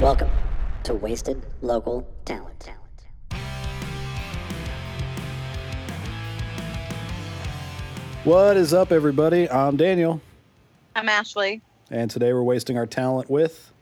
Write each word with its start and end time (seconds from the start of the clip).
Welcome 0.00 0.30
to 0.84 0.94
Wasted 0.94 1.42
Local 1.62 2.06
Talent. 2.24 2.70
What 8.24 8.56
is 8.56 8.74
up, 8.74 8.92
everybody? 8.92 9.48
I'm 9.48 9.76
Daniel, 9.76 10.20
I'm 10.96 11.08
Ashley. 11.08 11.62
and 11.90 12.10
today 12.10 12.32
we're 12.32 12.42
wasting 12.42 12.76
our 12.76 12.86
talent 12.86 13.30
with. 13.30 13.72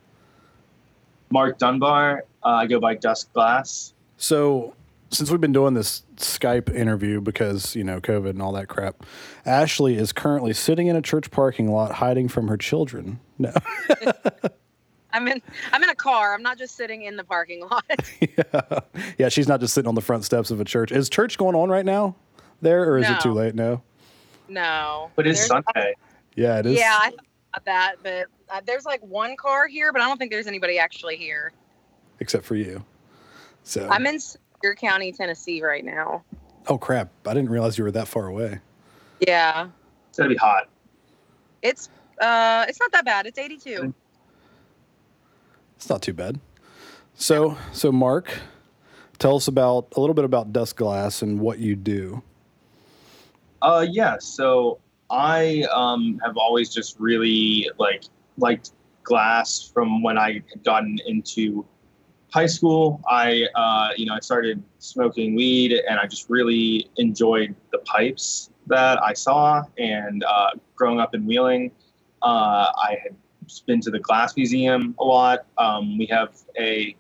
Mark 1.31 1.59
Dunbar. 1.59 2.25
Uh, 2.45 2.49
I 2.49 2.67
go 2.67 2.79
by 2.79 2.95
Dusk 2.95 3.33
Glass. 3.33 3.95
So, 4.19 4.75
since 5.11 5.31
we've 5.31 5.41
been 5.41 5.53
doing 5.53 5.75
this 5.75 6.05
Skype 6.17 6.73
interview 6.75 7.21
because, 7.21 7.75
you 7.75 7.85
know, 7.85 8.01
COVID 8.01 8.31
and 8.31 8.43
all 8.43 8.53
that 8.53 8.69
crap, 8.69 9.05
Ashley 9.47 9.97
is 9.97 10.13
currently 10.13 10.53
sitting 10.53 10.87
in 10.89 10.97
a 10.97 11.03
church 11.03 11.31
parking 11.31 11.71
lot 11.71 11.93
hiding 11.93 12.29
from 12.29 12.49
her 12.49 12.57
children. 12.57 13.21
No. 13.39 13.53
I'm 15.15 15.29
in 15.29 15.41
I'm 15.73 15.83
in 15.83 15.89
a 15.89 15.95
car. 15.95 16.35
I'm 16.35 16.43
not 16.43 16.59
just 16.59 16.77
sitting 16.77 17.03
in 17.03 17.17
the 17.17 17.25
parking 17.25 17.63
lot. 17.63 17.85
yeah. 18.21 18.81
yeah, 19.17 19.29
she's 19.29 19.49
not 19.49 19.61
just 19.61 19.73
sitting 19.73 19.89
on 19.89 19.95
the 19.95 20.01
front 20.03 20.25
steps 20.25 20.51
of 20.51 20.61
a 20.61 20.65
church. 20.65 20.93
Is 20.93 21.09
church 21.09 21.39
going 21.39 21.55
on 21.55 21.71
right 21.71 21.85
now 21.85 22.17
there, 22.61 22.83
or 22.91 22.99
is 22.99 23.09
it 23.09 23.21
too 23.21 23.33
late? 23.33 23.55
No. 23.55 23.81
no. 24.49 25.11
But 25.17 25.27
it's 25.27 25.49
There's- 25.49 25.65
Sunday. 25.75 25.95
Yeah, 26.37 26.59
it 26.59 26.67
is. 26.67 26.77
Yeah, 26.77 26.99
I 27.01 27.11
thought 27.11 27.21
about 27.55 27.65
that, 27.67 27.95
but 28.03 28.27
uh, 28.53 28.61
there's 28.67 28.85
like 28.85 29.01
one 29.03 29.37
car 29.37 29.69
here, 29.69 29.93
but 29.93 30.03
I 30.03 30.09
don't 30.09 30.19
think 30.19 30.33
there's 30.33 30.49
anybody 30.49 30.79
actually 30.81 31.17
here. 31.17 31.53
Except 32.19 32.45
for 32.45 32.57
you. 32.57 32.85
So. 33.63 33.89
I'm 33.89 34.05
in 34.07 34.19
Sevier 34.19 34.75
County, 34.75 35.13
Tennessee 35.13 35.63
right 35.63 35.85
now. 35.85 36.25
oh, 36.67 36.77
crap. 36.77 37.11
I 37.25 37.35
didn't 37.35 37.51
realize 37.51 37.79
you 37.79 37.85
were 37.85 37.93
that 37.93 38.09
far 38.09 38.27
away. 38.27 38.59
Yeah. 39.21 39.69
It's 40.09 40.19
gonna 40.19 40.29
be 40.31 40.37
hot. 40.37 40.69
It's 41.63 41.89
uh 42.21 42.67
it's 42.69 42.81
not 42.81 42.91
that 42.93 43.05
bad. 43.05 43.27
It's 43.27 43.39
82. 43.39 43.95
It's 45.85 45.91
not 45.91 46.01
too 46.01 46.15
bad. 46.15 46.41
So, 47.13 47.59
so 47.75 47.93
Mark, 47.93 48.39
tell 49.19 49.37
us 49.37 49.49
about 49.49 49.93
a 49.95 50.01
little 50.01 50.15
bit 50.15 50.25
about 50.25 50.51
Dust 50.51 50.77
Glass 50.77 51.21
and 51.21 51.39
what 51.39 51.59
you 51.59 51.77
do. 51.77 52.23
Uh, 53.61 53.85
yeah. 53.91 54.17
So 54.19 54.79
I 55.11 55.67
um, 55.71 56.19
have 56.25 56.39
always 56.39 56.73
just 56.73 56.99
really 56.99 57.69
like 57.77 58.05
liked 58.39 58.71
glass 59.03 59.71
from 59.75 60.03
when 60.03 60.17
I 60.17 60.43
had 60.49 60.65
gotten 60.65 60.99
into 61.05 61.67
high 62.33 62.47
school. 62.47 63.03
I 63.07 63.45
uh, 63.55 63.91
you 63.95 64.07
know 64.07 64.15
I 64.15 64.21
started 64.21 64.63
smoking 64.79 65.35
weed 65.35 65.73
and 65.87 66.01
I 66.01 66.07
just 66.07 66.31
really 66.31 66.89
enjoyed 66.97 67.55
the 67.73 67.79
pipes 67.81 68.49
that 68.69 69.03
I 69.03 69.13
saw. 69.13 69.65
And 69.77 70.25
uh, 70.25 70.53
growing 70.77 70.99
up 70.99 71.15
in 71.15 71.27
Wheeling, 71.27 71.73
uh, 72.23 72.73
I 72.75 72.97
had 73.03 73.15
been 73.67 73.81
to 73.81 73.91
the 73.91 73.99
glass 73.99 74.37
museum 74.37 74.95
a 74.99 75.05
lot. 75.05 75.47
Um, 75.59 75.99
we 75.99 76.07
have 76.07 76.37
a 76.59 76.97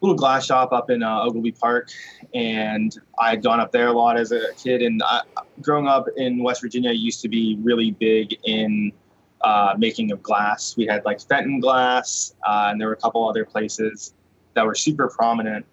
little 0.00 0.16
glass 0.16 0.46
shop 0.46 0.72
up 0.72 0.90
in 0.90 1.02
uh, 1.02 1.24
Oglebay 1.24 1.58
Park, 1.58 1.90
and 2.34 2.96
I 3.18 3.30
had 3.30 3.42
gone 3.42 3.60
up 3.60 3.72
there 3.72 3.88
a 3.88 3.92
lot 3.92 4.16
as 4.16 4.32
a 4.32 4.52
kid. 4.54 4.82
And 4.82 5.02
I, 5.04 5.22
growing 5.60 5.86
up 5.86 6.06
in 6.16 6.42
West 6.42 6.60
Virginia, 6.60 6.90
I 6.90 6.94
used 6.94 7.20
to 7.22 7.28
be 7.28 7.58
really 7.62 7.90
big 7.92 8.36
in 8.44 8.92
uh, 9.40 9.74
making 9.78 10.12
of 10.12 10.22
glass. 10.22 10.76
We 10.76 10.86
had 10.86 11.04
like 11.04 11.20
Fenton 11.20 11.60
glass, 11.60 12.34
uh, 12.46 12.68
and 12.70 12.80
there 12.80 12.88
were 12.88 12.94
a 12.94 12.98
couple 12.98 13.28
other 13.28 13.44
places 13.44 14.14
that 14.54 14.64
were 14.66 14.74
super 14.74 15.08
prominent. 15.08 15.66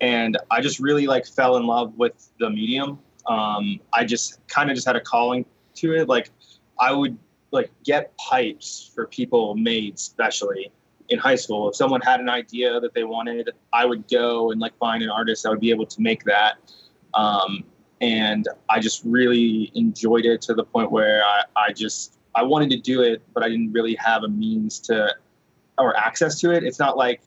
And 0.00 0.36
I 0.50 0.60
just 0.60 0.78
really 0.78 1.06
like 1.06 1.26
fell 1.26 1.56
in 1.56 1.66
love 1.66 1.96
with 1.96 2.30
the 2.38 2.50
medium. 2.50 2.98
Um, 3.26 3.80
I 3.92 4.04
just 4.04 4.46
kind 4.46 4.70
of 4.70 4.76
just 4.76 4.86
had 4.86 4.96
a 4.96 5.00
calling 5.00 5.44
to 5.76 5.94
it. 5.94 6.08
Like 6.08 6.30
I 6.78 6.92
would 6.92 7.16
like 7.50 7.70
get 7.84 8.16
pipes 8.16 8.90
for 8.94 9.06
people 9.06 9.54
made 9.54 9.94
especially 9.94 10.70
in 11.08 11.18
high 11.18 11.36
school. 11.36 11.68
If 11.68 11.76
someone 11.76 12.00
had 12.00 12.20
an 12.20 12.28
idea 12.28 12.80
that 12.80 12.94
they 12.94 13.04
wanted, 13.04 13.50
I 13.72 13.84
would 13.84 14.08
go 14.08 14.50
and 14.50 14.60
like 14.60 14.76
find 14.78 15.02
an 15.02 15.10
artist 15.10 15.42
that 15.44 15.50
would 15.50 15.60
be 15.60 15.70
able 15.70 15.86
to 15.86 16.00
make 16.00 16.24
that. 16.24 16.56
Um, 17.14 17.64
and 18.00 18.46
I 18.68 18.80
just 18.80 19.02
really 19.04 19.70
enjoyed 19.74 20.26
it 20.26 20.42
to 20.42 20.54
the 20.54 20.64
point 20.64 20.90
where 20.90 21.22
I, 21.24 21.42
I 21.56 21.72
just 21.72 22.18
I 22.34 22.42
wanted 22.42 22.70
to 22.70 22.76
do 22.76 23.02
it, 23.02 23.22
but 23.32 23.42
I 23.42 23.48
didn't 23.48 23.72
really 23.72 23.94
have 23.94 24.22
a 24.22 24.28
means 24.28 24.78
to 24.80 25.14
or 25.78 25.96
access 25.96 26.40
to 26.40 26.50
it. 26.50 26.64
It's 26.64 26.78
not 26.78 26.96
like 26.96 27.22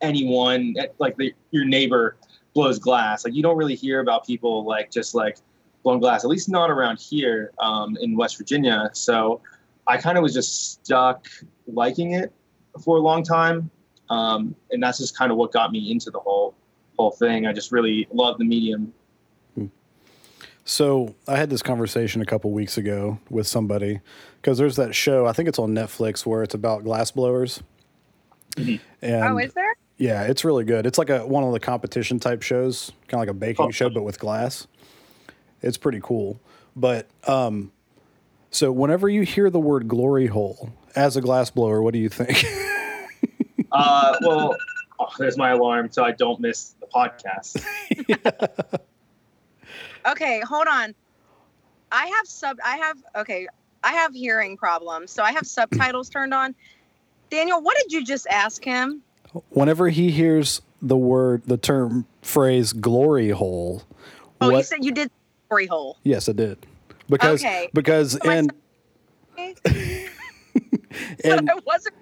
anyone 0.00 0.74
like 0.98 1.16
the, 1.16 1.34
your 1.50 1.64
neighbor 1.64 2.16
blows 2.54 2.78
glass. 2.78 3.24
Like 3.24 3.34
you 3.34 3.42
don't 3.42 3.56
really 3.56 3.74
hear 3.74 4.00
about 4.00 4.26
people 4.26 4.64
like 4.64 4.90
just 4.90 5.14
like 5.14 5.38
blowing 5.82 6.00
glass. 6.00 6.24
At 6.24 6.30
least 6.30 6.48
not 6.48 6.70
around 6.70 6.98
here 7.00 7.52
um, 7.58 7.96
in 8.00 8.16
West 8.16 8.38
Virginia. 8.38 8.90
So 8.92 9.40
I 9.86 9.96
kind 9.98 10.16
of 10.16 10.22
was 10.22 10.32
just 10.34 10.72
stuck 10.72 11.26
liking 11.66 12.12
it 12.12 12.32
for 12.82 12.96
a 12.96 13.00
long 13.00 13.22
time, 13.22 13.70
um, 14.10 14.54
and 14.70 14.82
that's 14.82 14.98
just 14.98 15.16
kind 15.16 15.30
of 15.32 15.38
what 15.38 15.52
got 15.52 15.72
me 15.72 15.90
into 15.90 16.10
the 16.10 16.20
whole 16.20 16.54
whole 16.98 17.10
thing. 17.10 17.46
I 17.46 17.52
just 17.52 17.72
really 17.72 18.06
love 18.12 18.38
the 18.38 18.44
medium. 18.44 18.92
So 20.64 21.16
I 21.26 21.36
had 21.38 21.50
this 21.50 21.60
conversation 21.60 22.22
a 22.22 22.24
couple 22.24 22.52
weeks 22.52 22.78
ago 22.78 23.18
with 23.28 23.48
somebody 23.48 23.98
because 24.40 24.58
there's 24.58 24.76
that 24.76 24.94
show 24.94 25.26
I 25.26 25.32
think 25.32 25.48
it's 25.48 25.58
on 25.58 25.74
Netflix 25.74 26.24
where 26.24 26.44
it's 26.44 26.54
about 26.54 26.84
glass 26.84 27.10
blowers. 27.10 27.62
Mhm. 28.52 28.78
And 29.02 29.24
oh, 29.24 29.38
is 29.38 29.52
there? 29.54 29.74
yeah, 29.96 30.22
it's 30.22 30.44
really 30.44 30.62
good. 30.64 30.86
It's 30.86 30.98
like 30.98 31.10
a 31.10 31.26
one 31.26 31.42
of 31.42 31.52
the 31.52 31.58
competition 31.58 32.20
type 32.20 32.42
shows, 32.42 32.92
kind 33.08 33.14
of 33.14 33.20
like 33.26 33.28
a 33.30 33.34
baking 33.34 33.66
Oh. 33.66 33.70
show 33.72 33.90
but 33.90 34.04
with 34.04 34.20
glass. 34.20 34.68
It's 35.62 35.76
pretty 35.76 36.00
cool. 36.02 36.40
But 36.76 37.06
um, 37.26 37.72
so 38.50 38.72
whenever 38.72 39.08
you 39.08 39.22
hear 39.22 39.50
the 39.50 39.60
word 39.60 39.88
glory 39.88 40.26
hole 40.26 40.70
as 40.94 41.16
a 41.16 41.20
glass 41.20 41.50
blower, 41.50 41.82
what 41.82 41.92
do 41.92 41.98
you 41.98 42.08
think? 42.08 42.44
Uh, 43.74 44.18
well, 44.20 44.54
oh, 45.00 45.08
there's 45.18 45.38
my 45.38 45.52
alarm, 45.52 45.90
so 45.90 46.04
I 46.04 46.10
don't 46.10 46.38
miss 46.40 46.74
the 46.78 46.86
podcast. 46.86 47.64
Okay, 50.06 50.40
hold 50.40 50.66
on. 50.66 50.94
I 51.90 52.06
have 52.06 52.26
sub 52.26 52.58
I 52.64 52.76
have 52.76 52.96
okay, 53.16 53.46
I 53.84 53.92
have 53.92 54.14
hearing 54.14 54.56
problems. 54.56 55.10
So 55.10 55.22
I 55.22 55.32
have 55.32 55.46
subtitles 55.46 56.08
turned 56.08 56.34
on. 56.34 56.54
Daniel, 57.30 57.60
what 57.62 57.76
did 57.76 57.92
you 57.92 58.04
just 58.04 58.26
ask 58.28 58.64
him? 58.64 59.02
whenever 59.48 59.88
he 59.88 60.10
hears 60.10 60.60
the 60.82 60.96
word, 60.96 61.42
the 61.46 61.56
term 61.56 62.06
phrase 62.20 62.72
glory 62.74 63.30
hole, 63.30 63.82
Oh, 64.40 64.50
you 64.50 64.62
said 64.62 64.84
you 64.84 64.92
did 64.92 65.10
story 65.52 65.66
hole. 65.66 65.98
yes, 66.02 66.28
I 66.28 66.32
did. 66.32 66.58
Because 67.08 67.44
Okay. 67.44 67.68
because 67.74 68.12
So 68.12 68.30
I 68.30 68.34
and 68.36 68.52
and 71.24 71.50
I 71.50 71.54
wasn't. 71.66 71.94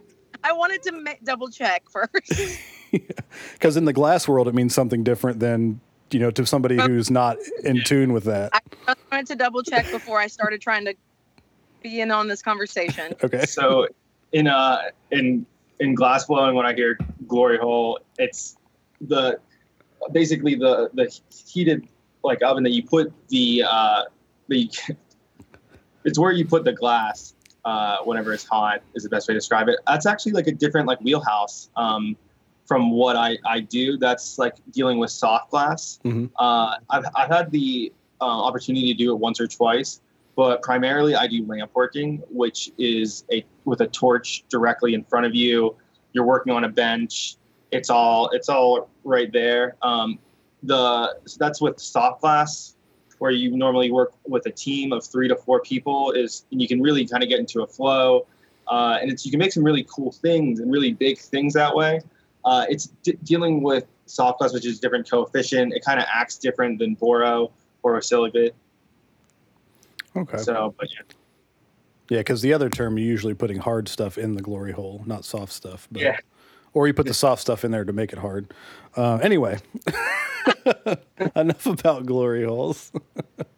I 0.42 0.52
wanted 0.52 0.82
to 0.84 0.92
ma- 0.92 1.12
double 1.24 1.50
check 1.50 1.82
first. 1.90 2.60
because 3.52 3.76
in 3.76 3.84
the 3.84 3.92
glass 3.92 4.26
world 4.28 4.46
it 4.48 4.54
means 4.54 4.74
something 4.74 5.02
different 5.04 5.40
than 5.40 5.80
you 6.10 6.20
know 6.20 6.30
to 6.30 6.46
somebody 6.46 6.76
who's 6.76 7.10
not 7.10 7.36
in 7.64 7.82
tune 7.82 8.12
with 8.12 8.24
that. 8.24 8.50
I 8.52 8.60
just 8.86 8.98
wanted 9.10 9.26
to 9.28 9.36
double 9.36 9.62
check 9.62 9.90
before 9.90 10.18
I 10.18 10.28
started 10.28 10.60
trying 10.60 10.84
to 10.86 10.94
be 11.82 12.00
in 12.00 12.10
on 12.10 12.28
this 12.28 12.42
conversation. 12.42 13.14
Okay. 13.24 13.44
so 13.46 13.88
in 14.32 14.46
uh 14.46 14.82
in 15.10 15.44
in 15.80 15.94
glass 15.94 16.24
blowing 16.26 16.54
when 16.54 16.64
i 16.64 16.72
hear 16.72 16.96
glory 17.26 17.58
hole 17.58 17.98
it's 18.18 18.56
the 19.00 19.40
basically 20.12 20.54
the 20.54 20.88
the 20.94 21.10
heated 21.48 21.88
like 22.22 22.42
oven 22.42 22.62
that 22.64 22.72
you 22.72 22.82
put 22.82 23.12
the 23.28 23.64
uh 23.68 24.02
the 24.48 24.70
it's 26.04 26.18
where 26.18 26.32
you 26.32 26.46
put 26.46 26.64
the 26.64 26.72
glass 26.72 27.34
uh 27.64 27.98
whenever 28.04 28.32
it's 28.32 28.44
hot 28.46 28.82
is 28.94 29.02
the 29.02 29.08
best 29.08 29.28
way 29.28 29.34
to 29.34 29.38
describe 29.38 29.68
it 29.68 29.78
that's 29.86 30.06
actually 30.06 30.32
like 30.32 30.46
a 30.46 30.52
different 30.52 30.86
like 30.86 31.00
wheelhouse 31.00 31.70
um 31.76 32.16
from 32.66 32.90
what 32.90 33.16
i 33.16 33.36
i 33.46 33.60
do 33.60 33.96
that's 33.98 34.38
like 34.38 34.54
dealing 34.72 34.98
with 34.98 35.10
soft 35.10 35.50
glass 35.50 36.00
Mhm. 36.04 36.30
uh 36.38 36.76
i've, 36.90 37.04
I've 37.14 37.28
had 37.30 37.50
the 37.50 37.92
uh, 38.20 38.24
opportunity 38.24 38.92
to 38.92 38.94
do 38.94 39.12
it 39.12 39.18
once 39.18 39.40
or 39.40 39.46
twice 39.46 40.00
but 40.36 40.62
primarily 40.62 41.14
I 41.14 41.26
do 41.26 41.44
lamp 41.44 41.72
working, 41.74 42.22
which 42.30 42.70
is 42.78 43.24
a 43.30 43.44
with 43.66 43.82
a 43.82 43.86
torch 43.88 44.44
directly 44.48 44.94
in 44.94 45.04
front 45.04 45.26
of 45.26 45.34
you. 45.34 45.76
You're 46.14 46.24
working 46.24 46.50
on 46.52 46.64
a 46.64 46.68
bench. 46.68 47.36
It's 47.72 47.90
all 47.90 48.30
it's 48.30 48.48
all 48.48 48.88
right 49.04 49.30
there. 49.30 49.76
Um, 49.82 50.18
the 50.62 51.14
so 51.26 51.36
that's 51.38 51.60
with 51.60 51.78
soft 51.78 52.20
glass, 52.20 52.76
where 53.18 53.30
you 53.30 53.56
normally 53.56 53.90
work 53.90 54.12
with 54.26 54.46
a 54.46 54.50
team 54.50 54.92
of 54.92 55.04
three 55.04 55.28
to 55.28 55.36
four 55.36 55.60
people. 55.60 56.12
Is 56.12 56.44
and 56.50 56.60
you 56.60 56.68
can 56.68 56.80
really 56.80 57.06
kind 57.06 57.22
of 57.22 57.28
get 57.28 57.38
into 57.38 57.62
a 57.62 57.66
flow, 57.66 58.26
uh, 58.68 58.98
and 59.00 59.10
it's 59.10 59.24
you 59.24 59.30
can 59.30 59.38
make 59.38 59.52
some 59.52 59.64
really 59.64 59.86
cool 59.88 60.12
things 60.12 60.60
and 60.60 60.70
really 60.70 60.92
big 60.92 61.18
things 61.18 61.54
that 61.54 61.74
way. 61.74 62.00
Uh, 62.44 62.64
it's 62.68 62.86
d- 63.02 63.18
dealing 63.24 63.62
with 63.62 63.86
soft 64.06 64.38
glass, 64.38 64.52
which 64.52 64.66
is 64.66 64.80
different 64.80 65.10
coefficient. 65.10 65.72
It 65.74 65.84
kind 65.84 66.00
of 66.00 66.06
acts 66.12 66.38
different 66.38 66.78
than 66.78 66.94
boro 66.94 67.52
or 67.82 67.98
a 67.98 68.02
silicate. 68.02 68.54
Okay. 70.16 70.38
So, 70.38 70.74
but 70.78 70.88
yeah. 70.92 71.02
Yeah, 72.08 72.18
because 72.18 72.42
the 72.42 72.52
other 72.52 72.68
term 72.68 72.98
you're 72.98 73.06
usually 73.06 73.34
putting 73.34 73.58
hard 73.58 73.88
stuff 73.88 74.18
in 74.18 74.34
the 74.34 74.42
glory 74.42 74.72
hole, 74.72 75.02
not 75.06 75.24
soft 75.24 75.52
stuff. 75.52 75.86
But, 75.92 76.02
Yeah. 76.02 76.16
Or 76.72 76.86
you 76.86 76.94
put 76.94 77.06
the 77.06 77.14
soft 77.14 77.42
stuff 77.42 77.64
in 77.64 77.70
there 77.72 77.84
to 77.84 77.92
make 77.92 78.12
it 78.12 78.18
hard. 78.20 78.52
Uh, 78.96 79.16
anyway, 79.22 79.58
enough 81.36 81.66
about 81.66 82.06
glory 82.06 82.44
holes. 82.44 82.92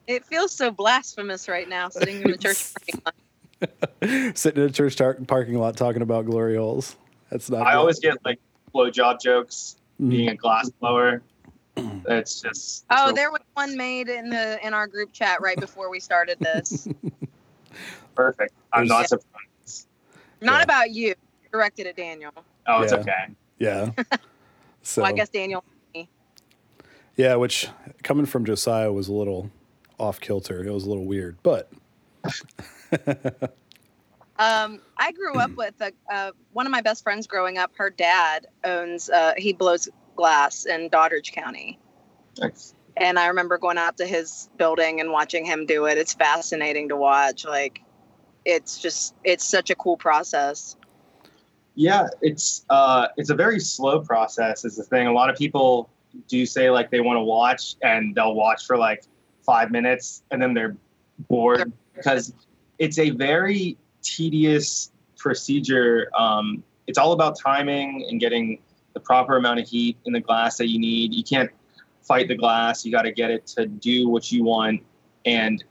It 0.08 0.24
feels 0.26 0.50
so 0.52 0.72
blasphemous 0.72 1.48
right 1.48 1.68
now, 1.68 1.88
sitting 1.88 2.20
in 2.22 2.32
the 2.32 2.36
church 2.36 2.74
parking 2.74 3.02
lot. 3.06 4.36
Sitting 4.36 4.62
in 4.64 4.68
a 4.68 4.72
church 4.72 4.96
tar- 4.96 5.14
parking 5.28 5.54
lot 5.54 5.76
talking 5.76 6.02
about 6.02 6.26
glory 6.26 6.56
holes. 6.56 6.96
That's 7.30 7.48
not. 7.48 7.62
I 7.62 7.72
good. 7.72 7.78
always 7.78 8.00
get 8.00 8.18
like 8.24 8.40
blowjob 8.74 9.20
jokes 9.20 9.76
Mhm. 10.00 10.10
being 10.10 10.28
a 10.30 10.34
glass 10.34 10.68
blower. 10.70 11.22
It's 12.08 12.40
just 12.42 12.84
Oh, 12.90 13.06
so 13.08 13.12
there 13.12 13.30
was 13.30 13.40
one 13.54 13.76
made 13.76 14.08
in 14.08 14.28
the 14.28 14.58
in 14.66 14.74
our 14.74 14.88
group 14.88 15.12
chat 15.12 15.40
right 15.40 15.58
before 15.58 15.88
we 15.88 16.00
started 16.00 16.38
this. 16.40 16.88
perfect. 18.16 18.52
I'm 18.72 18.86
not 18.86 19.08
There's- 19.08 19.08
surprised. 19.10 19.86
Not 20.40 20.58
Yeah. 20.58 20.62
about 20.64 20.90
you. 20.90 21.14
Directed 21.52 21.86
at 21.86 21.96
Daniel. 21.96 22.32
Oh, 22.66 22.82
it's 22.82 22.92
okay. 22.92 23.28
Yeah. 23.58 23.90
So 24.84 25.02
Well, 25.02 25.12
I 25.12 25.14
guess 25.14 25.28
Daniel. 25.28 25.62
yeah, 27.16 27.36
which 27.36 27.68
coming 28.02 28.26
from 28.26 28.44
Josiah 28.44 28.90
was 28.92 29.06
a 29.06 29.12
little 29.12 29.48
off 29.96 30.18
kilter. 30.20 30.64
It 30.64 30.72
was 30.72 30.84
a 30.84 30.88
little 30.88 31.04
weird, 31.04 31.36
but 31.44 31.70
Um, 34.38 34.80
I 34.96 35.12
grew 35.12 35.34
up 35.34 35.54
with 35.56 35.74
a, 35.80 35.92
uh, 36.12 36.32
one 36.52 36.66
of 36.66 36.72
my 36.72 36.80
best 36.80 37.02
friends 37.04 37.26
growing 37.28 37.58
up. 37.58 37.70
Her 37.76 37.90
dad 37.90 38.48
owns. 38.64 39.08
Uh, 39.08 39.34
he 39.36 39.52
blows 39.52 39.88
glass 40.16 40.64
in 40.66 40.88
Doddridge 40.88 41.32
County. 41.32 41.78
Thanks. 42.36 42.74
and 42.96 43.18
I 43.18 43.26
remember 43.28 43.58
going 43.58 43.78
out 43.78 43.98
to 43.98 44.06
his 44.06 44.48
building 44.56 45.00
and 45.00 45.12
watching 45.12 45.44
him 45.44 45.66
do 45.66 45.84
it. 45.86 45.96
It's 45.98 46.14
fascinating 46.14 46.88
to 46.88 46.96
watch. 46.96 47.44
Like, 47.44 47.82
it's 48.44 48.80
just 48.80 49.14
it's 49.22 49.44
such 49.44 49.70
a 49.70 49.74
cool 49.76 49.96
process. 49.96 50.76
Yeah, 51.74 52.08
it's 52.20 52.64
uh, 52.68 53.08
it's 53.16 53.30
a 53.30 53.34
very 53.34 53.58
slow 53.58 54.00
process. 54.00 54.64
Is 54.64 54.76
the 54.76 54.84
thing. 54.84 55.06
A 55.06 55.12
lot 55.12 55.30
of 55.30 55.36
people 55.36 55.88
do 56.28 56.44
say 56.44 56.70
like 56.70 56.90
they 56.90 57.00
want 57.00 57.16
to 57.16 57.22
watch, 57.22 57.76
and 57.82 58.14
they'll 58.14 58.34
watch 58.34 58.66
for 58.66 58.76
like 58.76 59.04
five 59.44 59.70
minutes, 59.70 60.22
and 60.30 60.40
then 60.40 60.54
they're 60.54 60.76
bored 61.28 61.72
because 61.94 62.34
it's 62.78 62.98
a 62.98 63.10
very 63.10 63.76
tedious 64.02 64.92
procedure. 65.16 66.10
Um, 66.16 66.62
it's 66.86 66.98
all 66.98 67.12
about 67.12 67.38
timing 67.38 68.06
and 68.08 68.20
getting 68.20 68.58
the 68.92 69.00
proper 69.00 69.36
amount 69.36 69.60
of 69.60 69.68
heat 69.68 69.96
in 70.04 70.12
the 70.12 70.20
glass 70.20 70.58
that 70.58 70.68
you 70.68 70.78
need. 70.78 71.14
You 71.14 71.24
can't 71.24 71.50
fight 72.02 72.28
the 72.28 72.34
glass. 72.34 72.84
You 72.84 72.92
got 72.92 73.02
to 73.02 73.12
get 73.12 73.30
it 73.30 73.46
to 73.48 73.66
do 73.66 74.08
what 74.08 74.30
you 74.30 74.44
want, 74.44 74.82
and 75.24 75.64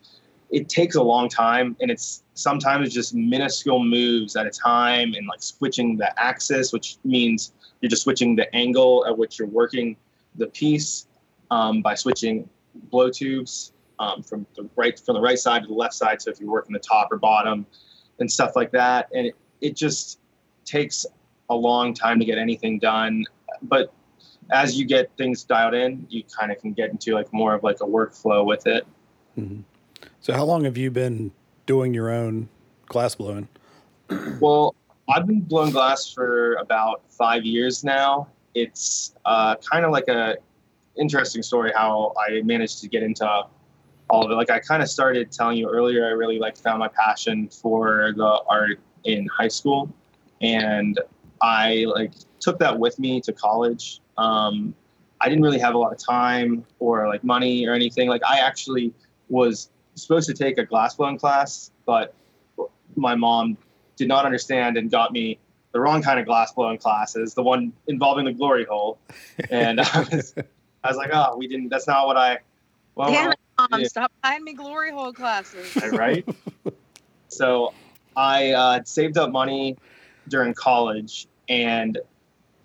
it 0.49 0.67
takes 0.67 0.95
a 0.95 1.03
long 1.03 1.29
time. 1.29 1.75
And 1.79 1.91
it's 1.91 2.23
sometimes 2.33 2.93
just 2.93 3.13
minuscule 3.13 3.83
moves 3.83 4.35
at 4.35 4.45
a 4.45 4.49
time, 4.49 5.13
and 5.13 5.27
like 5.27 5.41
switching 5.41 5.97
the 5.97 6.17
axis, 6.21 6.71
which 6.71 6.97
means 7.03 7.53
you're 7.81 7.89
just 7.89 8.03
switching 8.03 8.35
the 8.35 8.53
angle 8.55 9.05
at 9.07 9.17
which 9.17 9.39
you're 9.39 9.47
working 9.47 9.95
the 10.35 10.47
piece 10.47 11.07
um, 11.49 11.81
by 11.81 11.95
switching 11.95 12.49
blow 12.89 13.09
tubes 13.09 13.73
um, 13.99 14.23
from 14.23 14.45
the 14.55 14.69
right 14.75 14.99
from 14.99 15.15
the 15.15 15.21
right 15.21 15.37
side 15.39 15.61
to 15.63 15.67
the 15.67 15.73
left 15.73 15.93
side. 15.93 16.21
So 16.21 16.31
if 16.31 16.39
you're 16.39 16.49
working 16.49 16.73
the 16.73 16.79
top 16.79 17.11
or 17.11 17.17
bottom 17.17 17.65
and 18.19 18.31
stuff 18.31 18.55
like 18.55 18.71
that, 18.71 19.09
and 19.13 19.27
it, 19.27 19.35
it 19.59 19.75
just 19.75 20.19
takes 20.65 21.05
a 21.49 21.55
long 21.55 21.93
time 21.93 22.19
to 22.19 22.25
get 22.25 22.37
anything 22.37 22.79
done. 22.79 23.25
But 23.63 23.93
as 24.51 24.77
you 24.79 24.85
get 24.85 25.11
things 25.17 25.43
dialed 25.43 25.73
in, 25.73 26.05
you 26.09 26.23
kind 26.23 26.51
of 26.51 26.59
can 26.59 26.73
get 26.73 26.89
into 26.91 27.13
like 27.13 27.31
more 27.33 27.53
of 27.53 27.63
like 27.63 27.81
a 27.81 27.85
workflow 27.85 28.45
with 28.45 28.67
it. 28.67 28.85
Mhm. 29.37 29.63
so 30.19 30.33
how 30.33 30.43
long 30.43 30.65
have 30.65 30.77
you 30.77 30.91
been 30.91 31.31
doing 31.71 31.93
your 31.93 32.09
own 32.09 32.49
glass 32.87 33.15
blowing? 33.15 33.47
Well, 34.41 34.75
I've 35.07 35.25
been 35.25 35.39
blowing 35.39 35.71
glass 35.71 36.11
for 36.11 36.55
about 36.55 37.01
five 37.07 37.45
years 37.45 37.81
now. 37.81 38.27
It's 38.53 39.15
uh, 39.23 39.55
kind 39.55 39.85
of 39.85 39.91
like 39.91 40.09
a 40.09 40.35
interesting 40.97 41.41
story 41.41 41.71
how 41.73 42.13
I 42.19 42.41
managed 42.41 42.81
to 42.81 42.89
get 42.89 43.03
into 43.03 43.25
all 44.09 44.25
of 44.25 44.29
it. 44.31 44.33
Like 44.33 44.49
I 44.49 44.59
kind 44.59 44.83
of 44.83 44.89
started 44.89 45.31
telling 45.31 45.57
you 45.59 45.69
earlier, 45.69 46.05
I 46.05 46.09
really 46.09 46.39
like 46.39 46.57
found 46.57 46.79
my 46.79 46.89
passion 46.89 47.47
for 47.47 48.11
the 48.17 48.41
art 48.49 48.81
in 49.05 49.25
high 49.27 49.47
school, 49.47 49.89
and 50.41 50.99
I 51.41 51.85
like 51.87 52.11
took 52.41 52.59
that 52.59 52.77
with 52.77 52.99
me 52.99 53.21
to 53.21 53.31
college. 53.31 54.01
Um, 54.17 54.75
I 55.21 55.29
didn't 55.29 55.43
really 55.45 55.59
have 55.59 55.75
a 55.75 55.77
lot 55.77 55.93
of 55.93 55.99
time 55.99 56.65
or 56.79 57.07
like 57.07 57.23
money 57.23 57.65
or 57.65 57.73
anything. 57.73 58.09
Like 58.09 58.25
I 58.27 58.39
actually 58.39 58.93
was 59.29 59.69
supposed 59.95 60.27
to 60.27 60.33
take 60.33 60.57
a 60.57 60.65
glass 60.65 60.95
blowing 60.95 61.17
class, 61.17 61.71
but 61.85 62.13
my 62.95 63.15
mom 63.15 63.57
did 63.95 64.07
not 64.07 64.25
understand 64.25 64.77
and 64.77 64.89
got 64.89 65.11
me 65.11 65.39
the 65.71 65.79
wrong 65.79 66.01
kind 66.01 66.19
of 66.19 66.25
glass 66.25 66.51
blowing 66.51 66.77
classes, 66.77 67.33
the 67.33 67.43
one 67.43 67.71
involving 67.87 68.25
the 68.25 68.33
glory 68.33 68.65
hole. 68.65 68.97
And 69.49 69.79
I 69.79 69.99
was, 69.99 70.33
I 70.83 70.87
was 70.87 70.97
like, 70.97 71.11
oh, 71.13 71.37
we 71.37 71.47
didn't. 71.47 71.69
That's 71.69 71.87
not 71.87 72.07
what 72.07 72.17
I. 72.17 72.39
Well, 72.95 73.11
Damn 73.11 73.31
it, 73.31 73.39
mom! 73.71 73.85
Stop 73.85 74.11
buying 74.21 74.43
me 74.43 74.53
glory 74.53 74.91
hole 74.91 75.13
classes. 75.13 75.75
right? 75.91 76.27
so 77.29 77.73
I 78.15 78.51
uh, 78.51 78.83
saved 78.83 79.17
up 79.17 79.31
money 79.31 79.77
during 80.27 80.53
college 80.53 81.27
and 81.47 81.97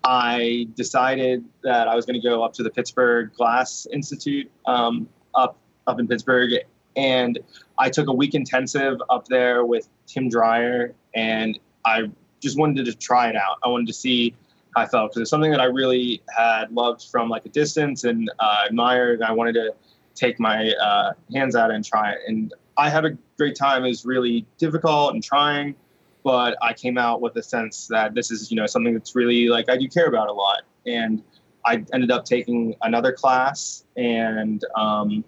I 0.03 0.67
decided 0.75 1.43
that 1.63 1.87
I 1.87 1.95
was 1.95 2.05
going 2.05 2.19
to 2.19 2.25
go 2.25 2.43
up 2.43 2.53
to 2.53 2.63
the 2.63 2.69
Pittsburgh 2.69 3.33
Glass 3.33 3.87
Institute 3.91 4.49
um, 4.65 5.07
up 5.35 5.57
up 5.85 5.99
in 5.99 6.07
Pittsburgh, 6.07 6.51
and 6.97 7.39
I 7.77 7.89
took 7.89 8.07
a 8.07 8.13
week 8.13 8.33
intensive 8.33 8.97
up 9.09 9.27
there 9.27 9.63
with 9.65 9.87
Tim 10.07 10.29
Dreyer, 10.29 10.93
and 11.15 11.57
I 11.85 12.09
just 12.41 12.57
wanted 12.57 12.85
to 12.85 12.93
try 12.93 13.29
it 13.29 13.35
out. 13.35 13.59
I 13.63 13.69
wanted 13.69 13.87
to 13.87 13.93
see 13.93 14.35
how 14.75 14.81
I 14.81 14.87
felt 14.87 15.11
because 15.11 15.21
it's 15.21 15.29
something 15.29 15.51
that 15.51 15.61
I 15.61 15.65
really 15.65 16.21
had 16.35 16.71
loved 16.71 17.03
from 17.09 17.29
like 17.29 17.45
a 17.45 17.49
distance 17.49 18.03
and 18.03 18.29
uh, 18.39 18.63
admired. 18.67 19.21
I 19.21 19.31
wanted 19.31 19.53
to 19.53 19.73
take 20.15 20.39
my 20.39 20.71
uh, 20.71 21.13
hands 21.31 21.55
out 21.55 21.71
and 21.71 21.85
try 21.85 22.11
it, 22.11 22.19
and 22.27 22.53
I 22.77 22.89
had 22.89 23.05
a 23.05 23.17
great 23.37 23.55
time. 23.55 23.85
It 23.85 23.89
was 23.89 24.05
really 24.05 24.45
difficult 24.57 25.13
and 25.13 25.23
trying, 25.23 25.75
but 26.23 26.57
I 26.61 26.73
came 26.73 26.97
out 26.97 27.21
with 27.21 27.35
a 27.37 27.43
sense 27.43 27.87
that 27.87 28.15
this 28.15 28.31
is, 28.31 28.51
you 28.51 28.57
know, 28.57 28.65
something 28.65 28.93
that's 28.93 29.15
really 29.15 29.47
like 29.49 29.69
I 29.69 29.77
do 29.77 29.87
care 29.87 30.07
about 30.07 30.29
a 30.29 30.33
lot. 30.33 30.63
And 30.85 31.23
I 31.65 31.83
ended 31.93 32.11
up 32.11 32.25
taking 32.25 32.75
another 32.81 33.11
class, 33.11 33.83
and 33.95 34.63
um, 34.75 35.23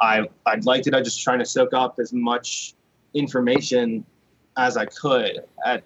I 0.00 0.28
I 0.46 0.56
liked 0.62 0.86
it. 0.86 0.94
I 0.94 0.98
was 0.98 1.08
just 1.08 1.22
trying 1.22 1.38
to 1.38 1.44
soak 1.44 1.72
up 1.72 1.98
as 2.00 2.12
much 2.12 2.74
information 3.14 4.04
as 4.56 4.76
I 4.76 4.86
could. 4.86 5.44
At 5.64 5.84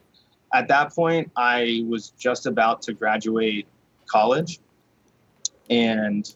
at 0.55 0.69
that 0.69 0.95
point, 0.95 1.31
I 1.37 1.85
was 1.89 2.11
just 2.11 2.47
about 2.47 2.83
to 2.83 2.93
graduate 2.93 3.67
college, 4.07 4.61
and 5.71 6.35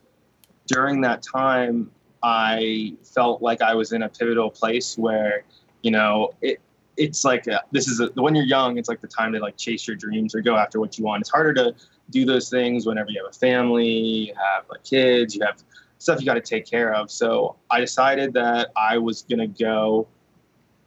during 0.67 1.01
that 1.01 1.23
time, 1.23 1.91
I 2.23 2.95
felt 3.03 3.43
like 3.43 3.63
I 3.63 3.75
was 3.75 3.93
in 3.93 4.03
a 4.03 4.09
pivotal 4.09 4.51
place 4.51 4.97
where, 4.99 5.45
you 5.83 5.91
know, 5.91 6.31
it 6.41 6.61
it's 6.97 7.25
like 7.25 7.49
uh 7.49 7.61
this 7.71 7.89
is 7.89 8.01
a, 8.01 8.11
when 8.21 8.35
you're 8.35 8.45
young, 8.45 8.77
it's 8.77 8.89
like 8.89 9.01
the 9.01 9.09
time 9.09 9.33
to 9.33 9.39
like 9.39 9.57
chase 9.57 9.87
your 9.87 9.97
dreams 9.97 10.35
or 10.35 10.41
go 10.41 10.57
after 10.57 10.81
what 10.81 10.99
you 10.99 11.05
want. 11.05 11.23
It's 11.23 11.31
harder 11.31 11.55
to 11.55 11.75
do 12.11 12.25
those 12.25 12.51
things 12.51 12.87
whenever 12.87 13.11
you 13.11 13.23
have 13.25 13.31
a 13.31 13.39
family, 13.39 13.89
you 13.89 14.35
have 14.35 14.65
like 14.69 14.85
kids, 14.85 15.35
you 15.35 15.45
have 15.45 15.63
stuff 16.01 16.19
you 16.19 16.27
got 16.27 16.35
to 16.35 16.41
take 16.41 16.67
care 16.67 16.93
of. 16.93 17.11
So 17.11 17.57
I 17.71 17.79
decided 17.79 18.33
that 18.35 18.73
I 18.77 18.99
was 18.99 19.23
gonna 19.23 19.47
go 19.47 20.09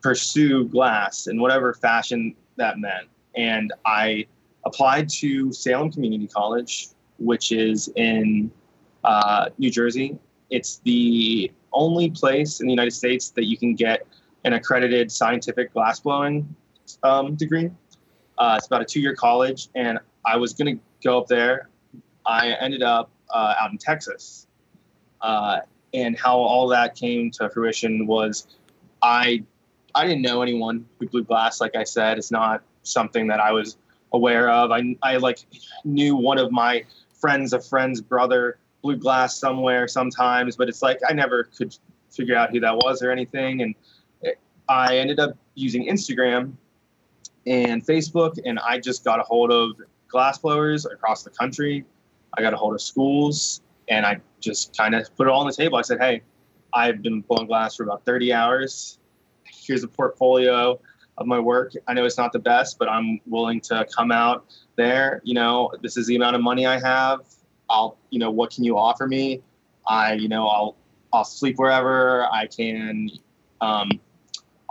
pursue 0.02 0.66
glass 0.68 1.28
in 1.28 1.40
whatever 1.40 1.74
fashion 1.74 2.36
that 2.58 2.80
meant, 2.80 3.08
and 3.36 3.72
I 3.86 4.28
applied 4.66 5.08
to 5.10 5.52
Salem 5.54 5.92
Community 5.92 6.28
College, 6.28 6.90
which 7.20 7.52
is 7.52 7.90
in 7.96 8.52
uh, 9.04 9.50
New 9.58 9.70
Jersey. 9.70 10.18
It's 10.50 10.78
the 10.84 11.52
only 11.74 12.10
place 12.12 12.60
in 12.60 12.68
the 12.68 12.72
United 12.72 12.92
States 12.92 13.30
that 13.32 13.46
you 13.46 13.58
can 13.58 13.76
get 13.76 14.06
an 14.46 14.54
accredited 14.54 15.12
scientific 15.12 15.74
glassblowing 15.74 16.46
um, 17.04 17.36
degree. 17.36 17.72
Uh, 18.38 18.56
it's 18.58 18.68
about 18.68 18.82
a 18.82 18.86
two-year 18.86 19.16
college, 19.16 19.70
and 19.76 20.00
I 20.26 20.38
was 20.38 20.54
going 20.54 20.78
to 20.78 20.84
go 21.04 21.20
up 21.20 21.28
there. 21.28 21.70
I 22.26 22.52
ended 22.60 22.84
up 22.84 23.12
uh, 23.34 23.56
out 23.60 23.72
in 23.72 23.78
Texas, 23.78 24.48
uh, 25.24 25.62
and 25.94 26.18
how 26.18 26.38
all 26.38 26.68
that 26.68 26.96
came 26.96 27.32
to 27.32 27.50
fruition 27.50 28.06
was, 28.06 28.48
I 29.02 29.44
I 29.96 30.08
didn't 30.08 30.22
know 30.22 30.42
anyone 30.42 30.86
who 31.00 31.08
blew 31.08 31.24
glass. 31.24 31.62
Like 31.62 31.76
I 31.76 31.84
said, 31.84 32.18
it's 32.18 32.32
not 32.32 32.62
something 32.84 33.28
that 33.28 33.40
I 33.40 33.52
was 33.52 33.78
aware 34.12 34.50
of. 34.50 34.72
I 34.72 34.96
I 35.02 35.18
like 35.18 35.40
knew 35.84 36.16
one 36.16 36.38
of 36.38 36.52
my 36.52 36.84
friends, 37.14 37.54
a 37.54 37.60
friend's 37.60 38.02
brother, 38.02 38.58
blew 38.82 38.98
glass 38.98 39.38
somewhere 39.38 39.88
sometimes, 39.88 40.56
but 40.56 40.70
it's 40.70 40.82
like 40.82 41.00
I 41.10 41.14
never 41.14 41.46
could 41.46 41.76
figure 42.12 42.36
out 42.36 42.52
who 42.52 42.60
that 42.60 42.76
was 42.76 43.02
or 43.02 43.12
anything. 43.12 43.62
And 43.62 43.76
I 44.70 44.98
ended 44.98 45.20
up 45.20 45.38
using 45.56 45.88
Instagram 45.88 46.54
and 47.46 47.86
Facebook, 47.86 48.40
and 48.46 48.60
I 48.60 48.80
just 48.80 49.04
got 49.04 49.20
a 49.20 49.24
hold 49.24 49.52
of 49.52 49.82
glass 50.08 50.38
blowers 50.38 50.86
across 50.86 51.24
the 51.24 51.30
country. 51.30 51.86
I 52.38 52.42
got 52.42 52.54
a 52.54 52.58
hold 52.58 52.74
of 52.74 52.82
schools, 52.82 53.62
and 53.94 54.06
I 54.06 54.20
just 54.40 54.76
kind 54.76 54.96
of 54.96 55.16
put 55.16 55.28
it 55.28 55.30
all 55.30 55.42
on 55.42 55.48
the 55.48 55.54
table. 55.54 55.78
I 55.78 55.84
said, 55.84 56.00
"Hey, 56.00 56.24
I've 56.74 57.02
been 57.02 57.22
blowing 57.22 57.48
glass 57.48 57.76
for 57.76 57.84
about 57.84 58.06
30 58.06 58.34
hours. 58.34 59.00
Here's 59.46 59.84
a 59.84 59.88
portfolio 59.88 60.80
of 61.18 61.28
my 61.28 61.40
work. 61.40 61.74
I 61.88 61.94
know 61.94 62.06
it's 62.06 62.18
not 62.18 62.34
the 62.34 62.40
best, 62.40 62.80
but 62.80 62.90
I'm 62.90 63.20
willing 63.28 63.62
to 63.62 63.86
come 63.96 64.12
out 64.12 64.46
there. 64.76 65.22
You 65.24 65.36
know, 65.36 65.72
this 65.82 65.96
is 65.96 66.08
the 66.08 66.16
amount 66.16 66.36
of 66.36 66.42
money 66.42 66.66
I 66.66 66.80
have. 66.80 67.22
I'll, 67.70 67.98
you 68.10 68.20
know, 68.20 68.32
what 68.32 68.52
can 68.52 68.64
you 68.64 68.78
offer 68.78 69.08
me? 69.08 69.42
I, 69.88 70.14
you 70.14 70.28
know, 70.28 70.48
I'll, 70.48 70.76
I'll 71.14 71.24
sleep 71.24 71.58
wherever 71.58 72.26
I 72.32 72.48
can. 72.48 73.10
Um, 73.62 73.90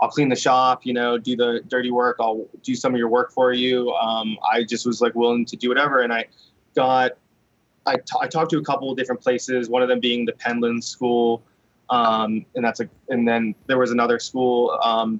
I'll 0.01 0.09
clean 0.09 0.27
the 0.27 0.35
shop, 0.35 0.85
you 0.85 0.93
know, 0.93 1.17
do 1.17 1.37
the 1.37 1.61
dirty 1.67 1.91
work. 1.91 2.17
I'll 2.19 2.45
do 2.61 2.75
some 2.75 2.93
of 2.93 2.97
your 2.97 3.07
work 3.07 3.31
for 3.31 3.53
you. 3.53 3.91
Um, 3.91 4.37
I 4.51 4.63
just 4.63 4.85
was 4.85 4.99
like 4.99 5.15
willing 5.15 5.45
to 5.45 5.55
do 5.55 5.69
whatever. 5.69 6.01
And 6.01 6.11
I 6.11 6.25
got, 6.75 7.13
I, 7.85 7.95
t- 7.95 8.17
I 8.19 8.27
talked 8.27 8.51
to 8.51 8.57
a 8.57 8.63
couple 8.63 8.91
of 8.91 8.97
different 8.97 9.21
places, 9.21 9.69
one 9.69 9.81
of 9.81 9.89
them 9.89 9.99
being 9.99 10.25
the 10.25 10.33
Penland 10.33 10.83
School. 10.83 11.43
Um, 11.89 12.45
and 12.55 12.63
that's 12.63 12.79
a, 12.79 12.89
and 13.09 13.27
then 13.27 13.55
there 13.67 13.77
was 13.77 13.91
another 13.91 14.19
school 14.19 14.79
um, 14.83 15.19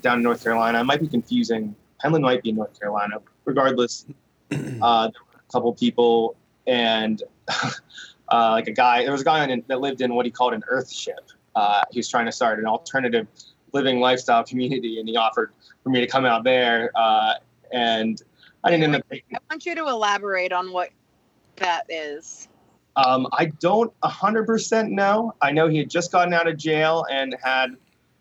down 0.00 0.18
in 0.18 0.22
North 0.22 0.42
Carolina. 0.42 0.78
I 0.78 0.82
might 0.82 1.00
be 1.00 1.08
confusing. 1.08 1.74
Penland 2.04 2.22
might 2.22 2.42
be 2.42 2.50
in 2.50 2.56
North 2.56 2.78
Carolina. 2.78 3.16
Regardless, 3.44 4.06
uh, 4.50 4.56
there 5.08 5.22
were 5.32 5.40
a 5.48 5.52
couple 5.52 5.72
people 5.72 6.36
and 6.66 7.22
uh, 7.48 7.70
like 8.28 8.68
a 8.68 8.72
guy, 8.72 9.02
there 9.02 9.12
was 9.12 9.22
a 9.22 9.24
guy 9.24 9.40
on, 9.48 9.62
that 9.66 9.80
lived 9.80 10.00
in 10.00 10.14
what 10.14 10.26
he 10.26 10.30
called 10.30 10.54
an 10.54 10.62
earth 10.68 10.90
ship. 10.90 11.30
Uh, 11.56 11.82
he 11.90 11.98
was 11.98 12.08
trying 12.08 12.26
to 12.26 12.32
start 12.32 12.58
an 12.58 12.66
alternative 12.66 13.26
living 13.72 14.00
lifestyle 14.00 14.44
community, 14.44 15.00
and 15.00 15.08
he 15.08 15.16
offered 15.16 15.52
for 15.82 15.90
me 15.90 16.00
to 16.00 16.06
come 16.06 16.24
out 16.24 16.44
there. 16.44 16.90
Uh, 16.94 17.34
and 17.72 18.22
I 18.62 18.70
didn't 18.70 18.84
end 18.84 18.96
up. 18.96 19.02
I 19.12 19.38
want 19.50 19.66
you 19.66 19.74
to 19.74 19.88
elaborate 19.88 20.52
on 20.52 20.72
what 20.72 20.90
that 21.60 21.84
is. 21.88 22.48
Um, 22.96 23.28
I 23.32 23.46
don't 23.60 23.92
100% 24.00 24.90
know. 24.90 25.34
I 25.40 25.52
know 25.52 25.68
he 25.68 25.78
had 25.78 25.88
just 25.88 26.12
gotten 26.12 26.34
out 26.34 26.48
of 26.48 26.56
jail 26.56 27.06
and 27.10 27.36
had 27.42 27.76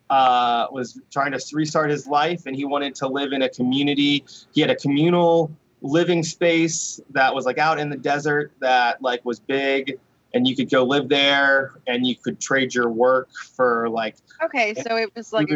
uh, 0.09 0.67
was 0.71 0.99
trying 1.11 1.31
to 1.31 1.39
restart 1.53 1.89
his 1.89 2.07
life, 2.07 2.45
and 2.45 2.55
he 2.55 2.65
wanted 2.65 2.95
to 2.95 3.07
live 3.07 3.31
in 3.31 3.43
a 3.43 3.49
community. 3.49 4.25
He 4.53 4.61
had 4.61 4.69
a 4.69 4.75
communal 4.75 5.51
living 5.81 6.23
space 6.23 6.99
that 7.11 7.33
was 7.33 7.45
like 7.45 7.57
out 7.57 7.79
in 7.79 7.89
the 7.89 7.97
desert 7.97 8.51
that 8.59 9.01
like 9.01 9.23
was 9.23 9.39
big 9.39 9.97
and 10.33 10.47
you 10.47 10.55
could 10.55 10.69
go 10.69 10.83
live 10.83 11.07
there 11.09 11.73
and 11.87 12.05
you 12.05 12.15
could 12.15 12.39
trade 12.39 12.73
your 12.73 12.89
work 12.89 13.29
for 13.55 13.89
like 13.89 14.17
okay 14.43 14.73
so 14.73 14.97
it 14.97 15.09
was 15.15 15.31
like 15.31 15.47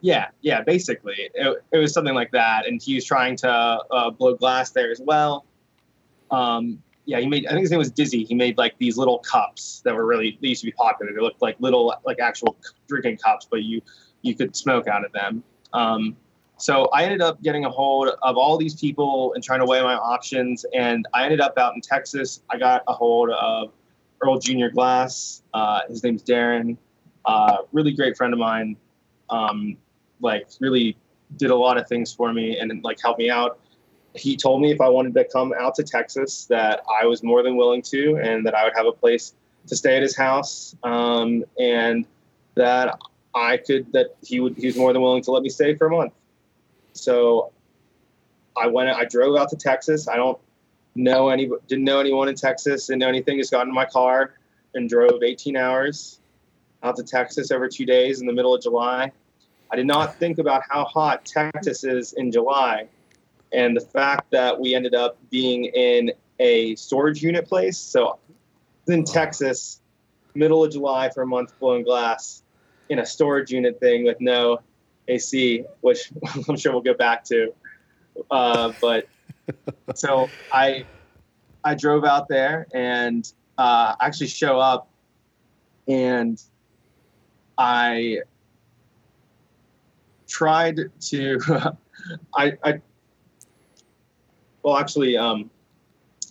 yeah 0.00 0.28
yeah 0.40 0.62
basically 0.62 1.30
it, 1.34 1.64
it 1.72 1.78
was 1.78 1.92
something 1.92 2.14
like 2.14 2.30
that 2.30 2.66
and 2.66 2.82
he 2.82 2.94
was 2.94 3.04
trying 3.04 3.36
to 3.36 3.50
uh, 3.50 4.10
blow 4.10 4.34
glass 4.34 4.70
there 4.70 4.90
as 4.90 5.00
well 5.04 5.44
um, 6.30 6.82
yeah 7.06 7.20
he 7.20 7.26
made 7.26 7.46
i 7.46 7.50
think 7.50 7.60
his 7.60 7.70
name 7.70 7.78
was 7.78 7.90
dizzy 7.90 8.24
he 8.24 8.34
made 8.34 8.56
like 8.56 8.74
these 8.78 8.96
little 8.96 9.18
cups 9.18 9.82
that 9.84 9.94
were 9.94 10.06
really 10.06 10.38
they 10.40 10.48
used 10.48 10.62
to 10.62 10.66
be 10.66 10.72
popular 10.72 11.12
they 11.12 11.20
looked 11.20 11.42
like 11.42 11.56
little 11.60 11.94
like 12.04 12.18
actual 12.18 12.56
drinking 12.88 13.16
cups 13.18 13.46
but 13.50 13.62
you 13.62 13.80
you 14.22 14.34
could 14.34 14.56
smoke 14.56 14.88
out 14.88 15.04
of 15.04 15.12
them 15.12 15.42
um, 15.74 16.16
so 16.56 16.88
I 16.92 17.02
ended 17.02 17.20
up 17.20 17.42
getting 17.42 17.64
a 17.64 17.70
hold 17.70 18.08
of 18.22 18.36
all 18.36 18.56
these 18.56 18.74
people 18.74 19.32
and 19.34 19.42
trying 19.42 19.58
to 19.58 19.66
weigh 19.66 19.82
my 19.82 19.94
options. 19.94 20.64
And 20.72 21.06
I 21.12 21.24
ended 21.24 21.40
up 21.40 21.58
out 21.58 21.74
in 21.74 21.80
Texas. 21.80 22.42
I 22.48 22.58
got 22.58 22.82
a 22.86 22.92
hold 22.92 23.30
of 23.30 23.72
Earl 24.22 24.38
Junior 24.38 24.70
Glass. 24.70 25.42
Uh, 25.52 25.80
his 25.88 26.02
name's 26.02 26.22
Darren. 26.22 26.76
Uh, 27.24 27.58
really 27.72 27.92
great 27.92 28.16
friend 28.16 28.32
of 28.32 28.38
mine. 28.38 28.76
Um, 29.30 29.76
like 30.20 30.46
really 30.60 30.96
did 31.36 31.50
a 31.50 31.56
lot 31.56 31.76
of 31.76 31.88
things 31.88 32.14
for 32.14 32.32
me 32.32 32.58
and 32.58 32.82
like 32.84 33.00
helped 33.02 33.18
me 33.18 33.30
out. 33.30 33.58
He 34.14 34.36
told 34.36 34.62
me 34.62 34.70
if 34.70 34.80
I 34.80 34.88
wanted 34.88 35.14
to 35.14 35.24
come 35.24 35.52
out 35.58 35.74
to 35.76 35.82
Texas 35.82 36.44
that 36.46 36.82
I 37.00 37.06
was 37.06 37.22
more 37.22 37.42
than 37.42 37.56
willing 37.56 37.82
to, 37.82 38.16
and 38.16 38.46
that 38.46 38.54
I 38.54 38.64
would 38.64 38.72
have 38.76 38.86
a 38.86 38.92
place 38.92 39.34
to 39.66 39.76
stay 39.76 39.96
at 39.96 40.02
his 40.02 40.16
house, 40.16 40.76
um, 40.82 41.44
and 41.58 42.06
that 42.54 42.98
I 43.34 43.56
could 43.56 43.92
that 43.92 44.14
he 44.24 44.40
would 44.40 44.56
he 44.56 44.66
was 44.66 44.76
more 44.76 44.92
than 44.92 45.02
willing 45.02 45.22
to 45.24 45.32
let 45.32 45.42
me 45.42 45.48
stay 45.48 45.74
for 45.74 45.88
a 45.88 45.90
month. 45.90 46.12
So 46.92 47.52
I 48.56 48.68
went, 48.68 48.88
I 48.90 49.04
drove 49.04 49.36
out 49.36 49.48
to 49.50 49.56
Texas. 49.56 50.08
I 50.08 50.16
don't 50.16 50.38
know 50.94 51.28
any, 51.28 51.50
didn't 51.66 51.84
know 51.84 51.98
anyone 51.98 52.28
in 52.28 52.36
Texas, 52.36 52.86
didn't 52.86 53.00
know 53.00 53.08
anything. 53.08 53.38
Just 53.38 53.50
got 53.50 53.66
in 53.66 53.74
my 53.74 53.84
car 53.84 54.34
and 54.74 54.88
drove 54.88 55.22
18 55.22 55.56
hours 55.56 56.20
out 56.82 56.96
to 56.96 57.02
Texas 57.02 57.50
over 57.50 57.68
two 57.68 57.86
days 57.86 58.20
in 58.20 58.26
the 58.26 58.32
middle 58.32 58.54
of 58.54 58.62
July. 58.62 59.10
I 59.72 59.76
did 59.76 59.86
not 59.86 60.16
think 60.16 60.38
about 60.38 60.62
how 60.68 60.84
hot 60.84 61.24
Texas 61.24 61.82
is 61.82 62.12
in 62.12 62.30
July 62.30 62.88
and 63.54 63.76
the 63.76 63.80
fact 63.80 64.30
that 64.32 64.58
we 64.58 64.74
ended 64.74 64.94
up 64.94 65.16
being 65.30 65.66
in 65.66 66.12
a 66.40 66.74
storage 66.76 67.22
unit 67.22 67.46
place. 67.46 67.78
So 67.78 68.18
in 68.88 69.04
Texas, 69.04 69.80
middle 70.34 70.64
of 70.64 70.72
July 70.72 71.10
for 71.10 71.22
a 71.22 71.26
month 71.26 71.52
blowing 71.60 71.84
glass 71.84 72.42
in 72.88 72.98
a 72.98 73.06
storage 73.06 73.50
unit 73.50 73.78
thing 73.80 74.04
with 74.04 74.20
no 74.20 74.58
AC, 75.08 75.64
which 75.80 76.12
I'm 76.48 76.56
sure 76.56 76.72
we'll 76.72 76.82
get 76.82 76.98
back 76.98 77.24
to. 77.26 77.54
Uh, 78.30 78.72
but 78.80 79.08
so 79.94 80.32
I 80.52 80.86
I 81.62 81.74
drove 81.74 82.04
out 82.04 82.28
there 82.28 82.66
and 82.74 83.30
uh, 83.56 83.94
actually 84.00 84.26
show 84.26 84.58
up, 84.58 84.90
and 85.88 86.42
I 87.56 88.18
tried 90.28 90.80
to 91.00 91.38
I 92.36 92.52
I 92.64 92.80
well 94.64 94.76
actually 94.76 95.16
um 95.16 95.48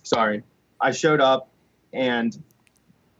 sorry 0.02 0.42
I 0.80 0.90
showed 0.90 1.22
up 1.22 1.48
and 1.94 2.36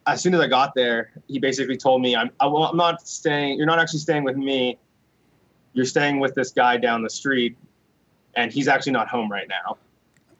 as 0.06 0.20
soon 0.20 0.34
as 0.34 0.40
I 0.40 0.48
got 0.48 0.74
there, 0.74 1.12
he 1.28 1.38
basically 1.38 1.78
told 1.78 2.02
me, 2.02 2.14
"I'm 2.14 2.30
I, 2.38 2.44
am 2.46 2.76
not 2.76 3.08
staying. 3.08 3.56
You're 3.56 3.66
not 3.66 3.78
actually 3.78 4.00
staying 4.00 4.22
with 4.22 4.36
me 4.36 4.78
you're 5.74 5.84
staying 5.84 6.20
with 6.20 6.34
this 6.34 6.52
guy 6.52 6.78
down 6.78 7.02
the 7.02 7.10
street 7.10 7.56
and 8.36 8.50
he's 8.50 8.68
actually 8.68 8.92
not 8.92 9.08
home 9.08 9.30
right 9.30 9.48
now, 9.48 9.76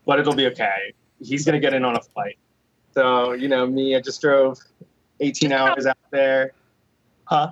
but 0.07 0.19
it'll 0.19 0.35
be 0.35 0.47
okay. 0.47 0.95
He's 1.21 1.45
going 1.45 1.55
to 1.55 1.61
get 1.61 1.75
in 1.75 1.85
on 1.85 1.97
a 1.97 2.01
flight. 2.01 2.39
So, 2.95 3.33
you 3.33 3.49
know, 3.49 3.67
me, 3.67 3.95
I 3.95 4.01
just 4.01 4.21
drove 4.21 4.59
18 5.21 5.53
hours 5.53 5.87
out 5.87 5.99
there. 6.11 6.53
Huh? 7.25 7.51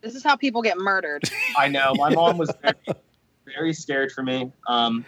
This 0.00 0.14
is 0.14 0.24
how 0.24 0.36
people 0.36 0.62
get 0.62 0.78
murdered. 0.78 1.24
I 1.56 1.68
know. 1.68 1.92
My 1.96 2.10
mom 2.10 2.38
was 2.38 2.50
very, 2.62 2.98
very 3.46 3.72
scared 3.74 4.10
for 4.10 4.22
me. 4.22 4.50
Um, 4.66 5.04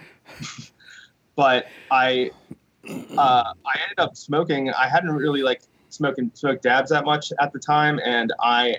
but 1.37 1.67
I, 1.91 2.31
uh, 2.89 3.53
I 3.67 3.79
ended 3.83 3.99
up 3.99 4.17
smoking. 4.17 4.71
I 4.71 4.89
hadn't 4.89 5.11
really 5.11 5.43
like 5.43 5.63
smoking 5.89 6.31
smoked 6.35 6.63
dabs 6.63 6.91
that 6.91 7.05
much 7.05 7.33
at 7.41 7.53
the 7.53 7.59
time, 7.59 8.01
and 8.05 8.33
I 8.41 8.77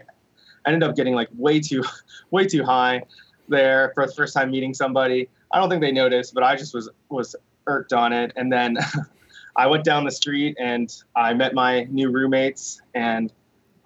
ended 0.66 0.84
up 0.84 0.96
getting 0.96 1.14
like 1.14 1.30
way 1.36 1.60
too, 1.60 1.84
way 2.32 2.46
too 2.46 2.64
high 2.64 3.04
there 3.48 3.92
for 3.94 4.06
the 4.06 4.14
first 4.14 4.34
time 4.34 4.52
meeting 4.52 4.74
somebody. 4.74 5.30
I 5.54 5.60
don't 5.60 5.70
think 5.70 5.82
they 5.82 5.92
noticed, 5.92 6.34
but 6.34 6.44
I 6.44 6.56
just 6.56 6.74
was 6.74 6.90
was 7.10 7.36
irked 7.68 7.94
on 7.94 8.14
it. 8.14 8.32
And 8.36 8.52
then 8.52 8.78
I 9.56 9.68
went 9.68 9.84
down 9.84 10.06
the 10.06 10.12
street 10.12 10.56
and 10.60 10.94
I 11.16 11.34
met 11.34 11.54
my 11.54 11.84
new 11.86 12.10
roommates, 12.10 12.82
and 12.96 13.32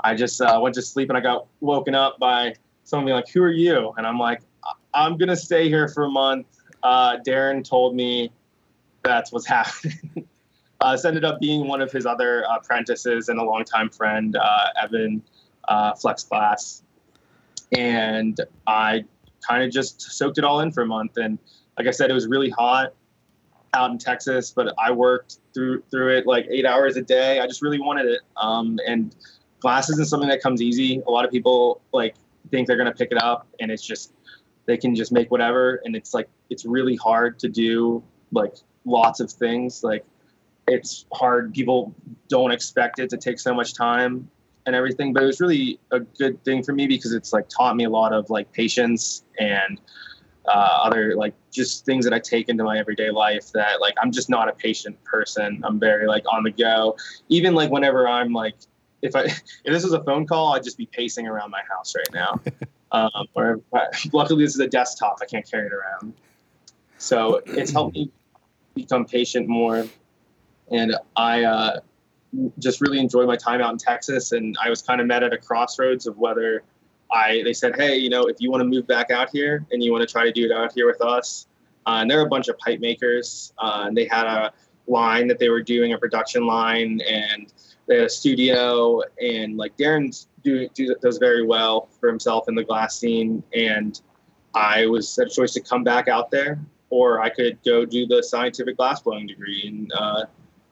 I 0.03 0.15
just 0.15 0.41
uh, 0.41 0.59
went 0.61 0.75
to 0.75 0.81
sleep. 0.81 1.09
And 1.09 1.17
I 1.17 1.21
got 1.21 1.47
woken 1.59 1.95
up 1.95 2.19
by 2.19 2.53
someone 2.83 3.05
being 3.05 3.15
like, 3.15 3.29
"Who 3.29 3.41
are 3.43 3.51
you?" 3.51 3.93
And 3.97 4.05
I'm 4.05 4.19
like, 4.19 4.41
"I'm 4.93 5.17
gonna 5.17 5.35
stay 5.35 5.67
here 5.67 5.87
for 5.87 6.05
a 6.05 6.09
month." 6.09 6.47
Uh, 6.83 7.17
Darren 7.25 7.67
told 7.67 7.95
me 7.95 8.31
that's 9.05 9.31
what's 9.31 9.47
happening. 9.57 10.27
uh, 10.81 10.91
this 10.91 11.05
ended 11.05 11.23
up 11.23 11.39
being 11.39 11.67
one 11.67 11.81
of 11.81 11.91
his 11.91 12.05
other 12.05 12.43
apprentices 12.49 13.29
and 13.29 13.39
a 13.39 13.43
longtime 13.43 13.89
friend, 13.89 14.35
uh, 14.35 14.67
Evan 14.81 15.21
uh, 15.67 15.93
Flex 15.93 16.23
Glass. 16.23 16.83
And 17.75 18.39
I 18.67 19.05
kind 19.47 19.63
of 19.63 19.71
just 19.71 20.01
soaked 20.01 20.37
it 20.37 20.43
all 20.43 20.59
in 20.59 20.71
for 20.71 20.81
a 20.81 20.85
month. 20.85 21.17
And 21.17 21.39
like 21.77 21.87
I 21.87 21.91
said, 21.91 22.09
it 22.09 22.13
was 22.13 22.27
really 22.27 22.49
hot 22.49 22.93
out 23.73 23.91
in 23.91 23.97
Texas, 23.97 24.51
but 24.51 24.73
I 24.77 24.91
worked 24.91 25.37
through 25.53 25.83
through 25.91 26.17
it 26.17 26.25
like 26.25 26.47
eight 26.49 26.65
hours 26.65 26.97
a 26.97 27.01
day. 27.01 27.39
I 27.39 27.47
just 27.47 27.61
really 27.61 27.79
wanted 27.79 28.05
it. 28.07 28.21
Um, 28.37 28.79
and 28.87 29.15
glass 29.59 29.89
isn't 29.89 30.07
something 30.07 30.29
that 30.29 30.41
comes 30.41 30.61
easy. 30.61 31.01
A 31.07 31.11
lot 31.11 31.25
of 31.25 31.31
people 31.31 31.81
like 31.91 32.15
think 32.51 32.67
they're 32.67 32.77
gonna 32.77 32.93
pick 32.93 33.11
it 33.11 33.21
up, 33.21 33.47
and 33.59 33.71
it's 33.71 33.85
just 33.85 34.13
they 34.65 34.77
can 34.77 34.95
just 34.95 35.11
make 35.11 35.29
whatever. 35.29 35.81
And 35.83 35.95
it's 35.95 36.13
like 36.13 36.29
it's 36.49 36.65
really 36.65 36.95
hard 36.95 37.37
to 37.39 37.49
do 37.49 38.01
like 38.31 38.55
lots 38.85 39.19
of 39.19 39.31
things. 39.31 39.83
Like 39.83 40.05
it's 40.67 41.05
hard. 41.13 41.53
People 41.53 41.93
don't 42.27 42.51
expect 42.51 42.99
it 42.99 43.09
to 43.09 43.17
take 43.17 43.39
so 43.39 43.53
much 43.53 43.73
time 43.73 44.29
and 44.65 44.75
everything. 44.75 45.13
But 45.13 45.23
it 45.23 45.27
was 45.27 45.41
really 45.41 45.79
a 45.91 45.99
good 45.99 46.43
thing 46.43 46.63
for 46.63 46.73
me 46.73 46.87
because 46.87 47.13
it's 47.13 47.33
like 47.33 47.47
taught 47.49 47.75
me 47.75 47.83
a 47.83 47.89
lot 47.89 48.13
of 48.13 48.29
like 48.29 48.51
patience 48.51 49.23
and 49.39 49.79
uh, 50.47 50.79
other 50.83 51.15
like 51.15 51.33
just 51.51 51.85
things 51.85 52.05
that 52.05 52.13
I 52.13 52.19
take 52.19 52.49
into 52.49 52.63
my 52.63 52.77
everyday 52.77 53.09
life 53.09 53.51
that 53.53 53.81
like 53.81 53.95
I'm 54.01 54.11
just 54.11 54.29
not 54.29 54.49
a 54.49 54.53
patient 54.53 55.01
person. 55.03 55.61
I'm 55.63 55.79
very 55.79 56.07
like 56.07 56.23
on 56.31 56.43
the 56.43 56.51
go. 56.51 56.95
Even 57.29 57.55
like 57.55 57.71
whenever 57.71 58.07
I'm 58.07 58.33
like 58.33 58.55
if 59.01 59.15
I 59.15 59.23
if 59.23 59.39
this 59.65 59.83
was 59.83 59.93
a 59.93 60.03
phone 60.03 60.25
call, 60.25 60.53
I'd 60.53 60.63
just 60.63 60.77
be 60.77 60.85
pacing 60.87 61.27
around 61.27 61.51
my 61.51 61.61
house 61.69 61.95
right 61.95 62.13
now. 62.13 62.39
um, 62.91 63.27
or 63.33 63.61
luckily 64.13 64.43
this 64.45 64.53
is 64.53 64.59
a 64.59 64.67
desktop, 64.67 65.17
I 65.21 65.25
can't 65.25 65.49
carry 65.49 65.67
it 65.67 65.73
around. 65.73 66.13
So 66.97 67.41
it's 67.45 67.71
helped 67.71 67.95
me 67.95 68.11
become 68.75 69.05
patient 69.05 69.47
more. 69.47 69.87
And 70.71 70.95
I 71.15 71.43
uh, 71.43 71.79
just 72.59 72.81
really 72.81 72.99
enjoyed 72.99 73.27
my 73.27 73.35
time 73.35 73.61
out 73.61 73.71
in 73.71 73.77
Texas. 73.77 74.31
And 74.31 74.55
I 74.63 74.69
was 74.69 74.81
kind 74.81 75.01
of 75.01 75.07
met 75.07 75.23
at 75.23 75.33
a 75.33 75.37
crossroads 75.37 76.07
of 76.07 76.17
whether 76.17 76.63
I, 77.11 77.41
they 77.43 77.53
said, 77.53 77.75
hey, 77.75 77.97
you 77.97 78.09
know, 78.09 78.23
if 78.23 78.37
you 78.39 78.51
want 78.51 78.61
to 78.61 78.65
move 78.67 78.87
back 78.87 79.11
out 79.11 79.29
here 79.31 79.65
and 79.71 79.83
you 79.83 79.91
want 79.91 80.07
to 80.07 80.11
try 80.11 80.25
to 80.25 80.31
do 80.31 80.45
it 80.45 80.51
out 80.51 80.73
here 80.73 80.87
with 80.87 81.01
us, 81.01 81.47
uh, 81.87 81.99
and 82.01 82.09
they're 82.09 82.21
a 82.21 82.29
bunch 82.29 82.47
of 82.47 82.57
pipe 82.57 82.79
makers, 82.79 83.53
uh, 83.59 83.83
and 83.87 83.95
they 83.95 84.05
had 84.05 84.25
a 84.25 84.51
line 84.87 85.27
that 85.27 85.39
they 85.39 85.49
were 85.49 85.61
doing, 85.61 85.93
a 85.93 85.97
production 85.97 86.45
line, 86.45 86.99
and 87.07 87.53
they 87.87 87.97
had 87.97 88.05
a 88.05 88.09
studio, 88.09 89.01
and 89.21 89.55
like 89.57 89.77
Darren's 89.77 90.27
do, 90.43 90.67
do 90.69 90.95
does 91.01 91.17
very 91.19 91.45
well 91.45 91.89
for 91.99 92.09
himself 92.09 92.49
in 92.49 92.55
the 92.55 92.63
glass 92.63 92.97
scene, 92.97 93.43
and 93.53 94.01
I 94.55 94.87
was 94.87 95.15
had 95.15 95.27
a 95.27 95.29
choice 95.29 95.53
to 95.53 95.61
come 95.61 95.83
back 95.83 96.07
out 96.07 96.31
there, 96.31 96.59
or 96.95 97.21
I 97.21 97.29
could 97.29 97.61
go 97.65 97.83
do 97.83 98.07
the 98.07 98.23
scientific 98.23 98.77
glassblowing 98.77 99.27
degree 99.27 99.63
in 99.65 99.91
uh, 99.91 100.23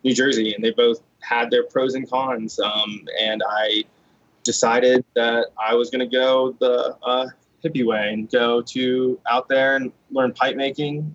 New 0.05 0.15
Jersey, 0.15 0.53
and 0.53 0.63
they 0.63 0.71
both 0.71 1.03
had 1.19 1.51
their 1.51 1.63
pros 1.63 1.95
and 1.95 2.09
cons. 2.09 2.61
Um, 2.61 3.05
and 3.19 3.43
I 3.45 3.83
decided 4.43 5.03
that 5.15 5.47
I 5.61 5.73
was 5.73 5.89
going 5.89 5.99
to 5.99 6.17
go 6.17 6.55
the 6.61 6.95
uh, 7.03 7.27
hippie 7.61 7.85
way 7.85 8.13
and 8.13 8.31
go 8.31 8.61
to 8.61 9.19
out 9.29 9.49
there 9.49 9.75
and 9.75 9.91
learn 10.11 10.31
pipe 10.31 10.55
making. 10.55 11.13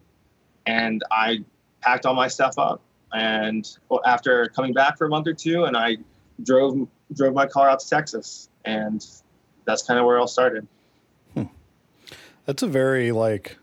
And 0.67 1.03
I 1.11 1.39
packed 1.81 2.05
all 2.05 2.15
my 2.15 2.29
stuff 2.29 2.59
up. 2.59 2.83
And 3.11 3.67
well, 3.89 4.03
after 4.05 4.49
coming 4.49 4.75
back 4.75 4.99
for 4.99 5.07
a 5.07 5.09
month 5.09 5.27
or 5.27 5.33
two, 5.33 5.65
and 5.65 5.75
I 5.75 5.97
drove 6.43 6.87
drove 7.15 7.33
my 7.33 7.47
car 7.47 7.71
out 7.71 7.81
to 7.81 7.89
Texas, 7.89 8.51
and 8.67 9.03
that's 9.65 9.83
kind 9.83 9.99
of 9.99 10.05
where 10.05 10.19
it 10.19 10.21
all 10.21 10.27
started. 10.29 10.69
That's 12.45 12.63
a 12.63 12.67
very 12.67 13.11
like 13.13 13.57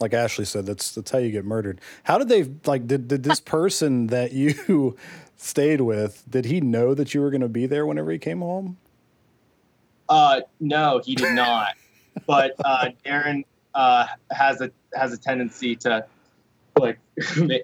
like 0.00 0.14
Ashley 0.14 0.44
said, 0.44 0.66
that's 0.66 0.92
that's 0.92 1.10
how 1.10 1.18
you 1.18 1.30
get 1.30 1.44
murdered. 1.44 1.80
How 2.04 2.18
did 2.18 2.28
they 2.28 2.44
like 2.64 2.86
did 2.86 3.08
did 3.08 3.22
this 3.22 3.40
person 3.56 4.08
that 4.08 4.32
you 4.32 4.96
stayed 5.36 5.82
with, 5.82 6.24
did 6.28 6.46
he 6.46 6.60
know 6.60 6.94
that 6.94 7.14
you 7.14 7.20
were 7.20 7.30
gonna 7.30 7.48
be 7.48 7.66
there 7.66 7.86
whenever 7.86 8.10
he 8.10 8.18
came 8.18 8.40
home? 8.40 8.78
Uh 10.08 10.40
no, 10.58 11.00
he 11.04 11.14
did 11.14 11.34
not. 11.34 11.74
but 12.26 12.54
uh 12.64 12.88
Darren 13.04 13.44
uh 13.74 14.06
has 14.30 14.60
a 14.60 14.70
has 14.94 15.12
a 15.12 15.18
tendency 15.18 15.76
to 15.76 16.04
like 16.78 16.98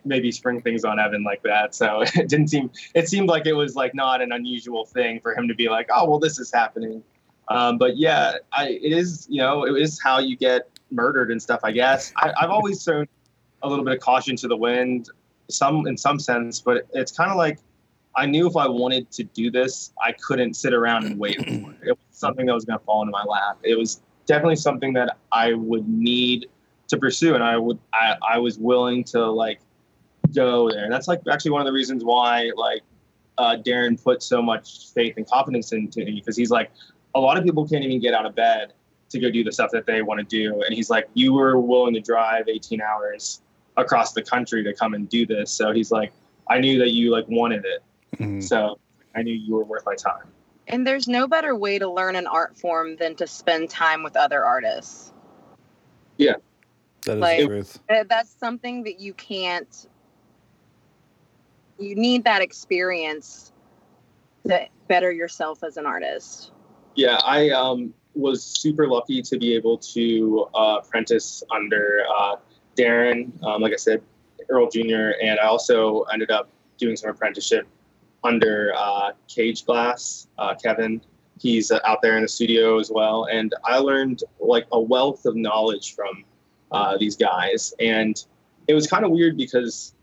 maybe 0.04 0.30
spring 0.30 0.60
things 0.60 0.84
on 0.84 0.98
Evan 1.00 1.24
like 1.24 1.42
that. 1.42 1.74
So 1.74 2.02
it 2.02 2.28
didn't 2.28 2.48
seem 2.48 2.70
it 2.94 3.08
seemed 3.08 3.28
like 3.28 3.46
it 3.46 3.54
was 3.54 3.74
like 3.74 3.94
not 3.94 4.20
an 4.20 4.32
unusual 4.32 4.84
thing 4.84 5.20
for 5.20 5.36
him 5.36 5.48
to 5.48 5.54
be 5.54 5.68
like, 5.68 5.88
oh 5.92 6.08
well, 6.08 6.18
this 6.18 6.38
is 6.38 6.52
happening. 6.52 7.02
Um, 7.48 7.78
but 7.78 7.96
yeah, 7.96 8.34
I, 8.52 8.70
it 8.70 8.92
is 8.92 9.26
you 9.30 9.40
know 9.40 9.64
it 9.64 9.80
is 9.80 10.00
how 10.02 10.18
you 10.18 10.36
get 10.36 10.68
murdered 10.90 11.30
and 11.30 11.40
stuff. 11.40 11.60
I 11.62 11.72
guess 11.72 12.12
I, 12.16 12.32
I've 12.40 12.50
always 12.50 12.82
thrown 12.84 13.06
a 13.62 13.68
little 13.68 13.84
bit 13.84 13.94
of 13.94 14.00
caution 14.00 14.36
to 14.36 14.48
the 14.48 14.56
wind, 14.56 15.08
some 15.48 15.86
in 15.86 15.96
some 15.96 16.18
sense, 16.18 16.60
but 16.60 16.86
it's 16.92 17.12
kind 17.12 17.30
of 17.30 17.36
like 17.36 17.58
I 18.16 18.26
knew 18.26 18.46
if 18.46 18.56
I 18.56 18.66
wanted 18.66 19.10
to 19.12 19.24
do 19.24 19.50
this, 19.50 19.92
I 20.02 20.12
couldn't 20.12 20.54
sit 20.54 20.72
around 20.72 21.04
and 21.04 21.18
wait 21.18 21.36
for 21.36 21.50
it. 21.50 21.88
It 21.88 21.90
was 21.90 21.98
something 22.10 22.46
that 22.46 22.54
was 22.54 22.64
going 22.64 22.78
to 22.78 22.84
fall 22.84 23.02
into 23.02 23.12
my 23.12 23.24
lap. 23.24 23.58
It 23.62 23.78
was 23.78 24.00
definitely 24.26 24.56
something 24.56 24.94
that 24.94 25.18
I 25.32 25.52
would 25.52 25.86
need 25.88 26.48
to 26.88 26.96
pursue, 26.96 27.34
and 27.34 27.44
I 27.44 27.56
would 27.56 27.78
I, 27.92 28.16
I 28.28 28.38
was 28.38 28.58
willing 28.58 29.04
to 29.04 29.26
like 29.26 29.60
go 30.34 30.70
there. 30.70 30.84
And 30.84 30.92
that's 30.92 31.08
like 31.08 31.20
actually 31.30 31.52
one 31.52 31.60
of 31.60 31.66
the 31.66 31.72
reasons 31.72 32.04
why 32.04 32.50
like 32.56 32.82
uh, 33.38 33.56
Darren 33.64 34.02
put 34.02 34.22
so 34.22 34.40
much 34.40 34.92
faith 34.92 35.14
and 35.16 35.28
confidence 35.28 35.72
into 35.72 36.04
me 36.04 36.12
because 36.12 36.36
he's 36.36 36.50
like 36.50 36.70
a 37.14 37.20
lot 37.20 37.36
of 37.36 37.44
people 37.44 37.66
can't 37.66 37.84
even 37.84 38.00
get 38.00 38.14
out 38.14 38.26
of 38.26 38.34
bed 38.34 38.72
to 39.08 39.20
go 39.20 39.30
do 39.30 39.44
the 39.44 39.52
stuff 39.52 39.70
that 39.72 39.86
they 39.86 40.02
want 40.02 40.18
to 40.20 40.24
do, 40.26 40.62
and 40.62 40.74
he's 40.74 40.90
like, 40.90 41.08
you 41.14 41.32
were 41.32 41.58
willing 41.60 41.94
to 41.94 42.00
drive 42.00 42.48
18 42.48 42.80
hours 42.80 43.40
across 43.76 44.12
the 44.12 44.22
country 44.22 44.64
to 44.64 44.72
come 44.74 44.94
and 44.94 45.08
do 45.08 45.26
this, 45.26 45.50
so 45.50 45.72
he's 45.72 45.90
like, 45.90 46.12
I 46.48 46.58
knew 46.60 46.78
that 46.78 46.90
you 46.90 47.10
like 47.10 47.26
wanted 47.28 47.64
it, 47.64 47.82
Mhm. 48.16 48.42
so 48.42 48.78
I 49.14 49.22
knew 49.22 49.32
you 49.34 49.54
were 49.54 49.64
worth 49.64 49.84
my 49.86 49.94
time. 49.94 50.32
And 50.68 50.86
there's 50.86 51.06
no 51.06 51.28
better 51.28 51.54
way 51.54 51.78
to 51.78 51.88
learn 51.88 52.16
an 52.16 52.26
art 52.26 52.56
form 52.58 52.96
than 52.96 53.14
to 53.16 53.26
spend 53.26 53.70
time 53.70 54.02
with 54.02 54.16
other 54.16 54.44
artists. 54.44 55.12
Yeah. 56.16 56.34
That 57.04 57.16
is 57.16 57.20
Like- 57.20 57.38
the 57.40 57.46
truth. 57.46 57.80
That's 58.08 58.30
something 58.30 58.82
that 58.84 58.98
you 58.98 59.14
can't. 59.14 59.86
You 61.78 61.94
need 61.94 62.24
that 62.24 62.42
experience 62.42 63.52
to 64.48 64.66
better 64.88 65.12
yourself 65.12 65.62
as 65.62 65.76
an 65.76 65.86
artist. 65.86 66.50
Yeah, 66.94 67.18
I 67.22 67.50
um, 67.50 67.92
was 68.16 68.42
super 68.42 68.88
lucky 68.88 69.22
to 69.22 69.38
be 69.38 69.54
able 69.54 69.78
to 69.78 70.48
uh, 70.54 70.80
apprentice 70.82 71.42
under 71.54 72.04
uh, 72.18 72.36
Darren, 72.76 73.30
um, 73.44 73.62
like 73.62 73.72
I 73.72 73.76
said, 73.76 74.02
Earl 74.48 74.70
Jr., 74.70 75.12
and 75.22 75.38
I 75.40 75.46
also 75.46 76.02
ended 76.12 76.30
up 76.30 76.48
doing 76.78 76.96
some 76.96 77.10
apprenticeship 77.10 77.66
under 78.24 78.72
uh, 78.76 79.12
Cage 79.28 79.64
Glass, 79.64 80.28
uh, 80.38 80.54
Kevin. 80.54 81.00
He's 81.38 81.70
uh, 81.70 81.80
out 81.84 82.00
there 82.02 82.16
in 82.16 82.22
the 82.22 82.28
studio 82.28 82.78
as 82.78 82.90
well, 82.90 83.26
and 83.30 83.54
I 83.64 83.78
learned 83.78 84.24
like 84.40 84.66
a 84.72 84.80
wealth 84.80 85.26
of 85.26 85.36
knowledge 85.36 85.94
from 85.94 86.24
uh, 86.72 86.96
these 86.98 87.16
guys, 87.16 87.74
and 87.78 88.22
it 88.68 88.74
was 88.74 88.86
kind 88.86 89.04
of 89.04 89.10
weird 89.10 89.36
because 89.36 89.94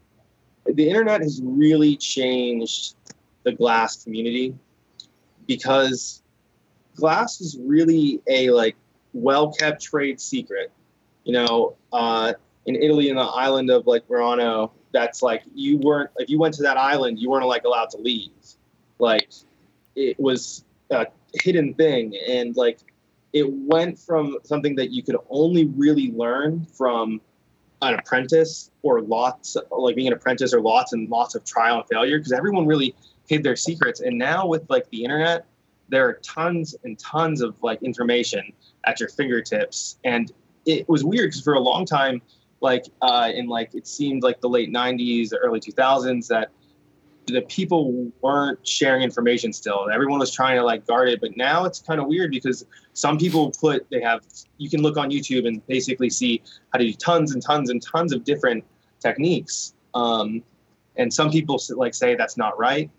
the 0.66 0.88
internet 0.88 1.22
has 1.22 1.42
really 1.44 1.98
changed 1.98 2.96
the 3.44 3.52
glass 3.52 4.04
community 4.04 4.56
because 5.48 6.23
glass 6.96 7.42
is 7.42 7.58
really 7.60 8.22
a 8.28 8.50
like 8.50 8.76
well 9.14 9.52
kept 9.54 9.82
trade 9.82 10.20
secret. 10.20 10.72
You 11.24 11.34
know, 11.34 11.76
uh, 11.92 12.34
in 12.66 12.76
Italy, 12.76 13.10
in 13.10 13.16
the 13.16 13.22
island 13.22 13.70
of 13.70 13.88
like 13.88 14.10
Murano, 14.10 14.72
that's 14.92 15.22
like 15.22 15.44
you 15.54 15.78
weren't 15.78 16.10
if 16.18 16.30
you 16.30 16.40
went 16.40 16.54
to 16.56 16.64
that 16.64 16.78
island, 16.78 17.20
you 17.20 17.30
weren't 17.30 17.48
like 17.48 17.64
allowed 17.64 17.90
to 17.92 17.98
leave. 17.98 18.32
Like 19.00 19.30
it 19.96 20.20
was 20.20 20.64
a 20.90 21.08
hidden 21.34 21.74
thing, 21.74 22.16
and 22.28 22.56
like 22.56 22.80
it 23.34 23.52
went 23.52 23.98
from 23.98 24.38
something 24.44 24.76
that 24.76 24.92
you 24.92 25.04
could 25.04 25.18
only 25.30 25.66
really 25.66 26.12
learn 26.12 26.66
from 26.66 27.20
an 27.82 27.96
apprentice 27.96 28.72
or 28.82 29.02
lots 29.02 29.58
like 29.72 29.96
being 29.96 30.08
an 30.08 30.14
apprentice 30.14 30.54
or 30.54 30.62
lots 30.62 30.94
and 30.94 31.10
lots 31.10 31.36
of 31.36 31.44
trial 31.44 31.78
and 31.78 31.88
failure 31.88 32.18
because 32.18 32.32
everyone 32.32 32.66
really 32.66 32.96
hid 33.28 33.44
their 33.44 33.56
secrets 33.56 34.00
and 34.00 34.18
now 34.18 34.46
with 34.46 34.70
like 34.70 34.90
the 34.90 35.04
internet 35.04 35.46
there 35.94 36.08
are 36.08 36.14
tons 36.24 36.76
and 36.84 36.98
tons 36.98 37.42
of 37.42 37.56
like 37.62 37.82
information 37.84 38.52
at 38.86 39.00
your 39.00 39.10
fingertips. 39.10 40.00
And 40.04 40.32
it 40.66 40.90
was 40.90 41.04
weird 41.04 41.30
because 41.30 41.42
for 41.42 41.54
a 41.54 41.60
long 41.60 41.86
time 41.86 42.20
like 42.62 42.86
uh, 43.02 43.30
in 43.34 43.46
like 43.46 43.76
it 43.76 43.86
seemed 43.86 44.24
like 44.24 44.42
the 44.42 44.50
late 44.50 44.72
90s 44.72 45.30
the 45.30 45.38
early 45.38 45.60
2000s 45.60 46.28
that 46.28 46.50
the 47.28 47.42
people 47.44 48.12
weren't 48.22 48.66
sharing 48.68 49.02
information 49.04 49.54
still. 49.54 49.88
Everyone 49.94 50.20
was 50.20 50.32
trying 50.32 50.58
to 50.58 50.64
like 50.64 50.88
guard 50.88 51.10
it. 51.10 51.22
But 51.22 51.38
now 51.38 51.64
it's 51.66 51.80
kind 51.80 52.02
of 52.02 52.08
weird 52.08 52.32
because 52.32 52.66
some 52.94 53.20
people 53.20 53.52
put 53.52 53.88
they 53.92 54.02
have 54.02 54.22
you 54.58 54.72
can 54.72 54.82
look 54.82 54.98
on 54.98 55.12
youtube 55.12 55.48
and 55.48 55.66
basically 55.68 56.10
see 56.10 56.42
how 56.72 56.80
to 56.80 56.86
do 56.86 56.94
tons 56.94 57.34
and 57.34 57.42
tons 57.42 57.70
and 57.70 57.82
tons 57.84 58.14
of 58.14 58.24
different 58.24 58.64
techniques. 59.00 59.76
Um, 59.94 60.42
and 60.96 61.14
some 61.14 61.30
people 61.30 61.62
like 61.76 61.94
say 61.94 62.16
that's 62.16 62.36
not 62.36 62.58
right 62.58 62.90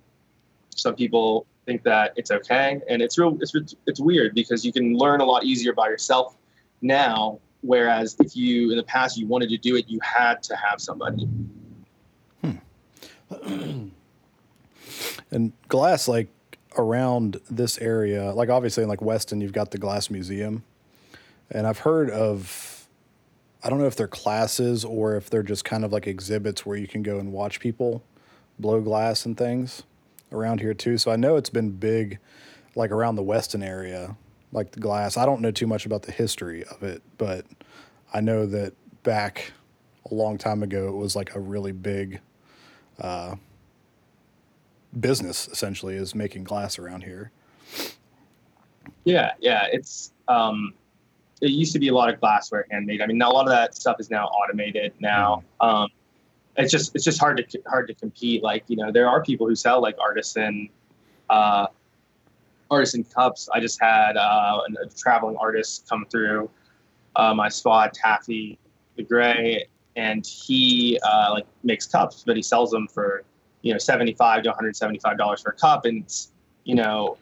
some 0.79 0.95
people 0.95 1.47
think 1.67 1.83
that 1.83 2.13
it's 2.17 2.31
okay 2.31 2.81
and 2.89 3.01
it's 3.01 3.19
real 3.19 3.39
it's, 3.41 3.75
it's 3.87 4.01
weird 4.01 4.35
because 4.35 4.65
you 4.65 4.73
can 4.73 4.97
learn 4.97 5.21
a 5.21 5.25
lot 5.25 5.45
easier 5.45 5.73
by 5.73 5.89
yourself 5.89 6.37
now 6.83 7.39
whereas 7.63 8.17
if 8.21 8.37
you 8.37 8.71
in 8.71 8.77
the 8.77 8.83
past 8.83 9.17
you 9.17 9.27
wanted 9.27 9.49
to 9.49 9.57
do 9.57 9.77
it 9.77 9.87
you 9.89 9.99
had 10.03 10.43
to 10.43 10.55
have 10.57 10.81
somebody. 10.81 11.27
Hmm. 12.43 13.87
And 15.35 15.53
glass, 15.67 16.07
like 16.07 16.29
around 16.79 17.41
this 17.51 17.77
area, 17.79 18.33
like 18.33 18.49
obviously 18.49 18.85
in 18.85 18.89
like 18.89 19.03
Weston, 19.03 19.41
you've 19.41 19.53
got 19.53 19.73
the 19.73 19.79
Glass 19.79 20.09
Museum, 20.09 20.63
and 21.51 21.67
I've 21.67 21.79
heard 21.79 22.09
of, 22.09 22.87
I 23.63 23.69
don't 23.69 23.81
know 23.81 23.87
if 23.87 23.97
they're 23.97 24.07
classes 24.07 24.85
or 24.85 25.17
if 25.17 25.29
they're 25.29 25.43
just 25.43 25.65
kind 25.65 25.85
of 25.85 25.93
like 25.93 26.07
exhibits 26.07 26.65
where 26.65 26.77
you 26.77 26.87
can 26.87 27.03
go 27.03 27.19
and 27.19 27.33
watch 27.33 27.59
people 27.59 28.05
blow 28.61 28.81
glass 28.81 29.27
and 29.27 29.37
things 29.37 29.83
around 30.35 30.61
here 30.61 30.75
too. 30.75 30.99
So 30.99 31.11
I 31.11 31.17
know 31.17 31.37
it's 31.37 31.51
been 31.51 31.71
big, 31.71 32.19
like 32.75 32.91
around 32.91 33.17
the 33.17 33.23
Weston 33.23 33.63
area, 33.63 34.17
like 34.53 34.73
the 34.73 34.81
glass. 34.81 35.17
I 35.17 35.27
don't 35.27 35.41
know 35.41 35.51
too 35.51 35.67
much 35.67 35.87
about 35.87 36.03
the 36.03 36.13
history 36.13 36.65
of 36.65 36.83
it, 36.83 37.03
but 37.19 37.47
I 38.13 38.21
know 38.21 38.47
that 38.47 38.75
back 39.03 39.53
a 40.11 40.15
long 40.15 40.39
time 40.39 40.63
ago, 40.63 40.89
it 40.89 40.95
was 40.97 41.17
like 41.17 41.35
a 41.35 41.41
really 41.41 41.73
big 41.73 42.21
business 45.01 45.49
essentially 45.49 45.97
is 45.97 46.15
making 46.15 46.45
glass 46.45 46.79
around 46.79 47.03
here. 47.03 47.31
Yeah, 49.05 49.33
yeah. 49.41 49.67
It's 49.73 50.13
um, 50.29 50.75
it 51.41 51.51
used 51.51 51.73
to 51.73 51.79
be 51.79 51.89
a 51.89 51.95
lot 51.95 52.13
of 52.13 52.21
glassware 52.21 52.67
handmade. 52.71 53.01
I 53.01 53.07
mean, 53.07 53.21
a 53.21 53.29
lot 53.29 53.47
of 53.47 53.51
that 53.51 53.75
stuff 53.75 53.97
is 54.01 54.11
now 54.11 54.27
automated 54.27 54.93
now. 55.01 55.43
Um, 55.61 55.89
it's 56.57 56.71
just 56.71 56.95
it's 56.95 57.05
just 57.05 57.19
hard 57.19 57.45
to 57.49 57.63
hard 57.67 57.89
to 57.89 57.95
compete. 57.95 58.43
Like 58.43 58.65
you 58.69 58.77
know, 58.77 58.93
there 58.93 59.09
are 59.09 59.23
people 59.23 59.49
who 59.49 59.55
sell 59.55 59.81
like 59.81 59.97
artisan, 60.01 60.69
uh, 61.31 61.67
artisan 62.71 63.05
cups. 63.05 63.49
I 63.53 63.61
just 63.61 63.81
had 63.81 64.17
uh, 64.17 64.61
a 64.83 64.87
traveling 64.89 65.37
artist 65.37 65.87
come 65.89 66.07
through 66.11 66.51
uh, 67.17 67.35
my 67.35 67.49
spot, 67.49 67.95
Taffy 67.95 68.59
the 68.97 69.03
Gray, 69.03 69.67
and 69.97 70.25
he 70.27 70.99
uh, 71.03 71.31
like 71.33 71.47
makes 71.63 71.87
cups, 71.87 72.23
but 72.27 72.37
he 72.37 72.43
sells 72.43 72.71
them 72.71 72.87
for 72.87 73.25
you 73.63 73.73
know 73.73 73.79
seventy 73.79 74.15
five 74.15 74.43
to 74.45 74.51
one 74.51 74.57
hundred 74.57 74.77
seventy 74.77 74.99
five 74.99 75.19
dollars 75.19 75.41
for 75.41 75.51
a 75.51 75.57
cup, 75.57 75.85
and 75.85 76.05
it's 76.05 76.33
you 76.65 76.75
know 76.75 77.17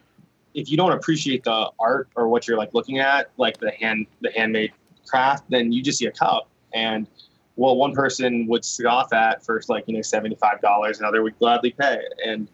if 0.53 0.69
you 0.69 0.77
don't 0.77 0.91
appreciate 0.91 1.43
the 1.43 1.71
art 1.79 2.09
or 2.15 2.27
what 2.27 2.47
you're 2.47 2.57
like 2.57 2.73
looking 2.73 2.99
at, 2.99 3.31
like 3.37 3.57
the 3.57 3.71
hand 3.71 4.05
the 4.21 4.31
handmade 4.31 4.71
craft, 5.07 5.45
then 5.49 5.71
you 5.71 5.81
just 5.81 5.97
see 5.97 6.05
a 6.05 6.11
cup. 6.11 6.47
And 6.73 7.07
well, 7.55 7.75
one 7.75 7.93
person 7.93 8.47
would 8.47 8.65
scoff 8.65 9.13
at 9.13 9.45
for 9.45 9.61
like 9.67 9.85
you 9.87 9.95
know 9.95 10.01
seventy 10.01 10.35
five 10.35 10.61
dollars, 10.61 10.99
another 10.99 11.21
would 11.23 11.37
gladly 11.39 11.71
pay. 11.71 12.01
And 12.25 12.49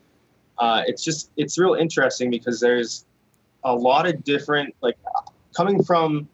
uh, 0.58 0.84
it's 0.86 1.04
just 1.04 1.32
it's 1.38 1.58
real 1.58 1.76
interesting 1.76 2.30
because 2.30 2.60
there's 2.60 3.06
a 3.64 3.74
lot 3.74 4.08
of 4.08 4.24
different 4.24 4.76
like 4.82 4.98
coming 5.56 5.84
from 5.84 6.28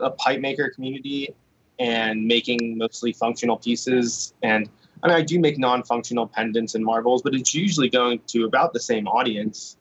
a 0.00 0.10
pipe 0.10 0.40
maker 0.40 0.70
community 0.70 1.34
and 1.78 2.26
making 2.26 2.76
mostly 2.76 3.12
functional 3.12 3.56
pieces 3.56 4.34
and 4.42 4.68
I 5.02 5.08
mean 5.08 5.16
I 5.16 5.22
do 5.22 5.38
make 5.38 5.58
non-functional 5.58 6.26
pendants 6.28 6.74
and 6.74 6.84
marbles, 6.84 7.22
but 7.22 7.34
it's 7.34 7.54
usually 7.54 7.88
going 7.88 8.20
to 8.28 8.44
about 8.44 8.72
the 8.72 8.80
same 8.80 9.06
audience. 9.06 9.76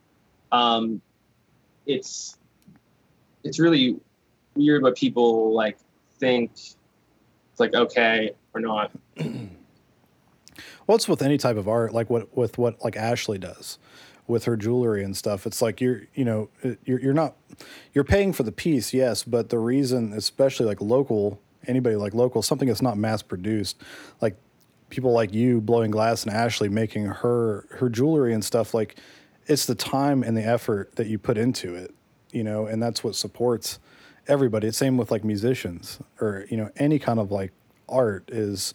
Um, 0.52 1.02
it's 1.88 2.38
it's 3.44 3.60
really 3.60 4.00
weird 4.56 4.84
what 4.84 4.96
people 4.96 5.54
like 5.56 5.78
think 6.20 6.52
it's 7.58 7.60
like 7.60 7.74
okay 7.74 8.32
or 8.54 8.62
not. 8.62 8.92
What's 10.86 11.08
with 11.08 11.24
any 11.24 11.38
type 11.38 11.58
of 11.58 11.68
art, 11.68 11.92
like 11.92 12.10
what 12.10 12.36
with 12.38 12.58
what 12.58 12.84
like 12.84 12.96
Ashley 12.96 13.40
does 13.40 13.80
with 14.28 14.46
her 14.46 14.56
jewelry 14.56 15.04
and 15.04 15.18
stuff? 15.18 15.48
It's 15.48 15.62
like 15.62 15.82
you're 15.82 16.04
you 16.14 16.24
know 16.24 16.50
you're 16.86 17.02
you're 17.02 17.14
not 17.14 17.36
you're 17.94 18.04
paying 18.04 18.32
for 18.32 18.44
the 18.44 18.52
piece, 18.52 18.94
yes, 18.94 19.24
but 19.24 19.50
the 19.50 19.58
reason, 19.58 20.14
especially 20.14 20.68
like 20.68 20.82
local, 20.82 21.42
anybody 21.66 21.96
like 21.96 22.14
local, 22.14 22.44
something 22.44 22.68
that's 22.68 22.82
not 22.82 22.96
mass 22.96 23.24
produced, 23.24 23.82
like 24.22 24.38
people 24.90 25.12
like 25.12 25.34
you 25.34 25.60
blowing 25.60 25.90
glass 25.90 26.24
and 26.24 26.34
Ashley 26.34 26.70
making 26.70 27.06
her 27.06 27.66
her 27.72 27.90
jewelry 27.90 28.36
and 28.36 28.46
stuff 28.46 28.76
like 28.76 28.98
it's 29.48 29.66
the 29.66 29.76
time 29.76 30.22
and 30.22 30.38
the 30.38 30.44
effort 30.44 30.96
that 30.96 31.08
you 31.08 31.18
put 31.18 31.40
into 31.40 31.74
it, 31.74 31.96
you 32.32 32.44
know, 32.44 32.68
and 32.68 32.84
that's 32.84 33.04
what 33.04 33.16
supports 33.16 33.80
everybody. 34.28 34.68
It's 34.68 34.78
same 34.78 34.98
with 34.98 35.12
like 35.12 35.24
musicians 35.24 36.00
or 36.22 36.46
you 36.50 36.58
know 36.58 36.70
any 36.78 37.00
kind 37.00 37.20
of 37.20 37.32
like 37.32 37.52
art 37.90 38.30
is 38.30 38.74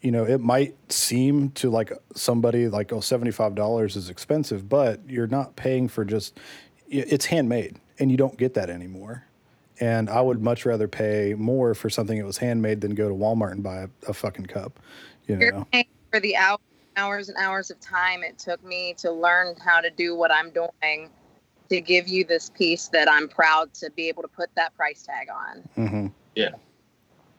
you 0.00 0.10
know, 0.10 0.24
it 0.24 0.40
might 0.40 0.74
seem 0.90 1.50
to 1.50 1.70
like 1.70 1.92
somebody 2.14 2.68
like, 2.68 2.92
oh, 2.92 2.98
$75 2.98 3.96
is 3.96 4.08
expensive, 4.08 4.68
but 4.68 5.00
you're 5.06 5.26
not 5.26 5.56
paying 5.56 5.88
for 5.88 6.04
just, 6.04 6.38
it's 6.88 7.26
handmade 7.26 7.76
and 7.98 8.10
you 8.10 8.16
don't 8.16 8.36
get 8.38 8.54
that 8.54 8.70
anymore. 8.70 9.26
And 9.78 10.10
I 10.10 10.20
would 10.20 10.42
much 10.42 10.66
rather 10.66 10.88
pay 10.88 11.34
more 11.36 11.74
for 11.74 11.88
something 11.90 12.18
that 12.18 12.24
was 12.24 12.38
handmade 12.38 12.80
than 12.80 12.94
go 12.94 13.08
to 13.08 13.14
Walmart 13.14 13.52
and 13.52 13.62
buy 13.62 13.82
a, 13.82 13.88
a 14.08 14.14
fucking 14.14 14.46
cup, 14.46 14.80
you 15.26 15.38
You're 15.38 15.52
know? 15.52 15.66
paying 15.72 15.86
for 16.10 16.20
the 16.20 16.36
hours, 16.36 16.60
hours 16.96 17.28
and 17.28 17.38
hours 17.38 17.70
of 17.70 17.80
time 17.80 18.22
it 18.22 18.38
took 18.38 18.62
me 18.64 18.94
to 18.98 19.10
learn 19.10 19.54
how 19.64 19.80
to 19.80 19.90
do 19.90 20.14
what 20.14 20.32
I'm 20.32 20.50
doing 20.50 21.10
to 21.70 21.80
give 21.80 22.08
you 22.08 22.24
this 22.24 22.50
piece 22.50 22.88
that 22.88 23.10
I'm 23.10 23.28
proud 23.28 23.72
to 23.74 23.90
be 23.92 24.08
able 24.08 24.22
to 24.22 24.28
put 24.28 24.50
that 24.56 24.74
price 24.76 25.02
tag 25.02 25.28
on. 25.30 25.62
hmm 25.74 26.06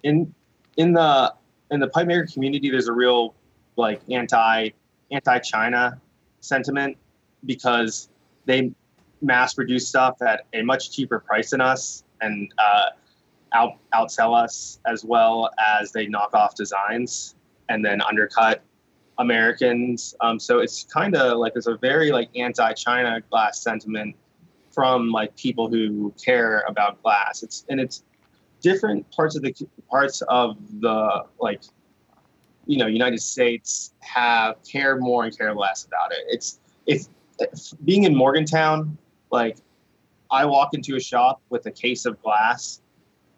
in 0.04 0.34
in 0.78 0.94
the 0.94 1.34
in 1.70 1.80
the 1.80 1.88
pipe 1.88 2.08
maker 2.08 2.26
community 2.26 2.70
there's 2.70 2.88
a 2.88 2.94
real 2.94 3.34
like 3.76 4.02
anti 4.10 4.70
anti 5.12 5.40
china 5.40 6.00
sentiment 6.40 6.98
because 7.46 8.10
they 8.46 8.72
mass 9.22 9.54
produce 9.54 9.88
stuff 9.88 10.22
at 10.22 10.46
a 10.54 10.62
much 10.62 10.92
cheaper 10.92 11.20
price 11.20 11.52
than 11.52 11.62
us 11.62 12.04
and 12.22 12.52
uh, 12.58 12.90
out 13.54 13.78
outsell 13.94 14.36
us 14.36 14.80
as 14.86 15.04
well 15.04 15.50
as 15.80 15.92
they 15.92 16.08
knock 16.08 16.34
off 16.34 16.56
designs 16.56 17.36
and 17.70 17.86
then 17.86 18.02
undercut 18.02 18.62
americans. 19.18 20.16
Um, 20.22 20.40
so 20.40 20.60
it's 20.60 20.84
kind 20.86 21.16
of 21.16 21.38
like 21.38 21.54
there's 21.54 21.68
a 21.68 21.78
very 21.78 22.12
like 22.12 22.30
anti-china 22.36 23.22
glass 23.30 23.62
sentiment 23.62 24.16
from 24.72 25.12
like 25.12 25.36
people 25.36 25.70
who 25.70 26.14
care 26.24 26.64
about 26.68 27.02
glass. 27.04 27.44
It's 27.44 27.66
and 27.70 27.80
it's 27.80 28.04
different 28.62 29.10
parts 29.12 29.36
of 29.36 29.42
the 29.42 29.54
parts 29.90 30.22
of 30.30 30.58
the 30.82 31.26
like 31.40 31.62
you 32.68 32.78
know 32.78 32.88
united 32.88 33.22
states 33.22 33.94
have 34.02 34.56
care 34.64 34.98
more 34.98 35.26
and 35.26 35.38
care 35.38 35.54
less 35.54 35.86
about 35.86 36.12
it. 36.12 36.20
It's 36.28 36.60
if, 36.86 37.08
if 37.40 37.74
being 37.86 38.04
in 38.04 38.16
morgantown 38.16 38.98
like 39.32 39.58
i 40.32 40.46
walk 40.46 40.74
into 40.74 40.96
a 40.96 41.00
shop 41.00 41.42
with 41.50 41.66
a 41.66 41.72
case 41.72 42.06
of 42.06 42.22
glass 42.22 42.82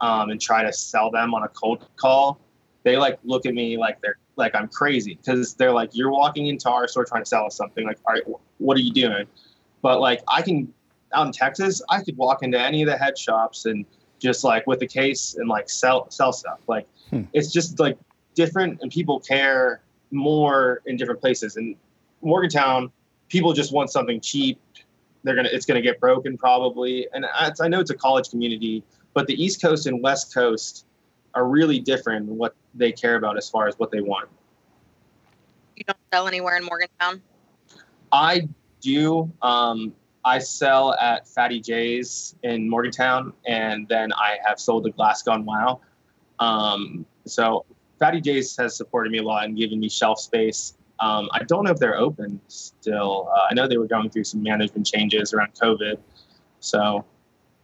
um, 0.02 0.30
and 0.30 0.42
try 0.42 0.64
to 0.64 0.74
sell 0.74 1.10
them 1.10 1.34
on 1.34 1.44
a 1.44 1.48
cold 1.50 1.88
call 1.96 2.40
they 2.84 2.98
like 2.98 3.20
look 3.24 3.46
at 3.46 3.54
me 3.54 3.78
like 3.78 4.00
they're 4.02 4.18
like 4.36 4.54
i'm 4.56 4.68
crazy 4.68 5.16
because 5.16 5.54
they're 5.56 5.72
like 5.72 5.90
you're 5.94 6.12
walking 6.12 6.48
into 6.48 6.70
our 6.70 6.88
store 6.88 7.06
trying 7.06 7.24
to 7.24 7.30
sell 7.30 7.46
us 7.46 7.56
something 7.56 7.86
like 7.86 7.98
all 8.08 8.14
right 8.14 8.24
what 8.58 8.78
are 8.78 8.82
you 8.82 8.92
doing 8.94 9.26
but 9.82 10.00
like 10.00 10.22
i 10.28 10.42
can 10.42 10.72
out 11.14 11.26
in 11.26 11.32
texas 11.32 11.82
i 11.90 12.02
could 12.02 12.18
walk 12.18 12.44
into 12.44 12.60
any 12.60 12.82
of 12.82 12.90
the 12.90 12.98
head 12.98 13.18
shops 13.18 13.66
and 13.66 13.86
just 14.20 14.44
like 14.44 14.66
with 14.66 14.82
a 14.82 14.88
case 14.88 15.36
and 15.36 15.50
like 15.50 15.70
sell 15.70 16.10
sell 16.10 16.32
stuff. 16.32 16.62
Like 16.68 16.88
Hmm. 17.10 17.24
it's 17.34 17.52
just 17.52 17.80
like 17.80 17.98
different 18.34 18.80
and 18.82 18.90
people 18.90 19.20
care 19.20 19.82
more 20.10 20.82
in 20.86 20.96
different 20.96 21.20
places. 21.20 21.58
In 21.58 21.76
Morgantown, 22.22 22.92
people 23.30 23.52
just 23.54 23.74
want 23.74 23.92
something 23.92 24.22
cheap. 24.22 24.60
They're 25.24 25.36
gonna 25.36 25.50
it's 25.52 25.66
gonna 25.66 25.82
get 25.82 26.00
broken 26.00 26.38
probably. 26.38 27.08
And 27.14 27.26
I, 27.26 27.52
I 27.62 27.68
know 27.68 27.82
it's 27.82 27.92
a 27.92 27.96
college 27.96 28.30
community, 28.30 28.82
but 29.14 29.28
the 29.28 29.36
East 29.44 29.62
Coast 29.62 29.86
and 29.86 30.02
West 30.02 30.34
Coast 30.34 30.86
are 31.36 31.48
really 31.48 31.80
different 31.80 32.30
in 32.30 32.38
what 32.38 32.56
they 32.74 32.92
care 32.92 33.16
about 33.16 33.38
as 33.38 33.50
far 33.50 33.68
as 33.68 33.78
what 33.80 33.92
they 33.92 34.02
want. 34.02 34.30
You 35.76 35.84
don't 35.86 35.98
sell 36.14 36.28
anywhere 36.28 36.58
in 36.58 36.64
Morgantown. 36.64 37.22
I 38.12 38.48
do. 38.82 39.32
Um, 39.42 39.94
I 40.26 40.40
sell 40.40 40.94
at 40.94 41.28
Fatty 41.28 41.60
J's 41.60 42.36
in 42.44 42.70
Morgantown, 42.70 43.34
and 43.46 43.88
then 43.88 44.14
I 44.14 44.38
have 44.46 44.60
sold 44.60 44.88
at 44.88 44.96
Glass 44.96 45.24
Gone 45.24 45.46
Wow. 45.46 45.82
Um, 46.40 47.06
so 47.26 47.66
Fatty 48.00 48.22
J's 48.22 48.56
has 48.58 48.76
supported 48.76 49.12
me 49.12 49.18
a 49.20 49.24
lot 49.24 49.46
and 49.46 49.58
given 49.58 49.80
me 49.80 49.90
shelf 49.90 50.20
space. 50.20 50.76
Um, 51.00 51.28
I 51.34 51.44
don't 51.44 51.66
know 51.66 51.72
if 51.72 51.80
they're 51.80 51.98
open 51.98 52.40
still. 52.48 53.30
Uh, 53.36 53.48
I 53.50 53.54
know 53.54 53.68
they 53.68 53.78
were 53.78 53.88
going 53.88 54.10
through 54.10 54.24
some 54.26 54.44
management 54.44 54.86
changes 54.86 55.34
around 55.34 55.54
COVID. 55.56 55.98
So, 56.60 57.04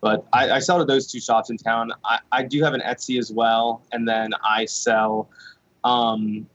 but 0.02 0.26
I, 0.34 0.52
I 0.52 0.60
sell 0.60 0.80
to 0.80 0.86
those 0.86 1.12
two 1.12 1.20
shops 1.20 1.50
in 1.50 1.58
town. 1.58 1.92
I, 2.06 2.20
I 2.32 2.44
do 2.44 2.64
have 2.64 2.74
an 2.74 2.82
Etsy 2.82 3.20
as 3.20 3.32
well, 3.32 3.84
and 3.92 4.08
then 4.08 4.32
I 4.44 4.66
sell 4.66 5.30
um, 5.84 6.48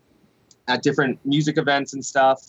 at 0.69 0.83
different 0.83 1.19
music 1.25 1.59
events 1.59 1.93
and 1.93 2.05
stuff. 2.05 2.41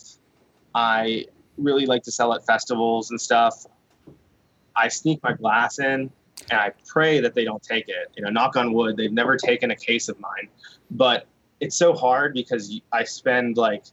I 0.74 1.26
really 1.58 1.86
like 1.86 2.02
to 2.04 2.12
sell 2.12 2.34
at 2.34 2.44
festivals 2.46 3.10
and 3.10 3.20
stuff. 3.20 3.66
I 4.74 4.88
sneak 4.88 5.22
my 5.22 5.32
glass 5.32 5.78
in 5.78 6.10
and 6.50 6.60
I 6.60 6.72
pray 6.86 7.20
that 7.20 7.34
they 7.34 7.44
don't 7.44 7.62
take 7.62 7.88
it. 7.88 8.10
You 8.16 8.24
know, 8.24 8.30
knock 8.30 8.56
on 8.56 8.72
wood, 8.72 8.96
they've 8.96 9.12
never 9.12 9.36
taken 9.36 9.70
a 9.70 9.76
case 9.76 10.08
of 10.08 10.18
mine. 10.20 10.48
But 10.90 11.26
it's 11.60 11.76
so 11.76 11.94
hard 11.94 12.34
because 12.34 12.78
I 12.92 13.04
spend 13.04 13.56
like, 13.56 13.84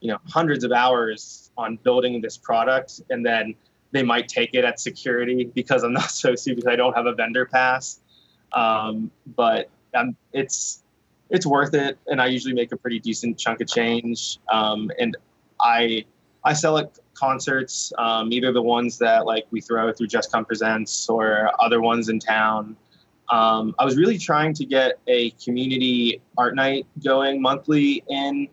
you 0.00 0.08
know, 0.08 0.18
hundreds 0.26 0.62
of 0.62 0.70
hours 0.70 1.50
on 1.58 1.76
building 1.82 2.20
this 2.20 2.36
product 2.36 3.00
and 3.10 3.26
then 3.26 3.54
they 3.92 4.02
might 4.02 4.28
take 4.28 4.54
it 4.54 4.64
at 4.64 4.80
security 4.80 5.50
because 5.54 5.82
I'm 5.82 5.92
not 5.92 6.08
to 6.20 6.36
because 6.46 6.66
I 6.66 6.76
don't 6.76 6.94
have 6.94 7.06
a 7.06 7.14
vendor 7.14 7.46
pass. 7.46 8.00
Um, 8.52 9.10
but 9.36 9.70
um, 9.94 10.16
it's 10.32 10.82
it's 11.30 11.46
worth 11.46 11.74
it, 11.74 11.98
and 12.06 12.20
I 12.22 12.26
usually 12.26 12.54
make 12.54 12.72
a 12.72 12.76
pretty 12.76 12.98
decent 12.98 13.38
chunk 13.38 13.60
of 13.60 13.68
change. 13.68 14.38
Um, 14.50 14.90
and 14.98 15.16
I 15.60 16.04
I 16.44 16.52
sell 16.52 16.78
at 16.78 16.98
concerts, 17.14 17.92
um, 17.98 18.32
either 18.32 18.52
the 18.52 18.62
ones 18.62 18.98
that 18.98 19.26
like 19.26 19.46
we 19.50 19.60
throw 19.60 19.92
through 19.92 20.06
Just 20.06 20.32
Come 20.32 20.44
Presents 20.44 21.08
or 21.08 21.50
other 21.60 21.80
ones 21.80 22.08
in 22.08 22.18
town. 22.18 22.76
Um, 23.30 23.74
I 23.78 23.84
was 23.84 23.96
really 23.96 24.16
trying 24.16 24.54
to 24.54 24.64
get 24.64 24.98
a 25.06 25.30
community 25.32 26.22
art 26.38 26.54
night 26.54 26.86
going 27.04 27.42
monthly 27.42 28.02
in 28.08 28.48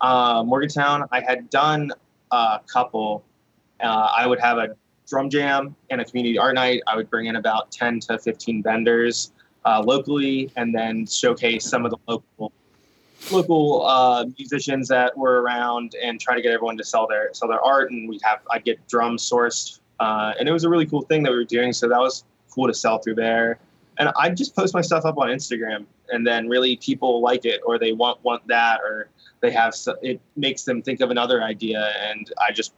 uh, 0.00 0.42
Morgantown. 0.44 1.04
I 1.12 1.20
had 1.20 1.48
done 1.50 1.92
a 2.32 2.60
couple. 2.66 3.24
Uh, 3.80 4.10
I 4.16 4.26
would 4.26 4.40
have 4.40 4.58
a 4.58 4.76
drum 5.08 5.30
jam 5.30 5.76
and 5.90 6.00
a 6.00 6.04
community 6.04 6.38
art 6.38 6.54
night. 6.54 6.82
I 6.86 6.96
would 6.96 7.10
bring 7.10 7.26
in 7.26 7.36
about 7.36 7.70
10 7.70 8.00
to 8.00 8.18
15 8.18 8.62
vendors 8.62 9.32
uh, 9.64 9.82
locally 9.84 10.50
and 10.56 10.74
then 10.74 11.06
showcase 11.06 11.64
some 11.64 11.84
of 11.84 11.90
the 11.90 11.98
local 12.06 12.52
local 13.32 13.84
uh, 13.86 14.24
musicians 14.38 14.88
that 14.88 15.16
were 15.16 15.42
around 15.42 15.94
and 16.02 16.20
try 16.20 16.34
to 16.34 16.42
get 16.42 16.52
everyone 16.52 16.76
to 16.76 16.84
sell 16.84 17.06
their 17.06 17.30
sell 17.32 17.48
their 17.48 17.60
art. 17.60 17.90
And 17.90 18.08
we'd 18.08 18.22
have 18.22 18.40
I'd 18.50 18.64
get 18.64 18.86
drums 18.88 19.28
sourced, 19.28 19.80
uh, 20.00 20.34
and 20.38 20.48
it 20.48 20.52
was 20.52 20.64
a 20.64 20.68
really 20.68 20.86
cool 20.86 21.02
thing 21.02 21.22
that 21.24 21.32
we 21.32 21.38
were 21.38 21.44
doing. 21.44 21.72
So 21.72 21.88
that 21.88 21.98
was 21.98 22.24
cool 22.50 22.66
to 22.66 22.74
sell 22.74 22.98
through 22.98 23.16
there. 23.16 23.58
And 23.98 24.10
I 24.18 24.28
just 24.30 24.54
post 24.54 24.74
my 24.74 24.82
stuff 24.82 25.04
up 25.04 25.16
on 25.18 25.28
Instagram, 25.28 25.86
and 26.10 26.26
then 26.26 26.48
really 26.48 26.76
people 26.76 27.20
like 27.20 27.44
it, 27.44 27.60
or 27.64 27.78
they 27.78 27.92
want 27.92 28.22
want 28.22 28.46
that, 28.48 28.80
or 28.80 29.08
they 29.40 29.50
have 29.50 29.74
it 30.02 30.20
makes 30.36 30.62
them 30.64 30.82
think 30.82 31.00
of 31.00 31.10
another 31.10 31.42
idea, 31.42 31.92
and 32.08 32.30
I 32.38 32.52
just 32.52 32.72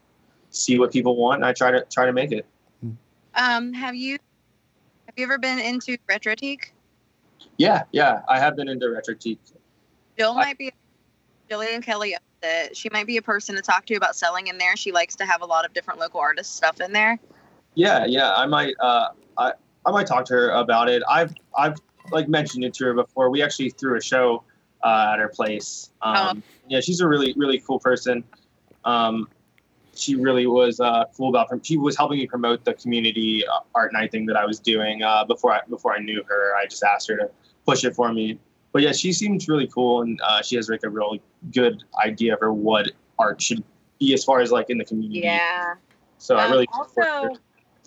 see 0.51 0.79
what 0.79 0.93
people 0.93 1.17
want, 1.17 1.37
and 1.37 1.45
I 1.45 1.53
try 1.53 1.71
to 1.71 1.85
try 1.91 2.07
to 2.07 2.13
make 2.13 2.33
it. 2.33 2.47
Um, 3.35 3.73
have 3.73 3.95
you 3.95 4.19
have 5.07 5.15
you 5.17 5.25
ever 5.25 5.39
been 5.39 5.59
into 5.59 5.97
Retrotique? 6.09 6.73
Yeah, 7.57 7.83
yeah, 7.93 8.23
I 8.29 8.39
have 8.39 8.57
been 8.57 8.69
into 8.69 8.89
Retrotique. 8.91 9.41
Jill 10.19 10.33
I- 10.33 10.45
might 10.45 10.59
be 10.59 10.73
Jillian 11.51 11.83
Kelly 11.83 12.17
it. 12.43 12.77
She 12.77 12.89
might 12.91 13.07
be 13.07 13.17
a 13.17 13.23
person 13.23 13.55
to 13.57 13.63
talk 13.63 13.87
to 13.87 13.95
about 13.95 14.17
selling 14.17 14.47
in 14.47 14.59
there. 14.59 14.77
She 14.77 14.93
likes 14.93 15.17
to 15.17 15.27
have 15.27 15.43
a 15.43 15.47
lot 15.47 15.65
of 15.65 15.73
different 15.73 16.01
local 16.01 16.21
artist 16.21 16.57
stuff 16.57 16.81
in 16.81 16.93
there. 16.93 17.19
Yeah, 17.75 18.05
yeah, 18.07 18.33
I 18.35 18.47
might, 18.47 18.75
uh, 18.81 19.09
I, 19.37 19.53
I 19.87 19.91
might 19.91 20.07
talk 20.07 20.25
to 20.27 20.35
her 20.35 20.51
about 20.51 20.89
it. 20.89 21.03
I've, 21.09 21.35
I've 21.57 21.77
like 22.11 22.29
mentioned 22.29 22.65
it 22.65 22.75
to 22.75 22.87
her 22.87 22.95
before. 22.95 23.31
We 23.31 23.43
actually 23.43 23.71
threw 23.71 23.97
a 23.97 24.01
show 24.01 24.43
uh, 24.83 25.11
at 25.13 25.19
her 25.19 25.29
place. 25.29 25.91
Um, 26.03 26.43
Yeah, 26.69 26.81
she's 26.81 27.01
a 27.01 27.09
really, 27.09 27.35
really 27.37 27.59
cool 27.61 27.79
person. 27.79 28.25
Um, 28.85 29.29
she 29.99 30.15
really 30.15 30.47
was 30.47 30.81
uh, 30.81 31.05
cool 31.17 31.29
about. 31.31 31.49
She 31.65 31.77
was 31.77 31.97
helping 31.97 32.19
me 32.19 32.27
promote 32.27 32.65
the 32.65 32.75
community 32.75 33.47
uh, 33.47 33.61
art 33.75 33.93
night 33.93 34.11
thing 34.11 34.27
that 34.27 34.37
I 34.37 34.45
was 34.45 34.61
doing 34.61 35.03
uh, 35.03 35.25
before 35.25 35.53
I 35.53 35.61
before 35.69 35.95
I 35.95 35.99
knew 36.01 36.23
her. 36.29 36.57
I 36.57 36.67
just 36.67 36.83
asked 36.83 37.09
her 37.09 37.17
to 37.17 37.31
push 37.67 37.85
it 37.85 37.95
for 37.95 38.13
me. 38.13 38.39
But 38.73 38.83
yeah, 38.83 38.93
she 38.93 39.13
seems 39.13 39.49
really 39.49 39.67
cool, 39.67 40.03
and 40.03 40.21
uh, 40.23 40.43
she 40.43 40.57
has 40.57 40.69
like 40.69 40.83
a 40.85 40.89
really 40.91 41.23
good 41.53 41.83
idea 42.05 42.37
for 42.37 42.53
what 42.53 42.93
art 43.19 43.41
should 43.41 43.65
be 43.99 44.15
as 44.15 44.25
far 44.25 44.41
as 44.41 44.53
like 44.53 44.71
in 44.71 44.79
the 44.79 44.85
community. 44.85 45.21
Yeah. 45.21 45.75
So 46.19 46.37
I 46.37 46.45
Um, 46.45 46.53
really 46.53 46.67
also, 46.73 47.37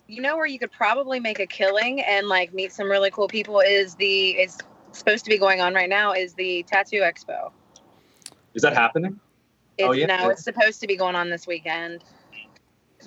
you 0.07 0.21
know 0.21 0.35
where 0.35 0.45
you 0.45 0.59
could 0.59 0.71
probably 0.71 1.19
make 1.19 1.39
a 1.39 1.45
killing 1.45 2.01
and 2.01 2.27
like 2.27 2.53
meet 2.53 2.73
some 2.73 2.89
really 2.89 3.11
cool 3.11 3.27
people 3.27 3.59
is 3.61 3.95
the 3.95 4.31
is 4.31 4.57
supposed 4.91 5.23
to 5.23 5.29
be 5.29 5.37
going 5.37 5.61
on 5.61 5.73
right 5.73 5.89
now 5.89 6.11
is 6.11 6.33
the 6.33 6.63
tattoo 6.63 6.99
expo. 6.99 7.51
is 8.53 8.61
that 8.61 8.73
happening? 8.73 9.19
Oh, 9.79 9.85
it's 9.85 9.89
Oh, 9.89 9.91
yeah. 9.93 10.05
no, 10.05 10.29
it's 10.29 10.43
supposed 10.43 10.81
to 10.81 10.87
be 10.87 10.95
going 10.95 11.15
on 11.15 11.29
this 11.29 11.47
weekend. 11.47 12.03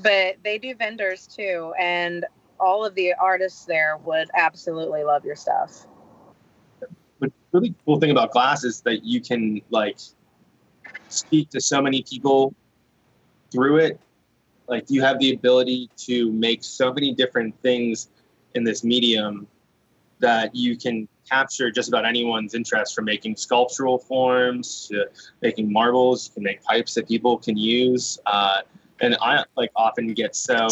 But 0.02 0.36
they 0.42 0.58
do 0.58 0.74
vendors 0.74 1.26
too, 1.26 1.72
and 1.78 2.26
all 2.58 2.84
of 2.84 2.94
the 2.94 3.14
artists 3.14 3.64
there 3.64 3.96
would 3.98 4.28
absolutely 4.34 5.04
love 5.04 5.24
your 5.24 5.36
stuff. 5.36 5.86
But 7.20 7.30
really 7.52 7.74
cool 7.84 8.00
thing 8.00 8.10
about 8.10 8.32
glass 8.32 8.64
is 8.64 8.80
that 8.82 9.04
you 9.04 9.20
can 9.20 9.60
like 9.70 9.98
speak 11.08 11.50
to 11.50 11.60
so 11.60 11.80
many 11.80 12.02
people 12.02 12.54
through 13.52 13.78
it. 13.78 14.00
Like 14.66 14.86
you 14.88 15.02
have 15.02 15.20
the 15.20 15.32
ability 15.32 15.90
to 15.98 16.32
make 16.32 16.64
so 16.64 16.92
many 16.92 17.14
different 17.14 17.60
things 17.62 18.08
in 18.54 18.64
this 18.64 18.82
medium 18.82 19.46
that 20.20 20.54
you 20.54 20.76
can 20.76 21.08
capture 21.28 21.70
just 21.70 21.88
about 21.88 22.04
anyone's 22.04 22.54
interest 22.54 22.94
from 22.94 23.04
making 23.04 23.36
sculptural 23.36 23.98
forms 23.98 24.88
to 24.88 25.06
making 25.42 25.72
marbles. 25.72 26.28
You 26.28 26.34
can 26.34 26.42
make 26.42 26.62
pipes 26.62 26.94
that 26.94 27.08
people 27.08 27.38
can 27.38 27.56
use. 27.56 28.18
Uh, 28.26 28.62
and 29.00 29.16
I 29.20 29.44
like 29.56 29.70
often 29.76 30.12
get 30.14 30.36
so 30.36 30.68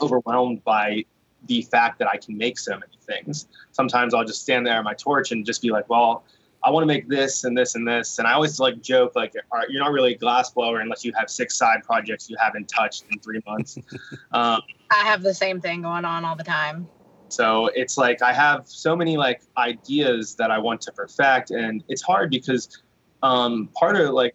overwhelmed 0.00 0.64
by 0.64 1.04
the 1.46 1.62
fact 1.62 1.98
that 1.98 2.08
I 2.08 2.16
can 2.16 2.36
make 2.36 2.58
so 2.58 2.72
many 2.72 2.98
things. 3.00 3.48
Sometimes 3.72 4.14
I'll 4.14 4.24
just 4.24 4.42
stand 4.42 4.66
there 4.66 4.74
at 4.74 4.84
my 4.84 4.94
torch 4.94 5.32
and 5.32 5.44
just 5.44 5.62
be 5.62 5.70
like, 5.70 5.88
well, 5.88 6.24
I 6.64 6.70
want 6.70 6.82
to 6.84 6.86
make 6.86 7.08
this 7.08 7.44
and 7.44 7.56
this 7.56 7.74
and 7.74 7.86
this. 7.86 8.18
And 8.18 8.28
I 8.28 8.32
always 8.32 8.60
like 8.60 8.80
joke 8.80 9.16
like, 9.16 9.34
all 9.50 9.58
right, 9.58 9.68
you're 9.68 9.82
not 9.82 9.90
really 9.90 10.14
a 10.14 10.18
glass 10.18 10.50
blower 10.50 10.80
unless 10.80 11.04
you 11.04 11.12
have 11.16 11.28
six 11.28 11.56
side 11.56 11.82
projects 11.82 12.30
you 12.30 12.36
haven't 12.40 12.68
touched 12.68 13.04
in 13.10 13.18
three 13.18 13.40
months. 13.46 13.76
um, 14.32 14.60
I 14.90 15.04
have 15.04 15.22
the 15.22 15.34
same 15.34 15.60
thing 15.60 15.82
going 15.82 16.04
on 16.04 16.24
all 16.24 16.36
the 16.36 16.44
time. 16.44 16.88
So 17.32 17.70
it's 17.74 17.96
like 17.96 18.20
I 18.22 18.32
have 18.32 18.68
so 18.68 18.94
many 18.94 19.16
like 19.16 19.40
ideas 19.56 20.34
that 20.36 20.50
I 20.50 20.58
want 20.58 20.82
to 20.82 20.92
perfect, 20.92 21.50
and 21.50 21.82
it's 21.88 22.02
hard 22.02 22.30
because 22.30 22.82
um, 23.22 23.70
part 23.74 23.96
of 23.96 24.10
like 24.10 24.34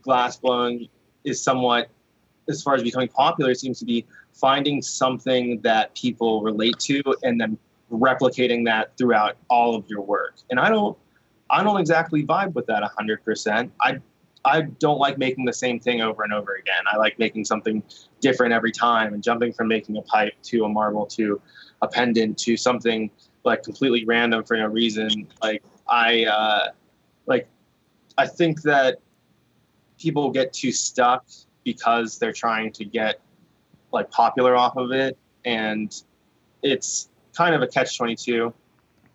glass 0.00 0.38
blowing 0.38 0.88
is 1.24 1.42
somewhat, 1.42 1.90
as 2.48 2.62
far 2.62 2.74
as 2.74 2.82
becoming 2.82 3.08
popular, 3.08 3.54
seems 3.54 3.78
to 3.80 3.84
be 3.84 4.06
finding 4.32 4.80
something 4.80 5.60
that 5.60 5.94
people 5.94 6.42
relate 6.42 6.78
to 6.78 7.02
and 7.22 7.38
then 7.38 7.58
replicating 7.92 8.64
that 8.64 8.96
throughout 8.96 9.36
all 9.50 9.74
of 9.74 9.84
your 9.88 10.00
work. 10.00 10.36
And 10.50 10.58
I 10.58 10.70
don't, 10.70 10.96
I 11.50 11.62
don't 11.62 11.78
exactly 11.78 12.24
vibe 12.24 12.54
with 12.54 12.66
that 12.66 12.82
hundred 12.96 13.24
percent. 13.24 13.72
I, 13.82 13.98
I 14.44 14.62
don't 14.62 14.98
like 14.98 15.18
making 15.18 15.44
the 15.44 15.52
same 15.52 15.80
thing 15.80 16.00
over 16.00 16.22
and 16.22 16.32
over 16.32 16.54
again. 16.54 16.82
I 16.90 16.96
like 16.96 17.18
making 17.18 17.44
something 17.44 17.82
different 18.20 18.52
every 18.52 18.72
time 18.72 19.14
and 19.14 19.22
jumping 19.22 19.52
from 19.52 19.68
making 19.68 19.96
a 19.96 20.02
pipe 20.02 20.34
to 20.44 20.64
a 20.64 20.68
marble 20.68 21.06
to 21.06 21.40
a 21.82 21.88
pendant 21.88 22.38
to 22.38 22.56
something 22.56 23.10
like 23.44 23.62
completely 23.62 24.04
random 24.04 24.44
for 24.44 24.56
no 24.56 24.66
reason. 24.66 25.28
Like 25.42 25.62
I 25.88 26.24
uh, 26.24 26.68
like 27.26 27.48
I 28.16 28.26
think 28.26 28.62
that 28.62 28.98
people 29.98 30.30
get 30.30 30.52
too 30.52 30.72
stuck 30.72 31.26
because 31.64 32.18
they're 32.18 32.32
trying 32.32 32.72
to 32.72 32.84
get 32.84 33.20
like 33.92 34.10
popular 34.10 34.56
off 34.56 34.76
of 34.76 34.92
it, 34.92 35.16
and 35.44 36.02
it's 36.62 37.08
kind 37.36 37.54
of 37.54 37.62
a 37.62 37.66
catch 37.66 37.96
twenty 37.96 38.16
two. 38.16 38.52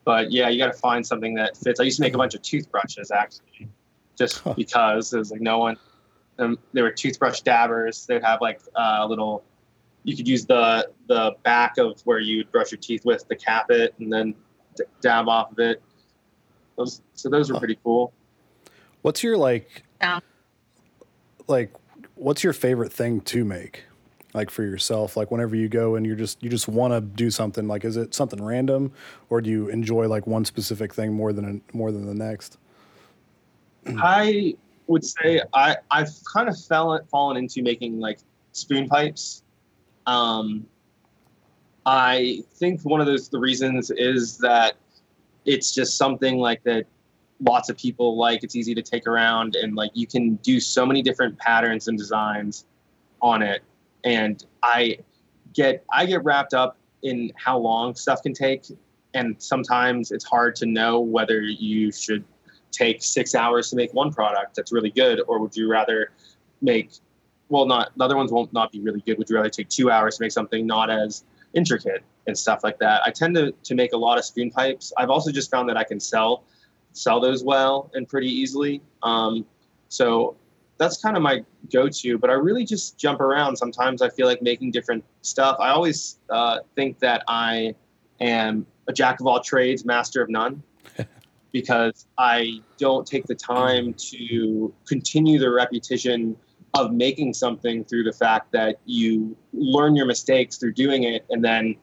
But 0.06 0.32
yeah, 0.32 0.50
you 0.50 0.58
got 0.58 0.68
to 0.68 0.78
find 0.78 1.06
something 1.06 1.34
that 1.36 1.56
fits. 1.56 1.80
I 1.80 1.84
used 1.84 1.98
to 1.98 2.02
make 2.02 2.14
a 2.14 2.18
bunch 2.18 2.36
of 2.36 2.42
toothbrushes 2.42 3.10
actually, 3.10 3.70
just 4.18 4.40
Huh. 4.40 4.54
because 4.56 5.14
it 5.14 5.18
was 5.18 5.32
like 5.32 5.42
no 5.42 5.58
one. 5.60 5.78
Um, 6.40 6.58
there 6.74 6.84
were 6.84 6.92
toothbrush 6.92 7.42
dabbers. 7.42 8.06
They'd 8.06 8.24
have 8.24 8.42
like 8.42 8.62
a 8.76 9.08
little 9.08 9.44
you 10.04 10.16
could 10.18 10.28
use 10.28 10.46
the 10.46 10.90
the 11.08 11.34
back 11.44 11.78
of 11.78 12.02
where 12.06 12.20
you 12.20 12.38
would 12.38 12.52
brush 12.52 12.72
your 12.72 12.80
teeth 12.80 13.06
with 13.06 13.28
to 13.30 13.36
cap 13.36 13.70
it 13.72 13.94
and 14.00 14.12
then 14.12 14.36
d- 14.76 14.84
dab 15.02 15.28
off 15.30 15.52
of 15.52 15.60
it. 15.60 15.82
Those, 16.76 17.02
so 17.14 17.30
those 17.30 17.50
were 17.50 17.56
Huh. 17.56 17.60
pretty 17.60 17.80
cool. 17.84 18.12
What's 19.04 19.22
your 19.24 19.38
like 19.38 19.84
Yeah. 20.02 20.20
like 21.48 21.74
what's 22.16 22.44
your 22.44 22.54
favorite 22.54 22.92
thing 22.92 23.22
to 23.22 23.44
make? 23.46 23.84
Like 24.34 24.50
for 24.50 24.64
yourself, 24.64 25.16
like 25.16 25.30
whenever 25.30 25.56
you 25.56 25.70
go 25.70 25.96
and 25.96 26.06
you're 26.06 26.16
just 26.16 26.42
you 26.42 26.50
just 26.50 26.68
want 26.68 26.94
to 26.94 27.02
do 27.02 27.30
something, 27.30 27.68
like 27.68 27.86
is 27.86 27.96
it 27.98 28.14
something 28.16 28.44
random 28.44 28.92
or 29.30 29.42
do 29.42 29.50
you 29.50 29.70
enjoy 29.70 30.08
like 30.08 30.26
one 30.26 30.44
specific 30.46 30.94
thing 30.94 31.14
more 31.14 31.32
than 31.32 31.62
more 31.72 31.92
than 31.92 32.08
the 32.08 32.16
next? 32.16 32.58
I 33.98 34.56
would 34.88 35.04
say 35.04 35.42
I 35.54 35.78
I've 35.92 36.12
kind 36.34 36.50
of 36.50 36.60
fell, 36.60 37.00
fallen 37.10 37.38
into 37.38 37.62
making 37.62 38.00
like 38.00 38.20
spoon 38.52 38.88
pipes. 38.88 39.44
Um, 40.06 40.66
I 41.86 42.44
think 42.56 42.82
one 42.84 43.02
of 43.02 43.08
those 43.08 43.30
the 43.30 43.40
reasons 43.40 43.92
is 43.92 44.38
that 44.40 44.76
it's 45.46 45.74
just 45.74 45.98
something 45.98 46.38
like 46.38 46.64
that 46.64 46.86
lots 47.42 47.70
of 47.70 47.78
people 47.78 48.18
like. 48.18 48.44
It's 48.44 48.56
easy 48.56 48.74
to 48.76 48.82
take 48.82 49.08
around 49.08 49.56
and 49.56 49.76
like 49.76 49.92
you 49.94 50.08
can 50.08 50.36
do 50.36 50.60
so 50.60 50.86
many 50.86 51.02
different 51.02 51.38
patterns 51.40 51.88
and 51.88 51.98
designs 51.98 52.66
on 53.22 53.42
it. 53.42 53.62
And 54.04 54.44
I 54.62 54.98
get 55.54 55.84
I 55.92 56.06
get 56.06 56.24
wrapped 56.24 56.54
up 56.54 56.78
in 57.04 57.32
how 57.36 57.58
long 57.58 57.96
stuff 57.96 58.22
can 58.22 58.34
take. 58.34 58.66
And 59.14 59.36
sometimes 59.38 60.12
it's 60.12 60.26
hard 60.26 60.56
to 60.58 60.66
know 60.66 61.00
whether 61.00 61.42
you 61.42 61.92
should 61.92 62.24
take 62.74 63.02
six 63.02 63.36
hours 63.36 63.70
to 63.70 63.78
make 63.78 63.94
one 63.94 64.12
product 64.12 64.56
that's 64.56 64.74
really 64.74 64.90
good, 64.90 65.22
or 65.28 65.40
would 65.40 65.56
you 65.56 65.70
rather 65.70 66.12
make 66.62 66.92
well 67.50 67.66
not 67.66 67.96
the 67.98 68.04
other 68.04 68.18
ones 68.18 68.32
won't 68.32 68.52
not 68.52 68.72
be 68.72 68.82
really 68.82 69.02
good. 69.02 69.18
Would 69.18 69.30
you 69.30 69.36
rather 69.36 69.50
take 69.50 69.70
two 69.70 69.90
hours 69.90 70.18
to 70.18 70.24
make 70.24 70.32
something 70.32 70.66
not 70.66 70.90
as 70.90 71.24
intricate 71.54 72.04
and 72.28 72.38
stuff 72.38 72.64
like 72.64 72.80
that? 72.80 73.02
I 73.06 73.12
tend 73.12 73.36
to 73.36 73.52
to 73.52 73.76
make 73.76 73.94
a 73.94 73.98
lot 73.98 74.18
of 74.18 74.26
spoon 74.26 74.50
pipes. 74.50 74.92
I've 74.98 75.10
also 75.10 75.32
just 75.32 75.50
found 75.52 75.70
that 75.70 75.78
I 75.78 75.84
can 75.84 76.00
sell 76.00 76.44
sell 76.94 77.20
those 77.20 77.44
well 77.44 77.90
and 77.94 78.08
pretty 78.08 78.28
easily. 78.28 78.82
Um, 79.02 79.46
so 79.90 80.36
that's 80.78 80.98
kind 80.98 81.16
of 81.16 81.24
my 81.24 81.44
go-to. 81.72 82.18
But 82.18 82.30
I 82.30 82.34
really 82.34 82.66
just 82.66 82.98
jump 82.98 83.22
around. 83.22 83.56
Sometimes 83.56 84.02
I 84.02 84.10
feel 84.10 84.28
like 84.28 84.42
making 84.42 84.72
different 84.72 85.04
stuff. 85.22 85.58
I 85.60 85.70
always 85.70 86.18
uh, 86.30 86.60
think 86.76 87.00
that 87.00 87.24
I 87.28 87.76
am 88.20 88.66
a 88.88 88.94
jack 88.94 89.20
of 89.20 89.28
all 89.28 89.40
trades, 89.40 89.86
master 89.86 90.22
of 90.22 90.30
none 90.30 90.62
because 91.54 92.08
I 92.18 92.60
don't 92.78 93.08
take 93.08 93.26
the 93.28 93.36
time 93.36 93.94
to 94.12 94.74
continue 94.86 95.40
the 95.40 95.52
repetition 95.52 96.36
of 96.74 96.92
making 96.92 97.34
something 97.36 97.86
through 97.86 98.04
the 98.04 98.12
fact 98.12 98.52
that 98.52 98.80
you 98.86 99.38
learn 99.54 99.96
your 99.96 100.08
mistakes 100.08 100.58
through 100.58 100.74
doing 100.74 101.04
it 101.04 101.24
and 101.30 101.46
then 101.46 101.76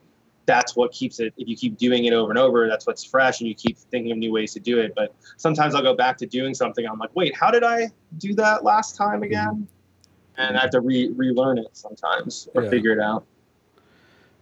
that's 0.47 0.75
what 0.75 0.91
keeps 0.91 1.21
it 1.21 1.33
if 1.37 1.47
you 1.47 1.57
keep 1.57 1.79
doing 1.79 2.07
it 2.07 2.13
over 2.13 2.31
and 2.31 2.39
over 2.39 2.69
that's 2.69 2.85
what's 2.89 3.05
fresh 3.05 3.39
and 3.41 3.49
you 3.49 3.55
keep 3.55 3.79
thinking 3.79 4.11
of 4.11 4.19
new 4.19 4.33
ways 4.33 4.53
to 4.53 4.59
do 4.59 4.81
it. 4.81 4.93
But 4.97 5.15
sometimes 5.37 5.77
i'll 5.77 5.83
go 5.83 5.95
back 5.95 6.17
to 6.19 6.27
doing 6.27 6.55
something 6.55 6.85
i'm 6.87 6.99
like 6.99 7.15
wait 7.15 7.37
how 7.37 7.53
did 7.53 7.63
i 7.63 7.89
do 8.19 8.35
that 8.35 8.65
last 8.65 8.97
time 8.97 9.23
again? 9.23 9.49
Mm-hmm. 9.49 10.43
And 10.43 10.57
i 10.57 10.61
have 10.61 10.71
to 10.71 10.81
re- 10.81 11.13
relearn 11.15 11.59
it 11.59 11.69
sometimes 11.73 12.49
or 12.57 12.65
Yeah. 12.65 12.71
figure 12.71 12.91
it 12.93 12.99
out 13.01 13.25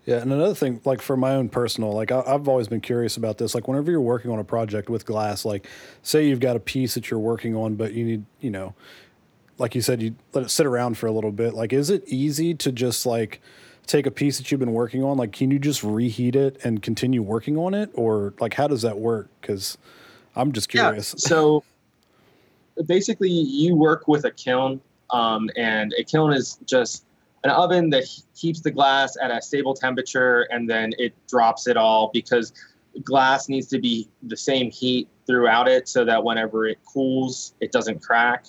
Yeah, 0.08 0.22
and 0.22 0.32
another 0.32 0.54
thing, 0.54 0.80
like 0.86 1.02
for 1.02 1.18
my 1.18 1.34
own 1.34 1.50
personal, 1.50 1.92
like 1.92 2.10
I, 2.10 2.22
I've 2.26 2.48
always 2.48 2.66
been 2.66 2.80
curious 2.80 3.18
about 3.18 3.36
this. 3.36 3.54
Like 3.54 3.68
whenever 3.68 3.90
you're 3.90 4.00
working 4.00 4.30
on 4.30 4.38
a 4.38 4.44
project 4.44 4.88
with 4.88 5.04
glass, 5.04 5.44
like 5.44 5.66
say 6.02 6.26
you've 6.26 6.40
got 6.40 6.56
a 6.56 6.60
piece 6.60 6.94
that 6.94 7.10
you're 7.10 7.20
working 7.20 7.54
on, 7.54 7.74
but 7.74 7.92
you 7.92 8.06
need, 8.06 8.24
you 8.40 8.50
know, 8.50 8.74
like 9.58 9.74
you 9.74 9.82
said, 9.82 10.00
you 10.00 10.14
let 10.32 10.44
it 10.44 10.48
sit 10.48 10.64
around 10.64 10.96
for 10.96 11.08
a 11.08 11.12
little 11.12 11.30
bit. 11.30 11.52
Like, 11.52 11.74
is 11.74 11.90
it 11.90 12.04
easy 12.06 12.54
to 12.54 12.72
just 12.72 13.04
like 13.04 13.42
take 13.86 14.06
a 14.06 14.10
piece 14.10 14.38
that 14.38 14.50
you've 14.50 14.60
been 14.60 14.72
working 14.72 15.04
on? 15.04 15.18
Like, 15.18 15.32
can 15.32 15.50
you 15.50 15.58
just 15.58 15.84
reheat 15.84 16.34
it 16.34 16.58
and 16.64 16.80
continue 16.80 17.20
working 17.20 17.58
on 17.58 17.74
it, 17.74 17.90
or 17.92 18.32
like 18.40 18.54
how 18.54 18.66
does 18.66 18.80
that 18.80 18.98
work? 18.98 19.28
Because 19.42 19.76
I'm 20.34 20.52
just 20.52 20.70
curious. 20.70 21.14
Yeah. 21.18 21.28
So 21.28 21.64
basically, 22.86 23.28
you 23.28 23.76
work 23.76 24.08
with 24.08 24.24
a 24.24 24.30
kiln, 24.30 24.80
um, 25.10 25.50
and 25.54 25.92
a 25.98 26.02
kiln 26.02 26.32
is 26.32 26.58
just 26.64 27.04
an 27.44 27.50
oven 27.50 27.90
that 27.90 28.04
keeps 28.34 28.60
the 28.60 28.70
glass 28.70 29.16
at 29.22 29.30
a 29.30 29.40
stable 29.40 29.74
temperature, 29.74 30.42
and 30.50 30.68
then 30.68 30.92
it 30.98 31.14
drops 31.28 31.66
it 31.66 31.76
all 31.76 32.10
because 32.12 32.52
glass 33.04 33.48
needs 33.48 33.68
to 33.68 33.78
be 33.78 34.08
the 34.24 34.36
same 34.36 34.70
heat 34.70 35.08
throughout 35.26 35.68
it, 35.68 35.88
so 35.88 36.04
that 36.04 36.22
whenever 36.22 36.66
it 36.66 36.78
cools, 36.84 37.54
it 37.60 37.70
doesn't 37.72 38.02
crack. 38.02 38.46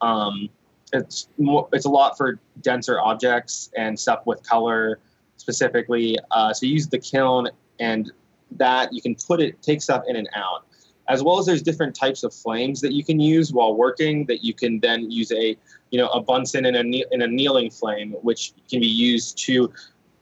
Um, 0.00 0.48
it's 0.92 1.28
more, 1.38 1.68
it's 1.72 1.86
a 1.86 1.90
lot 1.90 2.16
for 2.16 2.38
denser 2.60 3.00
objects 3.00 3.70
and 3.76 3.98
stuff 3.98 4.26
with 4.26 4.42
color 4.42 5.00
specifically. 5.36 6.16
Uh, 6.30 6.52
so 6.52 6.66
you 6.66 6.72
use 6.72 6.88
the 6.88 6.98
kiln, 6.98 7.48
and 7.80 8.12
that 8.52 8.92
you 8.92 9.02
can 9.02 9.14
put 9.14 9.40
it 9.40 9.60
take 9.62 9.82
stuff 9.82 10.04
in 10.06 10.16
and 10.16 10.28
out 10.34 10.66
as 11.08 11.22
well 11.22 11.38
as 11.38 11.46
there's 11.46 11.62
different 11.62 11.94
types 11.94 12.22
of 12.22 12.34
flames 12.34 12.80
that 12.80 12.92
you 12.92 13.04
can 13.04 13.20
use 13.20 13.52
while 13.52 13.74
working 13.74 14.24
that 14.26 14.44
you 14.44 14.52
can 14.52 14.80
then 14.80 15.10
use 15.10 15.30
a 15.32 15.56
you 15.96 16.02
know 16.02 16.08
a 16.08 16.20
bunsen 16.20 16.66
and 16.66 16.76
a, 16.76 16.80
and 16.80 17.04
an 17.10 17.22
annealing 17.22 17.70
flame 17.70 18.12
which 18.20 18.52
can 18.68 18.80
be 18.80 18.86
used 18.86 19.38
to 19.38 19.72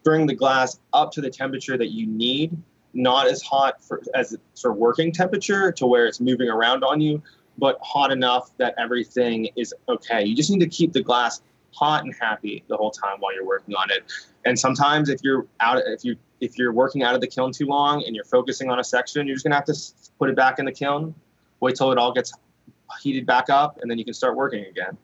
bring 0.04 0.24
the 0.24 0.34
glass 0.34 0.78
up 0.92 1.10
to 1.10 1.20
the 1.20 1.28
temperature 1.28 1.76
that 1.76 1.90
you 1.90 2.06
need 2.06 2.56
not 2.92 3.26
as 3.26 3.42
hot 3.42 3.82
for 3.82 4.00
as 4.14 4.36
for 4.54 4.72
working 4.72 5.10
temperature 5.10 5.72
to 5.72 5.84
where 5.84 6.06
it's 6.06 6.20
moving 6.20 6.48
around 6.48 6.84
on 6.84 7.00
you 7.00 7.20
but 7.58 7.76
hot 7.82 8.12
enough 8.12 8.56
that 8.56 8.72
everything 8.78 9.48
is 9.56 9.74
okay 9.88 10.24
you 10.24 10.36
just 10.36 10.48
need 10.48 10.60
to 10.60 10.68
keep 10.68 10.92
the 10.92 11.02
glass 11.02 11.42
hot 11.72 12.04
and 12.04 12.14
happy 12.20 12.62
the 12.68 12.76
whole 12.76 12.92
time 12.92 13.16
while 13.18 13.34
you're 13.34 13.44
working 13.44 13.74
on 13.74 13.90
it 13.90 14.04
and 14.44 14.56
sometimes 14.56 15.08
if 15.08 15.18
you're 15.24 15.44
out 15.58 15.76
if 15.86 16.04
you 16.04 16.14
if 16.40 16.56
you're 16.56 16.72
working 16.72 17.02
out 17.02 17.16
of 17.16 17.20
the 17.20 17.26
kiln 17.26 17.50
too 17.50 17.66
long 17.66 18.04
and 18.06 18.14
you're 18.14 18.30
focusing 18.36 18.70
on 18.70 18.78
a 18.78 18.84
section 18.84 19.26
you're 19.26 19.34
just 19.34 19.44
to 19.44 19.52
have 19.52 19.64
to 19.64 19.74
put 20.20 20.30
it 20.30 20.36
back 20.36 20.60
in 20.60 20.64
the 20.64 20.72
kiln 20.72 21.12
wait 21.58 21.74
till 21.74 21.90
it 21.90 21.98
all 21.98 22.12
gets 22.12 22.32
heated 23.00 23.26
back 23.26 23.50
up 23.50 23.78
and 23.80 23.90
then 23.90 23.98
you 23.98 24.04
can 24.04 24.14
start 24.14 24.36
working 24.36 24.64
again. 24.66 24.96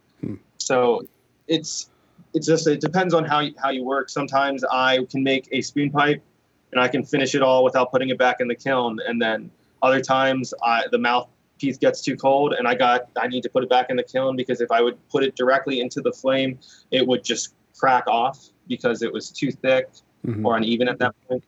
So 0.71 1.03
it's 1.49 1.91
it's 2.35 2.47
just 2.47 2.67
it 2.69 2.81
depends 2.81 3.13
on 3.13 3.25
how 3.25 3.41
you, 3.41 3.53
how 3.63 3.71
you 3.71 3.83
work 3.83 4.09
sometimes 4.09 4.63
i 4.71 4.99
can 5.11 5.21
make 5.25 5.49
a 5.51 5.61
spoon 5.61 5.91
pipe 5.91 6.23
and 6.71 6.81
i 6.81 6.87
can 6.87 7.03
finish 7.05 7.35
it 7.35 7.43
all 7.43 7.65
without 7.65 7.91
putting 7.91 8.09
it 8.11 8.19
back 8.19 8.37
in 8.41 8.47
the 8.47 8.55
kiln 8.55 8.99
and 9.09 9.21
then 9.21 9.51
other 9.83 10.01
times 10.01 10.55
i 10.63 10.85
the 10.93 10.99
mouthpiece 10.99 11.77
gets 11.77 12.01
too 12.03 12.17
cold 12.17 12.53
and 12.57 12.69
i 12.69 12.75
got 12.75 13.09
i 13.21 13.27
need 13.27 13.43
to 13.43 13.49
put 13.49 13.65
it 13.65 13.69
back 13.69 13.87
in 13.91 13.97
the 13.97 14.03
kiln 14.15 14.37
because 14.37 14.61
if 14.61 14.71
i 14.71 14.81
would 14.81 14.97
put 15.09 15.25
it 15.25 15.35
directly 15.35 15.81
into 15.81 16.01
the 16.01 16.13
flame 16.13 16.57
it 16.93 17.05
would 17.05 17.25
just 17.25 17.55
crack 17.77 18.05
off 18.07 18.39
because 18.69 19.03
it 19.03 19.13
was 19.13 19.31
too 19.31 19.51
thick 19.51 19.89
Mhm. 20.25 20.45
or 20.45 20.57
uneven 20.59 20.87
at 20.87 20.99
that 20.99 21.15
point 21.27 21.43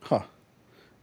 Huh. 0.00 0.22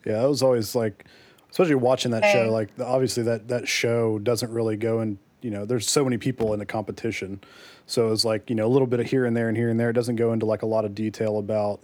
Yeah, 0.06 0.22
that 0.22 0.30
was 0.30 0.41
always 0.44 0.74
like, 0.76 1.06
especially 1.52 1.74
watching 1.76 2.12
that 2.12 2.24
Hey. 2.24 2.34
show. 2.34 2.52
Like, 2.52 2.70
obviously 2.80 3.22
that 3.24 3.48
that 3.48 3.67
show 3.67 4.17
doesn't 4.20 4.52
really 4.52 4.78
go 4.78 5.02
in. 5.02 5.17
You 5.41 5.49
know, 5.51 5.65
there's 5.65 5.89
so 5.89 6.04
many 6.04 6.17
people 6.17 6.54
in 6.54 6.60
the 6.60 6.65
competition, 6.65 7.41
so 7.88 8.12
it's 8.12 8.23
like 8.23 8.49
you 8.49 8.56
know 8.56 8.65
a 8.65 8.69
little 8.69 8.88
bit 8.88 8.99
of 8.99 9.08
here 9.08 9.25
and 9.25 9.36
there 9.36 9.47
and 9.47 9.58
here 9.58 9.69
and 9.69 9.80
there. 9.80 9.89
It 9.89 9.93
doesn't 9.93 10.15
go 10.17 10.34
into 10.34 10.45
like 10.45 10.62
a 10.62 10.65
lot 10.67 10.86
of 10.86 10.93
detail 10.93 11.38
about 11.39 11.80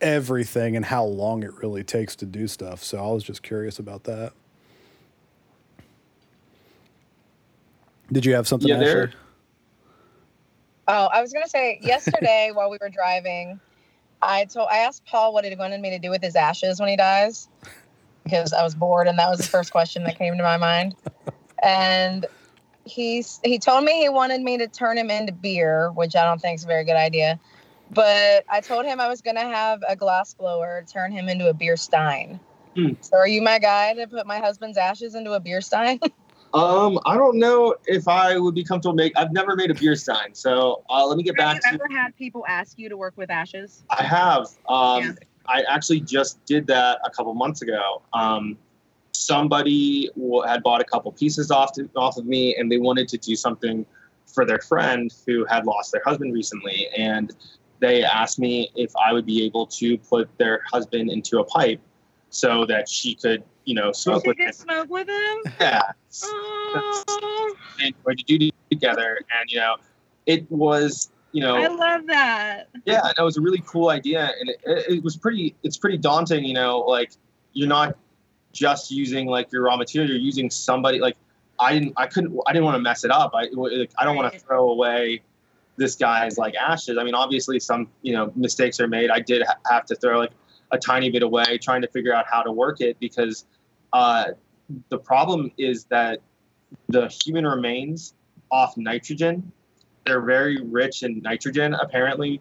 everything 0.00 0.76
and 0.76 0.84
how 0.84 1.04
long 1.04 1.42
it 1.42 1.52
really 1.54 1.82
takes 1.82 2.14
to 2.16 2.26
do 2.26 2.46
stuff. 2.46 2.84
So 2.84 2.98
I 2.98 3.10
was 3.12 3.24
just 3.24 3.42
curious 3.42 3.78
about 3.78 4.04
that. 4.04 4.32
Did 8.12 8.24
you 8.24 8.34
have 8.34 8.46
something? 8.46 8.68
Yeah, 8.68 8.78
there- 8.78 9.12
Oh, 10.88 11.06
I 11.06 11.20
was 11.20 11.32
gonna 11.32 11.48
say 11.48 11.80
yesterday 11.82 12.50
while 12.54 12.70
we 12.70 12.78
were 12.80 12.88
driving, 12.88 13.58
I 14.22 14.44
told 14.44 14.68
I 14.70 14.78
asked 14.78 15.04
Paul 15.06 15.32
what 15.32 15.44
he 15.44 15.52
wanted 15.56 15.80
me 15.80 15.90
to 15.90 15.98
do 15.98 16.10
with 16.10 16.22
his 16.22 16.36
ashes 16.36 16.78
when 16.78 16.88
he 16.88 16.96
dies, 16.96 17.48
because 18.22 18.52
I 18.52 18.62
was 18.62 18.76
bored 18.76 19.08
and 19.08 19.18
that 19.18 19.28
was 19.28 19.38
the 19.38 19.46
first 19.48 19.72
question 19.72 20.04
that 20.04 20.16
came 20.16 20.36
to 20.36 20.42
my 20.44 20.56
mind. 20.56 20.94
And 21.60 22.26
he 22.86 23.18
s- 23.20 23.40
he 23.44 23.58
told 23.58 23.84
me 23.84 24.00
he 24.00 24.08
wanted 24.08 24.40
me 24.40 24.58
to 24.58 24.68
turn 24.68 24.96
him 24.96 25.10
into 25.10 25.32
beer, 25.32 25.90
which 25.92 26.16
I 26.16 26.24
don't 26.24 26.40
think 26.40 26.56
is 26.56 26.64
a 26.64 26.68
very 26.68 26.84
good 26.84 26.96
idea. 26.96 27.38
But 27.90 28.44
I 28.48 28.60
told 28.60 28.86
him 28.86 29.00
I 29.00 29.08
was 29.08 29.20
gonna 29.20 29.40
have 29.40 29.82
a 29.86 29.96
glass 29.96 30.34
blower 30.34 30.84
turn 30.92 31.12
him 31.12 31.28
into 31.28 31.48
a 31.48 31.54
beer 31.54 31.76
stein. 31.76 32.40
Hmm. 32.74 32.92
So 33.00 33.16
are 33.18 33.28
you 33.28 33.42
my 33.42 33.58
guy 33.58 33.94
to 33.94 34.06
put 34.06 34.26
my 34.26 34.38
husband's 34.38 34.78
ashes 34.78 35.14
into 35.14 35.32
a 35.32 35.40
beer 35.40 35.60
stein? 35.60 36.00
um 36.54 36.98
i 37.04 37.16
don't 37.16 37.38
know 37.38 37.74
if 37.86 38.06
i 38.06 38.38
would 38.38 38.54
be 38.54 38.62
comfortable 38.62 38.94
make 38.94 39.12
i've 39.16 39.32
never 39.32 39.56
made 39.56 39.70
a 39.70 39.74
beer 39.74 39.96
stein 39.96 40.32
so 40.32 40.82
uh, 40.88 41.04
let 41.04 41.16
me 41.16 41.24
get 41.24 41.36
back 41.36 41.60
to 41.60 41.68
you 41.72 41.74
ever 41.74 41.92
had 41.92 42.16
people 42.16 42.44
ask 42.48 42.78
you 42.78 42.88
to 42.88 42.96
work 42.96 43.14
with 43.16 43.30
ashes? 43.30 43.82
I 43.90 44.02
have. 44.04 44.46
Um, 44.68 45.02
Yeah. 45.02 45.12
I 45.48 45.62
actually 45.68 46.00
just 46.00 46.44
did 46.46 46.66
that 46.68 47.00
a 47.04 47.10
couple 47.10 47.34
months 47.34 47.62
ago. 47.62 48.02
Um, 48.12 48.58
somebody 49.16 50.10
had 50.46 50.62
bought 50.62 50.80
a 50.80 50.84
couple 50.84 51.10
pieces 51.12 51.50
off 51.50 51.72
to, 51.72 51.88
off 51.96 52.16
of 52.16 52.26
me, 52.26 52.54
and 52.56 52.70
they 52.70 52.78
wanted 52.78 53.08
to 53.08 53.18
do 53.18 53.34
something 53.34 53.86
for 54.26 54.44
their 54.44 54.58
friend 54.58 55.12
who 55.26 55.44
had 55.46 55.66
lost 55.66 55.92
their 55.92 56.02
husband 56.04 56.32
recently, 56.34 56.88
and 56.96 57.34
they 57.80 58.02
asked 58.02 58.38
me 58.38 58.70
if 58.74 58.92
I 58.96 59.12
would 59.12 59.26
be 59.26 59.44
able 59.44 59.66
to 59.66 59.98
put 59.98 60.28
their 60.38 60.62
husband 60.70 61.10
into 61.10 61.38
a 61.40 61.44
pipe 61.44 61.80
so 62.30 62.66
that 62.66 62.88
she 62.88 63.14
could, 63.14 63.42
you 63.64 63.74
know, 63.74 63.92
smoke 63.92 64.26
with 64.26 64.38
him. 64.38 64.52
smoke 64.52 64.90
with 64.90 65.08
him? 65.08 65.52
Yeah, 65.60 65.82
and 67.80 67.94
we 68.04 68.14
to 68.14 68.38
do 68.38 68.50
together, 68.70 69.20
and 69.38 69.50
you 69.50 69.58
know, 69.58 69.76
it 70.26 70.50
was, 70.50 71.10
you 71.32 71.40
know, 71.40 71.56
I 71.56 71.68
love 71.68 72.06
that. 72.06 72.68
yeah 72.84 73.12
that 73.16 73.22
was 73.22 73.36
a 73.36 73.40
really 73.40 73.62
cool 73.66 73.90
idea 73.90 74.32
and 74.40 74.50
it, 74.50 74.58
it 74.64 75.04
was 75.04 75.16
pretty 75.16 75.54
it's 75.62 75.76
pretty 75.76 75.98
daunting 75.98 76.44
you 76.44 76.54
know 76.54 76.78
like 76.80 77.12
you're 77.52 77.68
not 77.68 77.96
just 78.56 78.90
using 78.90 79.26
like 79.26 79.52
your 79.52 79.62
raw 79.62 79.76
material 79.76 80.10
you're 80.10 80.20
using 80.20 80.48
somebody 80.50 80.98
like 80.98 81.16
i 81.60 81.72
didn't 81.72 81.92
i 81.96 82.06
couldn't 82.06 82.36
i 82.46 82.52
didn't 82.52 82.64
want 82.64 82.74
to 82.74 82.80
mess 82.80 83.04
it 83.04 83.10
up. 83.10 83.32
I 83.34 83.48
like, 83.52 83.90
i 83.98 84.04
don't 84.04 84.16
want 84.16 84.32
to 84.32 84.38
throw 84.38 84.70
away 84.70 85.22
this 85.76 85.94
guy's 85.94 86.38
like 86.38 86.54
ashes. 86.54 86.96
I 86.98 87.04
mean 87.04 87.14
obviously 87.14 87.60
some 87.60 87.88
you 88.02 88.14
know 88.14 88.32
mistakes 88.34 88.80
are 88.80 88.88
made. 88.88 89.10
I 89.10 89.20
did 89.20 89.42
ha- 89.46 89.58
have 89.70 89.84
to 89.86 89.94
throw 89.94 90.18
like 90.18 90.32
a 90.72 90.78
tiny 90.78 91.10
bit 91.10 91.22
away 91.22 91.58
trying 91.58 91.82
to 91.82 91.88
figure 91.88 92.14
out 92.14 92.24
how 92.30 92.42
to 92.42 92.50
work 92.50 92.80
it 92.80 92.98
because 92.98 93.44
uh 93.92 94.28
the 94.88 94.98
problem 94.98 95.52
is 95.58 95.84
that 95.84 96.20
the 96.88 97.08
human 97.24 97.46
remains 97.46 98.14
off 98.50 98.76
nitrogen. 98.76 99.52
They're 100.04 100.22
very 100.22 100.60
rich 100.62 101.02
in 101.02 101.20
nitrogen. 101.20 101.74
Apparently 101.74 102.40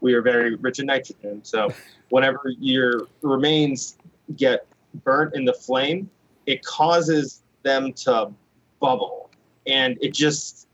we 0.00 0.12
are 0.12 0.22
very 0.22 0.56
rich 0.56 0.78
in 0.78 0.86
nitrogen. 0.86 1.42
So 1.42 1.72
whenever 2.10 2.52
your 2.58 3.08
remains 3.22 3.96
get 4.36 4.66
burnt 5.02 5.34
in 5.34 5.44
the 5.44 5.52
flame 5.52 6.08
it 6.46 6.62
causes 6.64 7.42
them 7.62 7.92
to 7.92 8.30
bubble 8.80 9.30
and 9.66 9.96
it 10.00 10.12
just 10.12 10.68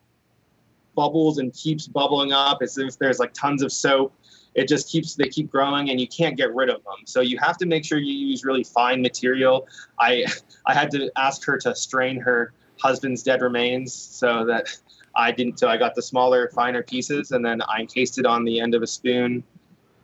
bubbles 0.94 1.38
and 1.38 1.52
keeps 1.54 1.86
bubbling 1.86 2.32
up 2.32 2.58
as 2.62 2.76
if 2.76 2.98
there's 2.98 3.18
like 3.18 3.32
tons 3.32 3.62
of 3.62 3.72
soap 3.72 4.12
it 4.54 4.66
just 4.66 4.88
keeps 4.88 5.14
they 5.14 5.28
keep 5.28 5.50
growing 5.50 5.90
and 5.90 6.00
you 6.00 6.08
can't 6.08 6.36
get 6.36 6.52
rid 6.54 6.68
of 6.68 6.82
them 6.84 6.96
so 7.04 7.20
you 7.20 7.38
have 7.38 7.56
to 7.56 7.66
make 7.66 7.84
sure 7.84 7.98
you 7.98 8.12
use 8.12 8.44
really 8.44 8.64
fine 8.64 9.00
material 9.00 9.66
i 9.98 10.24
i 10.66 10.74
had 10.74 10.90
to 10.90 11.10
ask 11.16 11.44
her 11.44 11.56
to 11.56 11.74
strain 11.74 12.20
her 12.20 12.52
husband's 12.80 13.22
dead 13.22 13.42
remains 13.42 13.92
so 13.92 14.44
that 14.44 14.66
I 15.14 15.32
didn't. 15.32 15.58
So 15.58 15.68
I 15.68 15.76
got 15.76 15.94
the 15.94 16.02
smaller, 16.02 16.48
finer 16.48 16.82
pieces, 16.82 17.32
and 17.32 17.44
then 17.44 17.62
I 17.62 17.80
encased 17.80 18.18
it 18.18 18.26
on 18.26 18.44
the 18.44 18.60
end 18.60 18.74
of 18.74 18.82
a 18.82 18.86
spoon, 18.86 19.42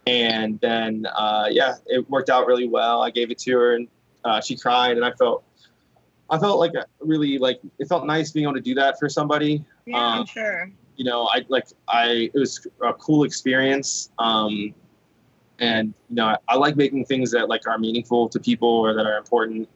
and 0.07 0.61
then 0.61 1.07
uh, 1.15 1.47
yeah, 1.51 1.75
it 1.87 2.09
worked 2.11 2.31
out 2.31 2.47
really 2.47 2.69
well. 2.69 3.03
I 3.03 3.11
gave 3.11 3.31
it 3.31 3.39
to 3.41 3.53
her, 3.53 3.75
and 3.75 3.89
uh, 4.25 4.41
she 4.41 4.57
cried, 4.57 4.97
and 4.97 5.05
I 5.05 5.13
felt, 5.13 5.45
I 6.31 6.39
felt 6.39 6.59
like 6.59 6.73
really 7.01 7.39
like 7.39 7.61
it 7.79 7.89
felt 7.89 8.07
nice 8.07 8.33
being 8.33 8.45
able 8.45 8.55
to 8.55 8.61
do 8.61 8.75
that 8.75 8.99
for 8.99 9.09
somebody. 9.09 9.65
Yeah, 9.87 9.97
Um, 9.97 10.21
I'm 10.21 10.27
sure. 10.27 10.71
You 10.97 11.05
know, 11.05 11.29
I 11.33 11.45
like 11.49 11.67
I 11.89 12.31
it 12.33 12.39
was 12.39 12.67
a 12.83 12.93
cool 12.95 13.25
experience. 13.25 14.11
Um, 14.19 14.75
and 15.59 15.95
you 16.09 16.17
know, 16.17 16.27
I, 16.27 16.37
I 16.49 16.57
like 16.57 16.77
making 16.77 17.05
things 17.05 17.31
that 17.33 17.49
like 17.49 17.67
are 17.67 17.79
meaningful 17.79 18.29
to 18.31 18.41
people 18.41 18.69
or 18.69 18.95
that 18.95 19.07
are 19.07 19.19
important. 19.19 19.69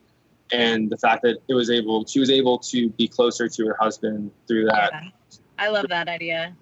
And 0.53 0.91
the 0.91 0.97
fact 0.97 1.23
that 1.23 1.39
it 1.49 1.55
was 1.55 1.71
able, 1.71 2.05
she 2.07 2.19
was 2.19 2.29
able 2.31 2.59
to 2.59 2.89
be 2.91 3.07
closer 3.07 3.49
to 3.49 3.67
her 3.67 3.77
husband 3.79 4.31
through 4.49 4.65
that 4.67 4.91
Yeah. 4.93 5.09
I 5.59 5.69
love 5.69 5.87
that 5.91 6.09
idea. 6.09 6.57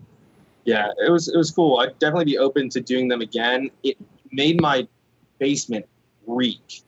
yeah, 0.65 0.89
it 1.07 1.11
was 1.11 1.29
it 1.29 1.37
was 1.37 1.51
cool. 1.51 1.79
I'd 1.79 1.99
definitely 1.99 2.27
be 2.27 2.39
open 2.39 2.69
to 2.71 2.81
doing 2.81 3.09
them 3.09 3.21
again. 3.23 3.71
It 3.85 3.97
made 4.33 4.61
my 4.61 4.87
basement 5.39 5.87
reek. 6.27 6.83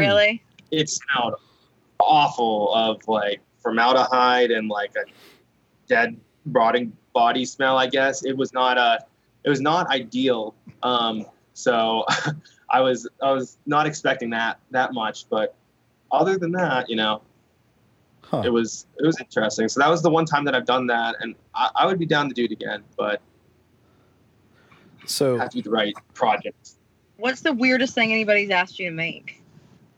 Really? 0.00 0.42
It 0.70 0.88
smelled 0.88 1.34
awful 2.00 2.74
of 2.74 3.06
like 3.08 3.40
formaldehyde 3.62 4.50
and 4.50 4.68
like 4.68 4.92
a 4.96 5.04
dead 5.88 6.16
rotting 6.46 6.92
body 7.12 7.44
smell. 7.44 7.78
I 7.78 7.86
guess 7.86 8.24
it 8.24 8.36
was 8.36 8.52
not 8.52 8.78
a 8.78 9.04
it 9.44 9.48
was 9.50 9.60
not 9.60 9.88
ideal. 9.90 10.54
Um, 10.82 11.26
so 11.54 12.04
I 12.70 12.80
was 12.80 13.08
I 13.22 13.32
was 13.32 13.58
not 13.66 13.86
expecting 13.86 14.30
that 14.30 14.58
that 14.70 14.92
much, 14.92 15.28
but 15.28 15.54
other 16.10 16.36
than 16.38 16.52
that, 16.52 16.88
you 16.88 16.96
know, 16.96 17.22
Huh. 18.26 18.42
it 18.44 18.50
was 18.50 18.86
it 18.98 19.04
was 19.04 19.20
interesting. 19.20 19.68
So 19.68 19.80
that 19.80 19.88
was 19.90 20.00
the 20.02 20.10
one 20.10 20.24
time 20.24 20.44
that 20.46 20.54
I've 20.54 20.64
done 20.64 20.86
that, 20.86 21.16
and 21.20 21.34
I, 21.54 21.70
I 21.76 21.86
would 21.86 21.98
be 21.98 22.06
down 22.06 22.28
to 22.28 22.34
do 22.34 22.44
it 22.44 22.52
again, 22.52 22.82
but 22.96 23.20
So 25.04 25.38
have 25.38 25.50
to 25.50 25.56
be 25.56 25.60
the 25.60 25.70
right 25.70 25.94
project. 26.14 26.70
What's 27.18 27.42
the 27.42 27.52
weirdest 27.52 27.94
thing 27.94 28.12
anybody's 28.12 28.50
asked 28.50 28.78
you 28.78 28.88
to 28.88 28.94
make? 28.96 29.42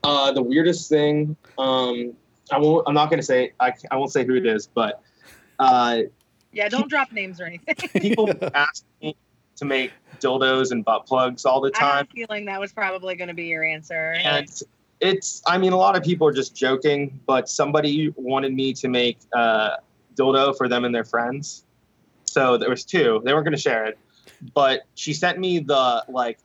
Uh, 0.06 0.30
the 0.30 0.42
weirdest 0.42 0.88
thing, 0.88 1.36
um, 1.58 2.14
I 2.52 2.58
won't. 2.58 2.86
I'm 2.86 2.94
not 2.94 3.10
going 3.10 3.18
to 3.18 3.26
say. 3.26 3.52
I, 3.58 3.72
I 3.90 3.96
won't 3.96 4.12
say 4.12 4.24
who 4.24 4.36
it 4.36 4.46
is, 4.46 4.68
but 4.68 5.02
uh, 5.58 6.02
Yeah, 6.52 6.68
don't 6.68 6.88
drop 6.88 7.10
names 7.10 7.40
or 7.40 7.46
anything. 7.46 7.74
people 8.00 8.30
ask 8.54 8.84
me 9.02 9.16
to 9.56 9.64
make 9.64 9.90
dildos 10.20 10.70
and 10.70 10.84
butt 10.84 11.06
plugs 11.06 11.44
all 11.44 11.60
the 11.60 11.72
time. 11.72 11.84
I 11.84 11.96
have 11.96 12.06
a 12.08 12.12
feeling 12.12 12.44
that 12.44 12.60
was 12.60 12.72
probably 12.72 13.16
going 13.16 13.26
to 13.26 13.34
be 13.34 13.46
your 13.46 13.64
answer. 13.64 14.14
and 14.22 14.48
it's. 15.00 15.42
I 15.44 15.58
mean, 15.58 15.72
a 15.72 15.76
lot 15.76 15.96
of 15.96 16.04
people 16.04 16.28
are 16.28 16.32
just 16.32 16.54
joking, 16.54 17.18
but 17.26 17.48
somebody 17.48 18.14
wanted 18.16 18.54
me 18.54 18.74
to 18.74 18.86
make 18.86 19.18
uh, 19.34 19.78
dildo 20.14 20.56
for 20.56 20.68
them 20.68 20.84
and 20.84 20.94
their 20.94 21.04
friends. 21.04 21.64
So 22.26 22.56
there 22.56 22.70
was 22.70 22.84
two. 22.84 23.20
They 23.24 23.32
weren't 23.32 23.44
going 23.44 23.56
to 23.56 23.60
share 23.60 23.86
it, 23.86 23.98
but 24.54 24.82
she 24.94 25.12
sent 25.12 25.40
me 25.40 25.58
the 25.58 26.04
like 26.08 26.38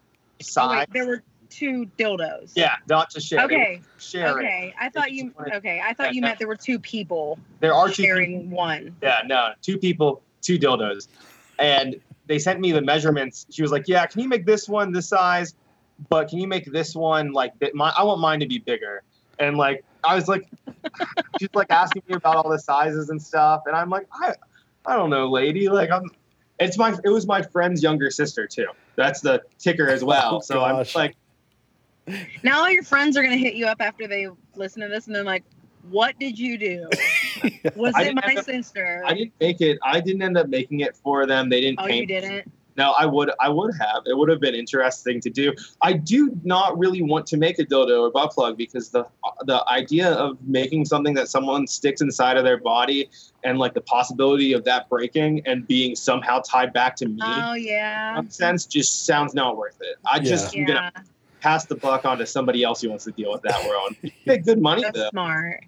Oh, 0.58 0.70
wait, 0.70 0.88
there 0.92 1.06
were 1.06 1.24
two 1.52 1.86
dildos. 2.00 2.54
Yeah, 2.56 2.76
not 2.90 3.12
to 3.12 3.22
share. 3.22 3.44
Okay. 3.46 3.82
Sharing. 4.00 4.38
Okay. 4.38 4.74
I 4.80 4.90
thought 4.90 5.12
you. 5.12 5.34
Okay. 5.54 5.82
I 5.84 5.94
thought 5.94 6.16
you 6.16 6.22
meant 6.22 6.40
there 6.40 6.48
were 6.48 6.56
two 6.56 6.80
people 6.80 7.38
There 7.60 7.74
are 7.74 7.88
two 7.88 8.04
people 8.04 8.06
sharing 8.06 8.50
one. 8.50 8.96
Yeah, 9.04 9.22
no, 9.26 9.52
two 9.62 9.78
people, 9.78 10.24
two 10.42 10.58
dildos. 10.58 11.08
And 11.60 12.00
they 12.26 12.40
sent 12.40 12.60
me 12.60 12.72
the 12.72 12.82
measurements. 12.82 13.46
She 13.52 13.62
was 13.62 13.72
like, 13.72 13.88
"Yeah, 13.88 14.06
can 14.08 14.22
you 14.22 14.30
make 14.30 14.46
this 14.46 14.68
one 14.68 14.92
this 14.92 15.10
size? 15.10 15.54
But 16.10 16.30
can 16.30 16.40
you 16.40 16.48
make 16.48 16.66
this 16.72 16.96
one 16.96 17.34
like 17.34 17.58
bit 17.60 17.76
my 17.76 17.94
I 17.96 18.04
want 18.04 18.22
mine 18.22 18.40
to 18.40 18.48
be 18.48 18.58
bigger." 18.58 19.04
And 19.38 19.58
like 19.58 19.84
I 20.04 20.16
was 20.16 20.28
like 20.28 20.50
she's 21.40 21.50
like 21.54 21.70
asking 21.70 22.04
me 22.08 22.16
about 22.16 22.38
all 22.38 22.50
the 22.50 22.60
sizes 22.60 23.10
and 23.10 23.22
stuff 23.22 23.64
and 23.68 23.76
I'm 23.76 23.90
like, 23.90 24.08
"I 24.14 24.34
I 24.86 24.96
don't 24.96 25.10
know, 25.10 25.30
lady. 25.30 25.70
Like 25.70 25.92
I'm 25.92 26.10
it's 26.60 26.78
my 26.78 26.98
it 27.04 27.10
was 27.10 27.28
my 27.28 27.42
friend's 27.42 27.84
younger 27.84 28.10
sister 28.10 28.48
too. 28.48 28.68
That's 28.96 29.22
the 29.22 29.42
ticker 29.60 29.90
as 29.90 30.04
well. 30.04 30.36
Oh, 30.36 30.40
so 30.40 30.56
gosh. 30.56 30.96
I'm 30.96 31.02
like 31.02 31.16
Now 32.44 32.62
all 32.62 32.70
your 32.70 32.84
friends 32.84 33.18
are 33.18 33.24
gonna 33.24 33.38
hit 33.38 33.56
you 33.56 33.68
up 33.68 33.82
after 33.82 34.08
they 34.08 34.28
listen 34.56 34.82
to 34.82 34.88
this, 34.88 35.08
and 35.08 35.16
they're 35.16 35.24
like, 35.24 35.44
"What 35.90 36.18
did 36.20 36.38
you 36.38 36.58
do? 36.58 36.90
Was 37.76 37.94
it 37.98 38.16
my 38.16 38.36
up- 38.38 38.46
sister? 38.46 39.04
I 39.06 39.14
didn't 39.14 39.34
make 39.40 39.62
it. 39.62 39.78
I 39.84 40.00
didn't 40.00 40.22
end 40.22 40.38
up 40.38 40.48
making 40.48 40.80
it 40.82 40.96
for 40.96 41.26
them. 41.26 41.50
They 41.50 41.62
didn't 41.62 41.80
oh, 41.80 41.88
paint 41.88 42.10
you 42.10 42.20
didn't. 42.20 42.52
No, 42.78 42.92
I 42.98 43.06
would 43.06 43.32
I 43.40 43.50
would 43.50 43.74
have. 43.80 44.04
It 44.06 44.18
would 44.18 44.30
have 44.30 44.40
been 44.40 44.56
interesting 44.56 45.20
to 45.22 45.30
do. 45.30 45.54
I 45.82 45.94
do 45.94 46.36
not 46.44 46.78
really 46.78 47.02
want 47.02 47.28
to 47.28 47.38
make 47.38 47.60
a 47.60 47.66
dildo 47.66 48.02
or 48.02 48.12
butt 48.12 48.32
plug 48.32 48.58
because 48.58 48.90
the 48.90 49.06
the 49.46 49.64
idea 49.70 50.12
of 50.14 50.38
making 50.48 50.86
something 50.86 51.14
that 51.16 51.28
someone 51.28 51.68
sticks 51.68 52.02
inside 52.02 52.38
of 52.38 52.44
their 52.44 52.58
body 52.58 53.10
and 53.44 53.60
like 53.60 53.74
the 53.74 53.82
possibility 53.82 54.54
of 54.54 54.64
that 54.66 54.90
breaking 54.90 55.42
and 55.46 55.68
being 55.68 55.96
somehow 55.96 56.40
tied 56.40 56.72
back 56.72 56.96
to 56.98 57.08
me 57.08 57.20
Oh 57.22 57.54
yeah. 57.54 58.22
sense 58.30 58.66
just 58.66 59.06
sounds 59.06 59.34
not 59.34 59.58
worth 59.58 59.78
it. 59.82 59.98
I 60.10 60.20
just 60.20 60.56
I'm 60.56 60.66
gonna 60.66 60.92
Yeah. 60.96 61.02
Pass 61.42 61.66
the 61.66 61.76
buck 61.76 62.06
on 62.06 62.18
to 62.20 62.26
somebody 62.26 62.64
else 62.64 62.82
who 62.82 62.90
wants 62.90 63.04
to 63.06 63.12
deal 63.12 63.32
with 63.32 63.42
that 63.42 63.68
world. 63.68 63.96
Make 64.26 64.46
good 64.46 64.62
money 64.62 64.84
That's 64.84 64.98
though. 64.98 65.10
smart. 65.10 65.66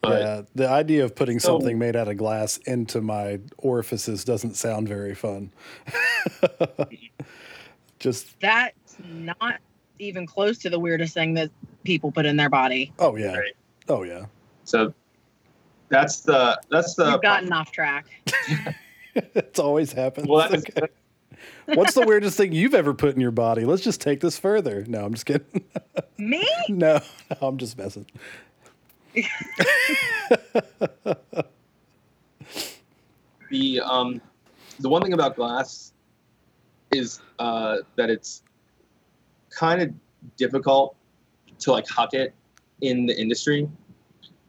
But 0.00 0.20
yeah, 0.22 0.42
the 0.54 0.68
idea 0.68 1.04
of 1.04 1.14
putting 1.16 1.40
So- 1.40 1.58
something 1.58 1.78
made 1.78 1.96
out 1.96 2.06
of 2.08 2.16
glass 2.16 2.56
into 2.58 3.00
my 3.00 3.40
orifices 3.58 4.24
doesn't 4.24 4.54
sound 4.54 4.88
very 4.88 5.14
fun. 5.14 5.50
Just 7.98 8.38
That's 8.40 8.96
not 9.04 9.56
even 9.98 10.24
close 10.26 10.58
to 10.58 10.70
the 10.70 10.78
weirdest 10.78 11.14
thing 11.14 11.34
that 11.34 11.50
people 11.84 12.12
put 12.12 12.26
in 12.26 12.36
their 12.36 12.48
body. 12.48 12.92
oh 13.00 13.16
yeah, 13.16 13.36
Right. 13.36 13.56
oh 13.88 14.04
yeah. 14.04 14.26
so 14.64 14.94
that's 15.88 16.20
the 16.20 16.60
that's 16.70 16.94
the 16.94 17.10
We've 17.12 17.22
gotten 17.22 17.52
off 17.52 17.72
track. 17.72 18.06
it's 19.16 19.58
always 19.58 19.92
happens. 19.92 20.28
well 20.28 20.48
that's 20.48 20.64
Okay. 20.68 20.86
What's 21.66 21.94
the 21.94 22.06
weirdest 22.06 22.36
thing 22.36 22.52
you've 22.52 22.74
ever 22.74 22.94
put 22.94 23.14
in 23.14 23.20
your 23.20 23.30
body? 23.30 23.64
Let's 23.64 23.82
just 23.82 24.00
take 24.00 24.20
this 24.20 24.38
further. 24.38 24.84
No, 24.86 25.04
I'm 25.04 25.12
just 25.14 25.26
kidding. 25.26 25.64
Me? 26.16 26.48
no, 26.68 27.00
no, 27.30 27.36
I'm 27.40 27.58
just 27.58 27.76
messing. 27.78 28.06
the 33.50 33.80
um 33.80 34.20
the 34.80 34.88
one 34.88 35.02
thing 35.02 35.12
about 35.12 35.34
glass 35.36 35.92
is 36.92 37.20
uh 37.38 37.78
that 37.96 38.10
it's 38.10 38.42
kind 39.50 39.82
of 39.82 39.92
difficult 40.36 40.94
to 41.58 41.72
like 41.72 41.88
huck 41.88 42.14
it 42.14 42.34
in 42.82 43.06
the 43.06 43.18
industry 43.18 43.68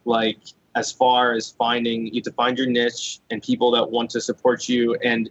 like 0.04 0.38
as 0.76 0.92
far 0.92 1.32
as 1.32 1.50
finding 1.50 2.06
you 2.06 2.16
have 2.16 2.24
to 2.24 2.32
find 2.32 2.58
your 2.58 2.66
niche 2.66 3.20
and 3.30 3.42
people 3.42 3.70
that 3.70 3.90
want 3.90 4.10
to 4.10 4.20
support 4.20 4.68
you 4.68 4.94
and 5.02 5.30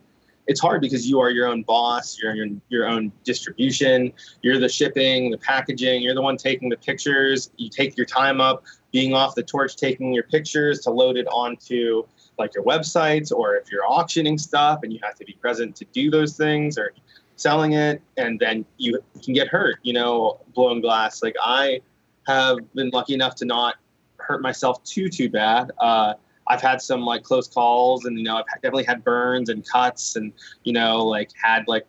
it's 0.49 0.59
hard 0.59 0.81
because 0.81 1.07
you 1.07 1.19
are 1.19 1.29
your 1.29 1.47
own 1.47 1.61
boss 1.61 2.17
you're 2.19 2.35
your, 2.35 2.47
your 2.69 2.87
own 2.87 3.11
distribution 3.23 4.11
you're 4.41 4.57
the 4.57 4.67
shipping 4.67 5.29
the 5.29 5.37
packaging 5.37 6.01
you're 6.01 6.15
the 6.15 6.21
one 6.21 6.35
taking 6.35 6.67
the 6.69 6.77
pictures 6.77 7.51
you 7.57 7.69
take 7.69 7.95
your 7.95 8.05
time 8.05 8.41
up 8.41 8.63
being 8.91 9.13
off 9.13 9.35
the 9.35 9.43
torch 9.43 9.75
taking 9.75 10.11
your 10.11 10.23
pictures 10.23 10.79
to 10.79 10.89
load 10.89 11.17
it 11.17 11.27
onto 11.27 12.03
like 12.39 12.53
your 12.55 12.63
websites 12.63 13.31
or 13.31 13.55
if 13.55 13.71
you're 13.71 13.85
auctioning 13.87 14.39
stuff 14.39 14.79
and 14.81 14.91
you 14.91 14.99
have 15.03 15.13
to 15.13 15.23
be 15.23 15.33
present 15.33 15.75
to 15.75 15.85
do 15.93 16.09
those 16.09 16.35
things 16.35 16.79
or 16.79 16.93
selling 17.35 17.73
it 17.73 18.01
and 18.17 18.39
then 18.39 18.65
you 18.77 18.99
can 19.23 19.35
get 19.35 19.47
hurt 19.47 19.77
you 19.83 19.93
know 19.93 20.39
blowing 20.55 20.81
glass. 20.81 21.21
Like 21.21 21.35
i 21.41 21.79
have 22.27 22.57
been 22.73 22.89
lucky 22.89 23.13
enough 23.13 23.35
to 23.35 23.45
not 23.45 23.75
hurt 24.17 24.41
myself 24.41 24.83
too 24.83 25.09
too 25.09 25.29
bad. 25.29 25.71
Uh, 25.77 26.13
i've 26.49 26.61
had 26.61 26.81
some 26.81 27.01
like 27.01 27.23
close 27.23 27.47
calls 27.47 28.05
and 28.05 28.17
you 28.17 28.23
know 28.23 28.37
i've 28.37 28.45
definitely 28.55 28.83
had 28.83 29.03
burns 29.03 29.49
and 29.49 29.67
cuts 29.67 30.15
and 30.15 30.33
you 30.63 30.73
know 30.73 31.05
like 31.05 31.29
had 31.41 31.67
like 31.67 31.85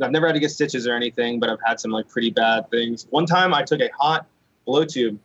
i've 0.00 0.10
never 0.10 0.26
had 0.26 0.32
to 0.32 0.40
get 0.40 0.50
stitches 0.50 0.86
or 0.86 0.94
anything 0.94 1.38
but 1.38 1.50
i've 1.50 1.60
had 1.64 1.78
some 1.78 1.90
like 1.90 2.08
pretty 2.08 2.30
bad 2.30 2.68
things 2.70 3.06
one 3.10 3.26
time 3.26 3.52
i 3.52 3.62
took 3.62 3.80
a 3.80 3.90
hot 3.98 4.26
blow 4.64 4.84
tube 4.84 5.18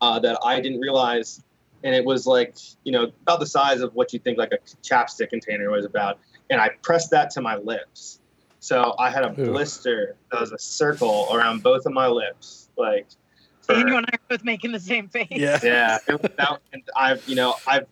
uh, 0.00 0.18
that 0.18 0.38
i 0.44 0.60
didn't 0.60 0.80
realize 0.80 1.42
and 1.84 1.94
it 1.94 2.04
was 2.04 2.26
like 2.26 2.56
you 2.84 2.92
know 2.92 3.10
about 3.22 3.40
the 3.40 3.46
size 3.46 3.80
of 3.80 3.94
what 3.94 4.12
you 4.12 4.18
think 4.18 4.38
like 4.38 4.52
a 4.52 4.58
chapstick 4.82 5.30
container 5.30 5.70
was 5.70 5.84
about 5.84 6.18
and 6.50 6.60
i 6.60 6.68
pressed 6.82 7.10
that 7.10 7.30
to 7.30 7.40
my 7.40 7.56
lips 7.56 8.20
so 8.58 8.94
i 8.98 9.10
had 9.10 9.24
a 9.24 9.34
Ew. 9.36 9.46
blister 9.46 10.16
that 10.30 10.40
was 10.40 10.52
a 10.52 10.58
circle 10.58 11.28
around 11.32 11.62
both 11.62 11.86
of 11.86 11.92
my 11.92 12.06
lips 12.06 12.68
like 12.76 13.06
for, 13.66 13.74
Daniel 13.74 13.98
and 13.98 14.06
I 14.06 14.16
are 14.16 14.20
both 14.28 14.44
making 14.44 14.72
the 14.72 14.80
same 14.80 15.08
face. 15.08 15.26
Yeah. 15.30 15.58
yeah 15.62 15.98
it 16.08 16.36
that, 16.36 16.60
and 16.72 16.82
i've 16.96 17.26
you 17.28 17.34
know 17.34 17.54
i've 17.66 17.86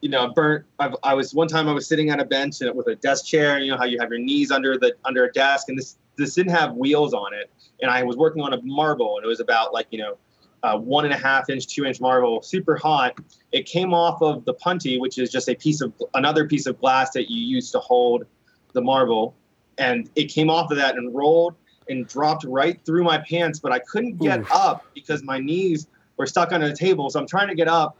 you 0.00 0.08
know 0.08 0.28
burnt 0.28 0.64
I've, 0.78 0.94
i 1.02 1.14
was 1.14 1.34
one 1.34 1.48
time 1.48 1.68
i 1.68 1.72
was 1.72 1.86
sitting 1.86 2.10
on 2.10 2.20
a 2.20 2.24
bench 2.24 2.60
and 2.60 2.74
with 2.76 2.86
a 2.86 2.96
desk 2.96 3.24
chair 3.26 3.58
you 3.58 3.70
know 3.70 3.76
how 3.76 3.84
you 3.84 3.98
have 4.00 4.10
your 4.10 4.18
knees 4.18 4.50
under 4.50 4.78
the 4.78 4.94
under 5.04 5.24
a 5.24 5.32
desk 5.32 5.68
and 5.68 5.78
this 5.78 5.96
this 6.16 6.34
didn't 6.34 6.52
have 6.52 6.74
wheels 6.74 7.14
on 7.14 7.34
it 7.34 7.50
and 7.82 7.90
i 7.90 8.02
was 8.02 8.16
working 8.16 8.42
on 8.42 8.52
a 8.52 8.62
marble 8.62 9.16
and 9.16 9.24
it 9.24 9.28
was 9.28 9.40
about 9.40 9.72
like 9.72 9.86
you 9.90 9.98
know 9.98 10.16
uh, 10.62 10.76
one 10.76 11.04
and 11.04 11.12
a 11.12 11.16
half 11.16 11.48
inch 11.50 11.66
two 11.66 11.84
inch 11.84 12.00
marble 12.00 12.42
super 12.42 12.76
hot 12.76 13.18
it 13.52 13.66
came 13.66 13.92
off 13.92 14.20
of 14.22 14.44
the 14.44 14.54
punty 14.54 14.98
which 14.98 15.18
is 15.18 15.30
just 15.30 15.48
a 15.48 15.54
piece 15.54 15.80
of 15.80 15.92
another 16.14 16.46
piece 16.46 16.66
of 16.66 16.78
glass 16.80 17.10
that 17.10 17.30
you 17.30 17.40
use 17.40 17.70
to 17.70 17.78
hold 17.78 18.24
the 18.72 18.80
marble 18.80 19.34
and 19.78 20.10
it 20.16 20.24
came 20.24 20.50
off 20.50 20.70
of 20.70 20.76
that 20.76 20.96
and 20.96 21.14
rolled 21.14 21.54
and 21.88 22.06
dropped 22.06 22.44
right 22.44 22.80
through 22.84 23.04
my 23.04 23.18
pants 23.18 23.58
but 23.58 23.72
i 23.72 23.78
couldn't 23.78 24.16
get 24.18 24.40
Oof. 24.40 24.52
up 24.52 24.86
because 24.94 25.22
my 25.22 25.38
knees 25.38 25.86
were 26.16 26.26
stuck 26.26 26.52
under 26.52 26.68
the 26.68 26.76
table. 26.76 27.10
So 27.10 27.20
i'm 27.20 27.26
trying 27.26 27.48
to 27.48 27.54
get 27.54 27.68
up 27.68 27.96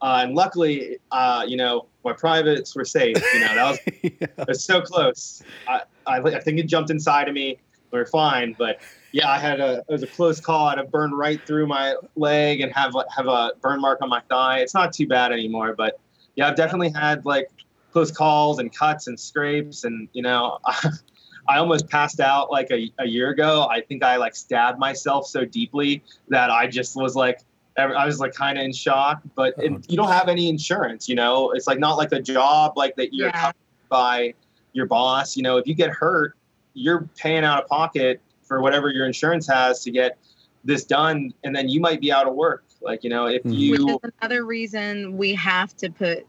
uh, 0.00 0.20
and 0.22 0.34
luckily 0.34 0.98
uh, 1.10 1.44
you 1.46 1.56
know 1.56 1.86
my 2.04 2.12
privates 2.12 2.74
were 2.74 2.84
safe 2.84 3.16
you 3.34 3.40
know 3.40 3.54
that 3.54 3.70
was 3.70 3.78
yeah. 4.02 4.26
it 4.38 4.48
was 4.48 4.64
so 4.64 4.80
close. 4.80 5.42
I, 5.66 5.82
I, 6.06 6.18
I 6.18 6.40
think 6.40 6.58
it 6.58 6.66
jumped 6.66 6.90
inside 6.90 7.28
of 7.28 7.34
me. 7.34 7.58
We 7.90 7.98
are 7.98 8.06
fine 8.06 8.54
but 8.58 8.80
yeah 9.12 9.30
i 9.30 9.38
had 9.38 9.60
a 9.60 9.78
it 9.78 9.92
was 9.92 10.02
a 10.02 10.06
close 10.06 10.40
call. 10.40 10.66
I 10.66 10.70
had 10.70 10.78
a 10.78 10.84
burn 10.84 11.12
right 11.12 11.40
through 11.46 11.66
my 11.66 11.96
leg 12.16 12.60
and 12.60 12.72
have 12.72 12.94
have 13.16 13.26
a 13.26 13.52
burn 13.60 13.80
mark 13.80 14.00
on 14.02 14.08
my 14.08 14.20
thigh. 14.28 14.60
It's 14.60 14.74
not 14.74 14.92
too 14.92 15.06
bad 15.06 15.32
anymore 15.32 15.74
but 15.76 15.98
yeah 16.36 16.48
i've 16.48 16.56
definitely 16.56 16.90
had 16.90 17.26
like 17.26 17.50
close 17.92 18.12
calls 18.12 18.58
and 18.58 18.74
cuts 18.74 19.06
and 19.08 19.18
scrapes 19.18 19.84
and 19.84 20.08
you 20.12 20.22
know 20.22 20.58
I 21.48 21.58
almost 21.58 21.88
passed 21.88 22.20
out 22.20 22.50
like 22.50 22.70
a, 22.70 22.92
a 22.98 23.06
year 23.06 23.30
ago. 23.30 23.66
I 23.70 23.80
think 23.80 24.02
I 24.04 24.16
like 24.16 24.36
stabbed 24.36 24.78
myself 24.78 25.26
so 25.26 25.44
deeply 25.46 26.02
that 26.28 26.50
I 26.50 26.66
just 26.66 26.94
was 26.94 27.16
like, 27.16 27.40
I 27.78 28.04
was 28.04 28.20
like 28.20 28.34
kind 28.34 28.58
of 28.58 28.64
in 28.64 28.72
shock. 28.72 29.22
But 29.34 29.54
it, 29.56 29.72
Oh. 29.72 29.80
you 29.88 29.96
don't 29.96 30.10
have 30.12 30.28
any 30.28 30.48
insurance, 30.48 31.08
you 31.08 31.14
know. 31.14 31.52
It's 31.52 31.66
like 31.66 31.78
not 31.78 31.96
like 31.96 32.12
a 32.12 32.20
job 32.20 32.76
like 32.76 32.96
that 32.96 33.14
you're 33.14 33.28
Yeah. 33.28 33.40
covered 33.40 33.54
by 33.88 34.34
your 34.74 34.86
boss. 34.86 35.36
You 35.36 35.42
know, 35.42 35.56
if 35.56 35.66
you 35.66 35.74
get 35.74 35.90
hurt, 35.90 36.36
you're 36.74 37.08
paying 37.16 37.44
out 37.44 37.62
of 37.62 37.68
pocket 37.68 38.20
for 38.42 38.60
whatever 38.60 38.90
your 38.90 39.06
insurance 39.06 39.46
has 39.48 39.82
to 39.84 39.90
get 39.90 40.18
this 40.64 40.84
done, 40.84 41.32
and 41.44 41.54
then 41.54 41.68
you 41.68 41.80
might 41.80 42.00
be 42.00 42.12
out 42.12 42.26
of 42.26 42.34
work. 42.34 42.64
Like 42.82 43.04
you 43.04 43.10
know, 43.10 43.26
if 43.26 43.42
Mhm. 43.44 43.56
you 43.56 43.70
Which 43.72 43.80
is 44.04 44.10
another 44.20 44.44
reason 44.44 45.16
we 45.16 45.34
have 45.34 45.74
to 45.78 45.88
put 45.90 46.26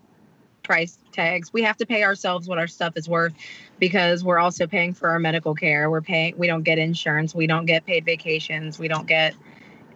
price 0.69 0.99
tags. 1.11 1.51
We 1.51 1.63
have 1.63 1.77
to 1.77 1.85
pay 1.87 2.03
ourselves 2.03 2.47
what 2.47 2.59
our 2.59 2.67
stuff 2.67 2.93
is 2.95 3.09
worth 3.09 3.33
because 3.79 4.23
we're 4.23 4.37
also 4.37 4.67
paying 4.67 4.93
for 4.93 5.09
our 5.09 5.17
medical 5.17 5.55
care. 5.55 5.89
We're 5.89 5.99
paying 5.99 6.35
we 6.37 6.45
don't 6.45 6.61
get 6.61 6.77
insurance, 6.77 7.33
we 7.33 7.47
don't 7.47 7.65
get 7.65 7.87
paid 7.87 8.05
vacations, 8.05 8.77
we 8.77 8.87
don't 8.87 9.07
get 9.07 9.33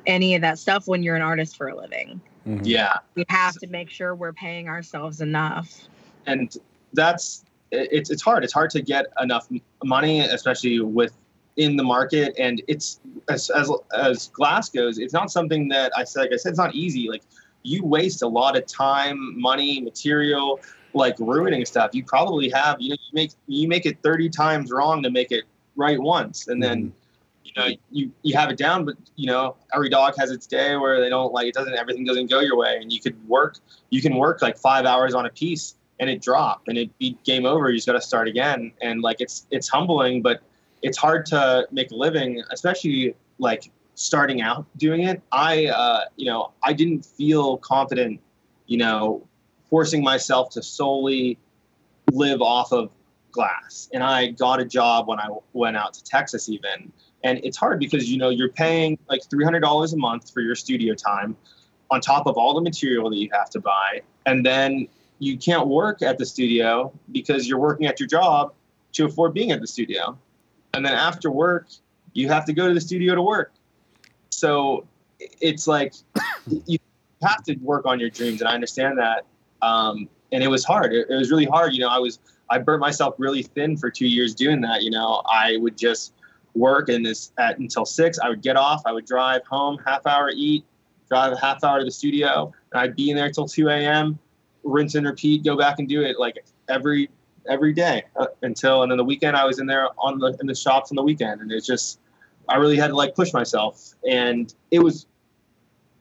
any 0.07 0.33
of 0.33 0.41
that 0.41 0.57
stuff 0.57 0.87
when 0.87 1.03
you're 1.03 1.15
an 1.15 1.21
artist 1.21 1.57
for 1.57 1.67
a 1.67 1.77
living. 1.77 2.19
Mhm. 2.47 2.61
yeah, 2.63 2.97
We 3.13 3.23
have 3.29 3.53
to 3.59 3.67
make 3.67 3.91
sure 3.91 4.15
we're 4.15 4.33
paying 4.33 4.67
ourselves 4.67 5.21
enough. 5.21 5.87
and 6.25 6.57
that's 6.93 7.45
it's 7.71 8.09
it's 8.09 8.23
hard. 8.23 8.43
It's 8.43 8.53
hard 8.53 8.71
to 8.71 8.81
get 8.81 9.05
enough 9.21 9.47
money, 9.83 10.21
especially 10.21 10.79
with 10.79 11.13
in 11.57 11.77
the 11.77 11.83
market. 11.83 12.33
And 12.39 12.63
it's 12.67 12.99
as 13.29 13.51
as 13.51 13.69
as 13.95 14.29
glass 14.29 14.69
goes, 14.69 14.97
it's 14.97 15.13
not 15.13 15.29
something 15.29 15.67
that 15.67 15.91
I 15.95 16.03
said. 16.03 16.21
Like 16.21 16.33
I 16.33 16.37
said, 16.37 16.49
it's 16.49 16.57
not 16.57 16.73
easy. 16.73 17.09
Like 17.09 17.21
you 17.63 17.83
waste 17.83 18.21
a 18.21 18.27
lot 18.27 18.57
of 18.57 18.65
time, 18.65 19.39
money, 19.39 19.81
material, 19.81 20.59
like 20.93 21.15
ruining 21.19 21.65
stuff. 21.65 21.91
You 21.93 22.03
probably 22.03 22.49
have 22.49 22.79
you 22.79 22.89
know 22.89 22.95
you 22.95 23.13
make 23.13 23.31
you 23.47 23.67
make 23.67 23.85
it 23.85 24.01
thirty 24.03 24.29
times 24.29 24.71
wrong 24.71 25.01
to 25.03 25.09
make 25.09 25.31
it 25.31 25.45
right 25.75 25.99
once, 25.99 26.47
and 26.47 26.61
then. 26.61 26.77
Mm-hmm. 26.77 26.97
You 27.45 27.61
know, 27.61 27.75
you, 27.91 28.11
you 28.23 28.37
have 28.37 28.49
it 28.49 28.57
down, 28.57 28.85
but 28.85 28.95
you 29.17 29.27
know, 29.27 29.57
every 29.75 29.89
dog 29.89 30.15
has 30.17 30.31
its 30.31 30.47
day 30.47 30.77
where 30.77 31.01
they 31.01 31.09
don't 31.09 31.33
like 31.33 31.45
it 31.45 31.53
doesn't 31.53 31.75
everything 31.75 32.05
doesn't 32.05 32.27
go 32.27 32.39
your 32.39 32.55
way. 32.55 32.77
And 32.81 32.91
you 32.91 33.01
could 33.01 33.15
work 33.27 33.57
you 33.89 34.01
can 34.01 34.15
work 34.15 34.41
like 34.41 34.57
five 34.57 34.85
hours 34.85 35.13
on 35.13 35.25
a 35.25 35.29
piece 35.29 35.75
and 35.99 36.09
it 36.09 36.21
drop 36.21 36.63
and 36.67 36.77
it 36.77 36.97
be 36.97 37.17
game 37.23 37.45
over. 37.45 37.69
You 37.69 37.77
just 37.77 37.85
got 37.85 37.93
to 37.93 38.01
start 38.01 38.27
again. 38.27 38.71
And 38.81 39.01
like 39.01 39.17
it's 39.19 39.45
it's 39.51 39.67
humbling, 39.67 40.21
but 40.21 40.41
it's 40.81 40.97
hard 40.97 41.25
to 41.27 41.67
make 41.71 41.91
a 41.91 41.95
living, 41.95 42.41
especially 42.51 43.15
like 43.39 43.71
starting 43.95 44.41
out 44.41 44.65
doing 44.77 45.03
it. 45.03 45.21
I, 45.31 45.67
uh, 45.67 46.01
you 46.15 46.25
know, 46.25 46.51
I 46.63 46.73
didn't 46.73 47.05
feel 47.05 47.57
confident, 47.57 48.19
you 48.67 48.77
know, 48.77 49.27
forcing 49.69 50.03
myself 50.03 50.49
to 50.51 50.63
solely 50.63 51.37
live 52.11 52.41
off 52.41 52.71
of 52.71 52.89
glass. 53.31 53.89
And 53.93 54.03
I 54.03 54.27
got 54.27 54.59
a 54.59 54.65
job 54.65 55.07
when 55.07 55.19
I 55.19 55.27
went 55.53 55.77
out 55.77 55.93
to 55.95 56.03
Texas, 56.03 56.49
even. 56.49 56.91
And 57.23 57.39
it's 57.43 57.57
hard 57.57 57.79
because, 57.79 58.11
you 58.11 58.17
know, 58.17 58.29
you're 58.29 58.49
paying 58.49 58.97
like 59.09 59.21
$300 59.21 59.93
a 59.93 59.97
month 59.97 60.31
for 60.31 60.41
your 60.41 60.55
studio 60.55 60.93
time 60.93 61.35
on 61.89 62.01
top 62.01 62.27
of 62.27 62.37
all 62.37 62.53
the 62.53 62.61
material 62.61 63.09
that 63.09 63.17
you 63.17 63.29
have 63.31 63.49
to 63.51 63.59
buy. 63.59 64.01
And 64.25 64.45
then 64.45 64.87
you 65.19 65.37
can't 65.37 65.67
work 65.67 66.01
at 66.01 66.17
the 66.17 66.25
studio 66.25 66.91
because 67.11 67.47
you're 67.47 67.59
working 67.59 67.87
at 67.87 67.99
your 67.99 68.07
job 68.07 68.53
to 68.93 69.05
afford 69.05 69.33
being 69.33 69.51
at 69.51 69.61
the 69.61 69.67
studio. 69.67 70.17
And 70.73 70.85
then 70.85 70.93
after 70.93 71.29
work, 71.31 71.67
you 72.13 72.29
have 72.29 72.45
to 72.45 72.53
go 72.53 72.67
to 72.67 72.73
the 72.73 72.81
studio 72.81 73.15
to 73.15 73.21
work. 73.21 73.53
So 74.43 74.85
it's 75.39 75.67
like 75.67 75.93
you 76.65 76.77
have 77.21 77.43
to 77.45 77.55
work 77.61 77.85
on 77.85 77.97
your 77.97 78.09
dreams. 78.09 78.41
And 78.41 78.49
I 78.49 78.53
understand 78.53 78.97
that. 78.97 79.25
Um, 79.61 80.09
and 80.33 80.43
it 80.43 80.49
was 80.49 80.65
hard. 80.65 80.91
It, 80.91 81.07
it 81.09 81.15
was 81.15 81.31
really 81.31 81.45
hard. 81.45 81.71
You 81.71 81.79
know, 81.79 81.87
I 81.87 81.97
was, 81.97 82.19
I 82.49 82.59
burnt 82.59 82.81
myself 82.81 83.15
really 83.17 83.43
thin 83.43 83.77
for 83.77 83.89
two 83.89 84.05
years 84.05 84.35
doing 84.35 84.59
that. 84.59 84.83
You 84.83 84.91
know, 84.91 85.21
I 85.31 85.55
would 85.61 85.77
just 85.77 86.11
work 86.55 86.89
and 86.89 87.05
this 87.05 87.31
at 87.37 87.57
until 87.57 87.85
six. 87.85 88.19
I 88.19 88.27
would 88.27 88.41
get 88.41 88.57
off. 88.57 88.81
I 88.85 88.91
would 88.91 89.05
drive 89.05 89.45
home, 89.45 89.77
half 89.85 90.05
hour 90.05 90.29
eat, 90.35 90.65
drive 91.07 91.31
a 91.31 91.39
half 91.39 91.63
hour 91.63 91.79
to 91.79 91.85
the 91.85 91.91
studio, 91.91 92.51
and 92.73 92.81
I'd 92.81 92.97
be 92.97 93.11
in 93.11 93.15
there 93.15 93.31
till 93.31 93.47
2 93.47 93.69
a.m. 93.69 94.19
Rinse 94.65 94.95
and 94.95 95.07
repeat, 95.07 95.45
go 95.45 95.55
back 95.55 95.79
and 95.79 95.87
do 95.87 96.01
it 96.01 96.19
like 96.19 96.43
every 96.67 97.09
every 97.49 97.71
day 97.71 98.03
uh, 98.17 98.27
until 98.41 98.83
and 98.83 98.91
then 98.91 98.97
the 98.97 99.05
weekend 99.05 99.37
I 99.37 99.45
was 99.45 99.59
in 99.59 99.67
there 99.67 99.87
on 99.97 100.19
the 100.19 100.35
in 100.41 100.47
the 100.47 100.55
shops 100.55 100.91
on 100.91 100.97
the 100.97 101.03
weekend, 101.03 101.39
and 101.39 101.49
it's 101.49 101.65
just 101.65 101.99
I 102.49 102.57
really 102.57 102.77
had 102.77 102.87
to 102.87 102.95
like 102.95 103.15
push 103.15 103.33
myself, 103.33 103.93
and 104.09 104.53
it 104.71 104.79
was 104.79 105.07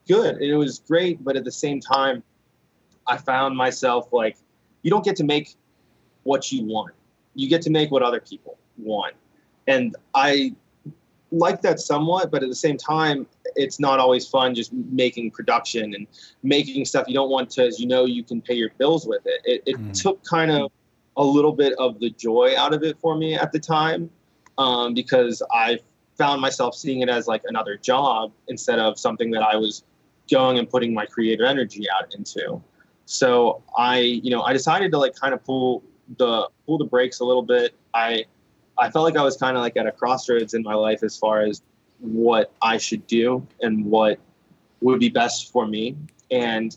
good. 0.09 0.41
It 0.41 0.57
was 0.57 0.81
great, 0.81 1.23
but 1.23 1.37
at 1.37 1.45
the 1.45 1.53
same 1.53 1.81
time, 1.81 2.23
I 3.07 3.17
found 3.17 3.57
myself 3.57 4.13
like 4.13 4.37
you 4.83 4.91
don't 4.91 5.05
get 5.05 5.17
to 5.17 5.25
make 5.25 5.55
what 6.25 6.53
you 6.53 6.65
want. 6.65 6.95
You 7.35 7.49
get 7.49 7.63
to 7.63 7.71
make 7.71 7.91
what 7.91 8.03
other 8.03 8.21
people 8.21 8.59
want. 8.77 9.15
And 9.67 9.97
I 10.15 10.55
like 11.31 11.63
that 11.63 11.81
somewhat, 11.81 12.31
but 12.31 12.43
at 12.43 12.49
the 12.49 12.55
same 12.55 12.77
time, 12.77 13.27
it's 13.57 13.81
not 13.81 13.99
always 13.99 14.27
fun 14.27 14.55
just 14.55 14.73
making 14.73 15.31
production 15.31 15.95
and 15.95 16.07
making 16.43 16.85
stuff 16.85 17.07
you 17.09 17.15
don't 17.15 17.31
want 17.31 17.51
to, 17.51 17.67
as 17.67 17.81
you 17.81 17.87
know, 17.87 18.05
you 18.05 18.23
can 18.23 18.41
pay 18.41 18.55
your 18.55 18.71
bills 18.79 19.07
with 19.07 19.23
it. 19.25 19.41
It, 19.45 19.63
it 19.67 19.77
mm. 19.77 20.01
took 20.01 20.23
kind 20.25 20.51
of 20.51 20.71
a 21.17 21.25
little 21.25 21.53
bit 21.53 21.75
of 21.79 21.99
the 22.01 22.11
joy 22.11 22.55
out 22.57 22.75
of 22.75 22.83
it 22.83 22.99
for 23.01 23.17
me 23.17 23.35
at 23.35 23.53
the 23.53 23.59
time 23.59 24.11
um, 24.59 24.95
because 24.95 25.43
I 25.53 25.79
found 26.23 26.41
myself 26.41 26.77
seeing 26.77 27.01
it 27.01 27.09
as 27.09 27.27
like 27.27 27.43
another 27.47 27.77
job 27.77 28.31
instead 28.47 28.79
of 28.79 28.97
something 28.97 29.33
that 29.33 29.43
I 29.43 29.57
was 29.57 29.83
going 30.31 30.57
and 30.57 30.71
putting 30.71 30.95
my 30.95 31.05
creative 31.05 31.45
energy 31.45 31.87
out 31.91 32.15
into. 32.15 32.63
So 33.07 33.61
I, 33.77 33.99
you 33.99 34.31
know, 34.31 34.43
I 34.43 34.53
decided 34.53 34.93
to 34.93 34.99
like 34.99 35.17
kind 35.17 35.35
of 35.35 35.43
pull 35.45 35.83
the 36.19 36.49
pull 36.65 36.79
the 36.79 36.85
brakes 36.85 37.19
a 37.19 37.25
little 37.25 37.43
bit. 37.43 37.75
I 37.93 38.25
I 38.79 38.89
felt 38.93 39.05
like 39.05 39.17
I 39.17 39.25
was 39.25 39.37
kind 39.37 39.57
of 39.57 39.63
like 39.63 39.77
at 39.77 39.89
a 39.89 39.91
crossroads 39.91 40.55
in 40.55 40.63
my 40.63 40.75
life 40.75 41.03
as 41.03 41.17
far 41.17 41.43
as 41.43 41.61
what 41.99 42.53
I 42.63 42.79
should 42.79 43.05
do 43.09 43.45
and 43.61 43.85
what 43.85 44.21
would 44.81 45.01
be 45.01 45.09
best 45.09 45.51
for 45.51 45.67
me. 45.67 45.97
And 46.31 46.77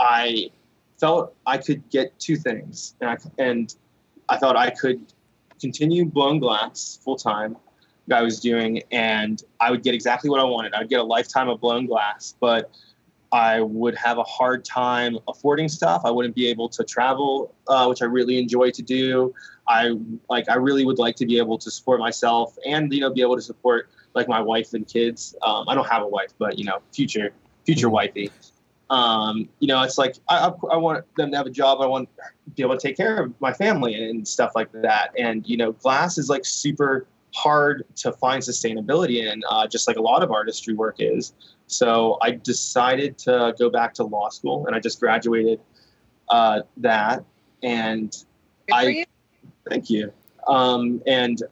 I 0.00 0.50
felt 0.98 1.34
I 1.46 1.58
could 1.58 1.86
get 1.90 2.18
two 2.18 2.36
things, 2.36 2.94
and 3.02 3.10
I, 3.10 3.16
and 3.38 3.74
I 4.30 4.38
thought 4.38 4.56
I 4.56 4.70
could 4.70 5.00
continue 5.60 6.06
blowing 6.06 6.40
glass 6.40 6.98
full 7.04 7.16
time. 7.16 7.56
I 8.12 8.22
was 8.22 8.40
doing, 8.40 8.82
and 8.90 9.42
I 9.60 9.70
would 9.70 9.82
get 9.82 9.94
exactly 9.94 10.30
what 10.30 10.40
I 10.40 10.44
wanted. 10.44 10.74
I'd 10.74 10.88
get 10.88 11.00
a 11.00 11.04
lifetime 11.04 11.48
of 11.48 11.60
blown 11.60 11.86
glass, 11.86 12.34
but 12.38 12.70
I 13.32 13.60
would 13.60 13.96
have 13.96 14.18
a 14.18 14.22
hard 14.22 14.64
time 14.64 15.18
affording 15.28 15.68
stuff. 15.68 16.02
I 16.04 16.10
wouldn't 16.10 16.34
be 16.34 16.46
able 16.46 16.68
to 16.70 16.84
travel, 16.84 17.54
uh, 17.68 17.86
which 17.86 18.02
I 18.02 18.04
really 18.04 18.38
enjoy 18.38 18.70
to 18.70 18.82
do. 18.82 19.34
I 19.68 19.96
like 20.30 20.48
I 20.48 20.54
really 20.54 20.84
would 20.84 20.98
like 20.98 21.16
to 21.16 21.26
be 21.26 21.38
able 21.38 21.58
to 21.58 21.70
support 21.70 21.98
myself 21.98 22.56
and 22.64 22.92
you 22.92 23.00
know 23.00 23.12
be 23.12 23.20
able 23.20 23.36
to 23.36 23.42
support 23.42 23.90
like 24.14 24.28
my 24.28 24.40
wife 24.40 24.74
and 24.74 24.86
kids. 24.86 25.36
Um, 25.42 25.68
I 25.68 25.74
don't 25.74 25.88
have 25.88 26.02
a 26.02 26.08
wife, 26.08 26.32
but 26.38 26.58
you 26.58 26.64
know, 26.64 26.80
future 26.92 27.30
future 27.64 27.90
wifey. 27.90 28.30
Um, 28.88 29.48
you 29.58 29.66
know, 29.66 29.82
it's 29.82 29.98
like 29.98 30.16
I, 30.28 30.52
I 30.70 30.76
want 30.76 31.04
them 31.16 31.32
to 31.32 31.36
have 31.36 31.46
a 31.46 31.50
job. 31.50 31.80
I 31.80 31.86
want 31.86 32.08
to 32.16 32.50
be 32.50 32.62
able 32.62 32.76
to 32.76 32.80
take 32.80 32.96
care 32.96 33.24
of 33.24 33.40
my 33.40 33.52
family 33.52 33.94
and 34.08 34.26
stuff 34.26 34.52
like 34.54 34.70
that. 34.72 35.10
And 35.18 35.46
you 35.46 35.56
know, 35.56 35.72
glass 35.72 36.16
is 36.18 36.28
like 36.28 36.44
super 36.44 37.06
hard 37.36 37.84
to 37.96 38.12
find 38.12 38.42
sustainability 38.42 39.30
in, 39.30 39.42
uh, 39.50 39.66
just 39.66 39.86
like 39.86 39.98
a 39.98 40.00
lot 40.00 40.22
of 40.22 40.30
artistry 40.32 40.72
work 40.72 40.96
is. 40.98 41.34
So 41.66 42.16
I 42.22 42.30
decided 42.30 43.18
to 43.18 43.54
go 43.58 43.68
back 43.68 43.92
to 43.94 44.04
law 44.04 44.30
school, 44.30 44.66
and 44.66 44.74
I 44.74 44.80
just 44.80 44.98
graduated 44.98 45.60
uh, 46.30 46.62
that. 46.78 47.24
And 47.62 48.16
I 48.72 48.86
you. 48.86 49.04
thank 49.68 49.90
you. 49.90 50.12
Um, 50.48 51.02
and 51.06 51.42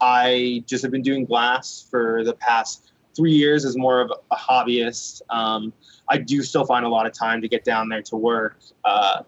I 0.00 0.64
just 0.66 0.82
have 0.82 0.90
been 0.90 1.02
doing 1.02 1.26
glass 1.26 1.86
for 1.88 2.24
the 2.24 2.34
past 2.34 2.92
three 3.14 3.32
years 3.32 3.64
as 3.64 3.76
more 3.76 4.00
of 4.00 4.12
a 4.32 4.36
hobbyist. 4.36 5.22
Um, 5.30 5.72
I 6.08 6.18
do 6.18 6.42
still 6.42 6.66
find 6.66 6.84
a 6.84 6.88
lot 6.88 7.06
of 7.06 7.12
time 7.12 7.40
to 7.42 7.48
get 7.48 7.64
down 7.64 7.88
there 7.88 8.02
to 8.02 8.16
work, 8.16 8.58
uh, 8.84 9.22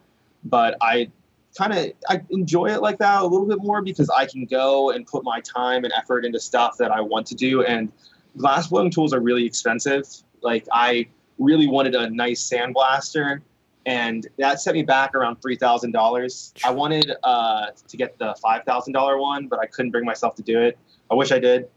but 0.45 0.77
I 0.81 1.11
kind 1.57 1.73
of 1.73 1.93
I 2.09 2.23
enjoy 2.31 2.67
it 2.67 2.81
like 2.81 2.99
that 2.99 3.23
a 3.23 3.27
little 3.27 3.47
bit 3.47 3.59
more 3.63 3.83
because 3.83 4.09
I 4.11 4.27
can 4.27 4.47
go 4.47 4.91
and 4.91 5.07
put 5.07 5.25
my 5.25 5.41
time 5.41 5.85
and 5.85 5.93
effort 5.93 6.25
into 6.25 6.41
stuff 6.41 6.77
that 6.79 6.91
I 6.91 7.01
want 7.01 7.27
to 7.29 7.35
do 7.35 7.63
and 7.63 7.93
glass 8.37 8.69
blowing 8.69 8.91
tools 8.91 9.13
are 9.13 9.21
really 9.21 9.45
expensive. 9.45 10.07
Like 10.41 10.67
I 10.73 11.09
really 11.39 11.67
wanted 11.67 11.95
a 11.95 12.11
nice 12.11 12.49
sandblaster, 12.49 13.41
and 13.87 14.27
that 14.39 14.61
set 14.61 14.75
me 14.75 14.83
back 14.83 15.15
around 15.15 15.37
three 15.37 15.57
thousand 15.57 15.93
dollars. 15.93 16.53
I 16.65 16.71
wanted 16.71 17.13
uh, 17.23 17.67
to 17.87 17.97
get 17.97 18.19
the 18.19 18.35
five 18.43 18.65
thousand 18.65 18.93
dollar 18.93 19.19
one, 19.19 19.49
but 19.49 19.59
I 19.59 19.67
couldn't 19.67 19.91
bring 19.91 20.05
myself 20.05 20.35
to 20.37 20.43
do 20.43 20.61
it. 20.61 20.79
I 21.11 21.15
wish 21.15 21.33
I 21.33 21.39
did, 21.39 21.69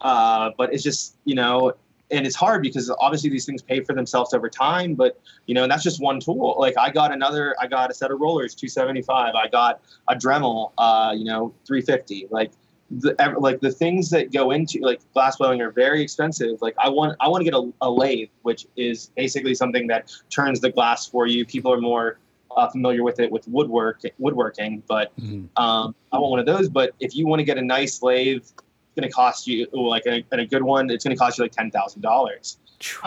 uh, 0.00 0.50
but 0.56 0.72
it's 0.72 0.82
just 0.82 1.16
you 1.24 1.34
know, 1.34 1.74
and 2.10 2.26
it's 2.26 2.36
hard 2.36 2.62
because 2.62 2.90
obviously 3.00 3.30
these 3.30 3.46
things 3.46 3.62
pay 3.62 3.80
for 3.80 3.94
themselves 3.94 4.34
over 4.34 4.48
time. 4.48 4.94
But 4.94 5.20
you 5.46 5.54
know, 5.54 5.62
and 5.62 5.72
that's 5.72 5.82
just 5.82 6.00
one 6.00 6.20
tool. 6.20 6.56
Like 6.58 6.76
I 6.78 6.90
got 6.90 7.12
another, 7.12 7.54
I 7.60 7.66
got 7.66 7.90
a 7.90 7.94
set 7.94 8.10
of 8.10 8.20
rollers, 8.20 8.54
two 8.54 8.68
seventy 8.68 9.02
five. 9.02 9.34
I 9.34 9.48
got 9.48 9.80
a 10.08 10.14
Dremel, 10.14 10.72
uh, 10.78 11.14
you 11.16 11.24
know, 11.24 11.54
three 11.66 11.80
fifty. 11.80 12.26
Like 12.30 12.52
the 12.90 13.14
like 13.38 13.60
the 13.60 13.72
things 13.72 14.10
that 14.10 14.32
go 14.32 14.50
into 14.50 14.80
like 14.80 15.00
glass 15.12 15.36
blowing 15.36 15.60
are 15.60 15.70
very 15.70 16.02
expensive. 16.02 16.60
Like 16.60 16.74
I 16.78 16.88
want 16.88 17.16
I 17.20 17.28
want 17.28 17.44
to 17.44 17.50
get 17.50 17.54
a, 17.54 17.72
a 17.80 17.90
lathe, 17.90 18.28
which 18.42 18.66
is 18.76 19.10
basically 19.16 19.54
something 19.54 19.86
that 19.88 20.12
turns 20.30 20.60
the 20.60 20.70
glass 20.70 21.06
for 21.06 21.26
you. 21.26 21.44
People 21.44 21.72
are 21.72 21.80
more 21.80 22.18
uh, 22.56 22.68
familiar 22.68 23.02
with 23.02 23.18
it 23.20 23.32
with 23.32 23.48
woodwork 23.48 24.02
woodworking, 24.18 24.82
but 24.86 25.16
mm-hmm. 25.18 25.46
um, 25.62 25.94
I 26.12 26.18
want 26.18 26.30
one 26.30 26.40
of 26.40 26.46
those. 26.46 26.68
But 26.68 26.92
if 27.00 27.16
you 27.16 27.26
want 27.26 27.40
to 27.40 27.44
get 27.44 27.58
a 27.58 27.62
nice 27.62 28.02
lathe, 28.02 28.44
going 28.94 29.08
to 29.08 29.12
cost 29.12 29.46
you 29.46 29.66
like 29.72 30.06
a, 30.06 30.24
a 30.32 30.46
good 30.46 30.62
one. 30.62 30.90
It's 30.90 31.04
going 31.04 31.16
to 31.16 31.18
cost 31.18 31.38
you 31.38 31.44
like 31.44 31.52
ten 31.52 31.70
thousand 31.70 32.02
dollars. 32.02 32.58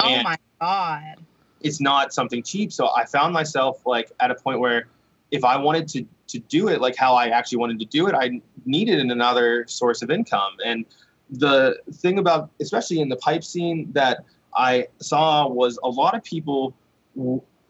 Oh 0.01 0.23
my 0.23 0.37
god! 0.59 1.15
It's 1.61 1.79
not 1.79 2.13
something 2.13 2.43
cheap. 2.43 2.71
So 2.71 2.89
I 2.95 3.05
found 3.05 3.33
myself 3.33 3.85
like 3.85 4.11
at 4.19 4.31
a 4.31 4.35
point 4.35 4.59
where 4.59 4.87
if 5.31 5.43
I 5.43 5.57
wanted 5.57 5.87
to 5.89 6.05
to 6.27 6.39
do 6.39 6.67
it 6.67 6.81
like 6.81 6.95
how 6.95 7.15
I 7.15 7.29
actually 7.29 7.59
wanted 7.59 7.79
to 7.79 7.85
do 7.85 8.07
it, 8.07 8.15
I 8.15 8.41
needed 8.65 8.99
another 8.99 9.65
source 9.67 10.01
of 10.01 10.11
income. 10.11 10.57
And 10.63 10.85
the 11.29 11.77
thing 11.93 12.19
about, 12.19 12.49
especially 12.59 12.99
in 12.99 13.09
the 13.09 13.15
pipe 13.17 13.43
scene, 13.43 13.91
that 13.93 14.25
I 14.55 14.87
saw 14.99 15.47
was 15.47 15.79
a 15.83 15.89
lot 15.89 16.15
of 16.15 16.23
people 16.23 16.73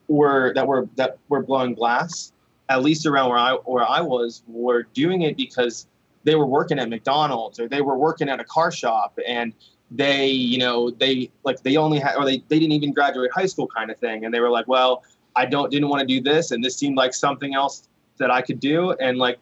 were 0.07 0.53
that 0.53 0.67
were 0.67 0.87
that 0.95 1.17
were 1.29 1.41
blowing 1.43 1.73
glass, 1.73 2.31
at 2.69 2.81
least 2.81 3.05
around 3.05 3.29
where 3.29 3.39
I 3.39 3.53
where 3.53 3.87
I 3.87 4.01
was, 4.01 4.43
were 4.47 4.83
doing 4.93 5.21
it 5.23 5.37
because 5.37 5.87
they 6.23 6.35
were 6.35 6.45
working 6.45 6.79
at 6.79 6.89
McDonald's 6.89 7.59
or 7.59 7.67
they 7.67 7.81
were 7.81 7.97
working 7.97 8.29
at 8.29 8.39
a 8.39 8.43
car 8.43 8.71
shop 8.71 9.17
and 9.27 9.53
they 9.89 10.27
you 10.27 10.57
know 10.57 10.89
they 10.91 11.29
like 11.43 11.61
they 11.63 11.77
only 11.77 11.99
had 11.99 12.15
or 12.15 12.25
they, 12.25 12.43
they 12.49 12.59
didn't 12.59 12.73
even 12.73 12.91
graduate 12.91 13.31
high 13.33 13.45
school 13.45 13.67
kind 13.67 13.89
of 13.89 13.97
thing 13.97 14.25
and 14.25 14.33
they 14.33 14.41
were 14.41 14.49
like 14.49 14.67
well 14.67 15.03
i 15.37 15.45
don't 15.45 15.71
didn't 15.71 15.87
want 15.87 16.01
to 16.01 16.05
do 16.05 16.19
this 16.19 16.51
and 16.51 16.61
this 16.61 16.75
seemed 16.75 16.97
like 16.97 17.13
something 17.13 17.55
else 17.55 17.87
that 18.17 18.31
I 18.31 18.41
could 18.41 18.59
do, 18.59 18.91
and 18.93 19.17
like 19.17 19.39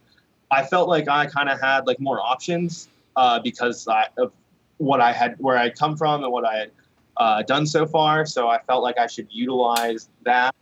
I 0.51 0.63
felt 0.63 0.88
like 0.88 1.07
I 1.09 1.26
kind 1.26 1.49
of 1.49 1.59
had 1.59 1.88
like 1.88 1.99
more 1.99 2.19
options 2.19 2.89
uh, 3.15 3.39
because 3.39 3.88
I, 3.88 4.07
of 4.17 4.32
what 4.78 5.01
I 5.01 5.11
had, 5.11 5.36
where 5.39 5.57
I'd 5.57 5.78
come 5.78 5.97
from, 5.97 6.23
and 6.23 6.32
what 6.32 6.45
I 6.45 6.57
had 6.57 6.71
uh, 7.17 7.41
done 7.43 7.65
so 7.65 7.86
far. 7.86 8.26
So 8.26 8.47
I 8.47 8.59
felt 8.59 8.84
like 8.84 8.97
I 8.97 9.07
should 9.07 9.28
utilize 9.32 10.09
that. 10.23 10.53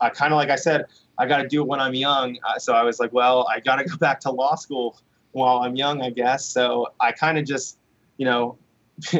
Uh, 0.00 0.10
kind 0.10 0.32
of 0.32 0.36
like 0.36 0.50
I 0.50 0.56
said, 0.56 0.86
I 1.18 1.26
got 1.26 1.38
to 1.38 1.48
do 1.48 1.62
it 1.62 1.68
when 1.68 1.80
I'm 1.80 1.94
young. 1.94 2.38
Uh, 2.44 2.58
so 2.58 2.72
I 2.72 2.82
was 2.82 2.98
like, 2.98 3.12
well, 3.12 3.46
I 3.48 3.60
got 3.60 3.76
to 3.76 3.84
go 3.84 3.96
back 3.96 4.20
to 4.20 4.30
law 4.30 4.54
school 4.54 4.98
while 5.32 5.58
I'm 5.58 5.76
young, 5.76 6.02
I 6.02 6.10
guess. 6.10 6.44
So 6.44 6.88
I 7.00 7.12
kind 7.12 7.38
of 7.38 7.44
just, 7.44 7.78
you 8.16 8.26
know. 8.26 8.58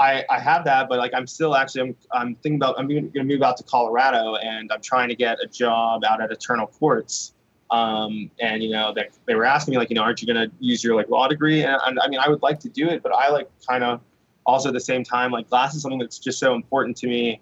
I, 0.00 0.24
I 0.28 0.40
have 0.40 0.64
that, 0.64 0.88
but 0.88 0.98
like 0.98 1.12
I'm 1.14 1.26
still 1.26 1.54
actually 1.54 1.82
I'm 1.82 1.96
I'm 2.12 2.34
thinking 2.36 2.56
about 2.56 2.76
I'm 2.78 2.88
going 2.88 3.12
to 3.12 3.22
move 3.22 3.42
out 3.42 3.56
to 3.58 3.62
Colorado 3.62 4.34
and 4.36 4.72
I'm 4.72 4.80
trying 4.80 5.08
to 5.08 5.14
get 5.14 5.38
a 5.40 5.46
job 5.46 6.02
out 6.04 6.20
at 6.20 6.32
Eternal 6.32 6.66
Quartz 6.66 7.32
Um, 7.70 8.30
and 8.40 8.62
you 8.62 8.70
know, 8.70 8.92
they, 8.94 9.08
they 9.26 9.34
were 9.34 9.44
asking 9.44 9.72
me 9.72 9.78
like, 9.78 9.90
you 9.90 9.94
know, 9.94 10.02
aren't 10.02 10.20
you 10.20 10.32
going 10.32 10.48
to 10.48 10.54
use 10.60 10.84
your 10.84 10.94
like 10.94 11.08
law 11.08 11.28
degree? 11.28 11.62
And, 11.62 11.78
and 11.86 11.98
I 12.00 12.08
mean, 12.08 12.20
I 12.20 12.28
would 12.28 12.42
like 12.42 12.60
to 12.60 12.68
do 12.68 12.88
it, 12.88 13.02
but 13.02 13.12
I 13.12 13.30
like 13.30 13.48
kind 13.66 13.82
of 13.84 14.00
also 14.46 14.68
at 14.68 14.74
the 14.74 14.80
same 14.80 15.04
time, 15.04 15.30
like 15.30 15.48
glass 15.48 15.74
is 15.74 15.82
something 15.82 15.98
that's 15.98 16.18
just 16.18 16.38
so 16.38 16.54
important 16.54 16.96
to 16.98 17.06
me 17.06 17.40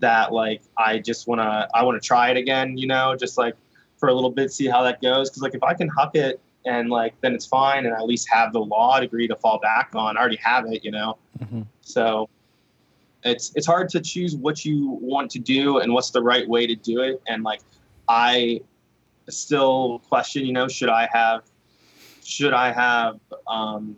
that 0.00 0.32
like 0.32 0.62
I 0.76 0.98
just 0.98 1.26
want 1.26 1.40
to 1.40 1.68
I 1.74 1.82
want 1.82 2.00
to 2.00 2.06
try 2.06 2.30
it 2.30 2.36
again, 2.36 2.76
you 2.76 2.86
know, 2.86 3.16
just 3.16 3.38
like 3.38 3.54
for 3.98 4.08
a 4.08 4.14
little 4.14 4.30
bit, 4.30 4.52
see 4.52 4.66
how 4.66 4.82
that 4.82 5.00
goes. 5.02 5.30
Because 5.30 5.42
like 5.42 5.54
if 5.54 5.62
I 5.62 5.74
can 5.74 5.88
huck 5.88 6.14
it 6.14 6.40
and 6.66 6.90
like 6.90 7.14
then 7.20 7.34
it's 7.34 7.46
fine, 7.46 7.86
and 7.86 7.94
I 7.94 7.98
at 7.98 8.06
least 8.06 8.28
have 8.30 8.52
the 8.52 8.60
law 8.60 9.00
degree 9.00 9.28
to 9.28 9.36
fall 9.36 9.58
back 9.58 9.90
on. 9.94 10.16
I 10.16 10.20
already 10.20 10.36
have 10.42 10.66
it, 10.66 10.84
you 10.84 10.90
know. 10.90 11.16
Mm-hmm. 11.38 11.62
So 11.80 12.28
it's 13.22 13.52
it's 13.54 13.66
hard 13.66 13.88
to 13.90 14.00
choose 14.00 14.36
what 14.36 14.64
you 14.64 14.98
want 15.00 15.30
to 15.30 15.38
do 15.38 15.78
and 15.78 15.92
what's 15.92 16.10
the 16.10 16.22
right 16.22 16.46
way 16.46 16.66
to 16.66 16.74
do 16.74 17.00
it. 17.00 17.22
And 17.26 17.44
like 17.44 17.60
I 18.08 18.60
still 19.28 20.00
question, 20.08 20.44
you 20.44 20.52
know, 20.52 20.68
should 20.68 20.90
I 20.90 21.08
have 21.12 21.42
should 22.24 22.52
I 22.52 22.72
have 22.72 23.20
um, 23.46 23.96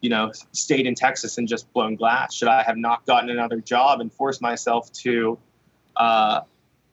you 0.00 0.10
know 0.10 0.32
stayed 0.52 0.86
in 0.86 0.94
Texas 0.94 1.36
and 1.36 1.48
just 1.48 1.70
blown 1.72 1.96
glass? 1.96 2.32
Should 2.32 2.48
I 2.48 2.62
have 2.62 2.76
not 2.76 3.04
gotten 3.06 3.28
another 3.28 3.60
job 3.60 4.00
and 4.00 4.12
forced 4.12 4.40
myself 4.40 4.92
to 4.92 5.36
uh, 5.96 6.42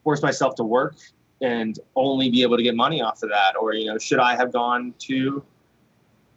force 0.03 0.24
myself 0.24 0.55
to 0.55 0.63
work 0.63 0.95
and 1.41 1.79
only 1.95 2.29
be 2.29 2.43
able 2.43 2.57
to 2.57 2.63
get 2.63 2.75
money 2.75 3.01
off 3.01 3.21
of 3.23 3.29
that? 3.29 3.55
Or, 3.59 3.73
you 3.73 3.87
know, 3.87 3.97
should 3.97 4.19
I 4.19 4.35
have 4.35 4.51
gone 4.53 4.93
to 4.99 5.43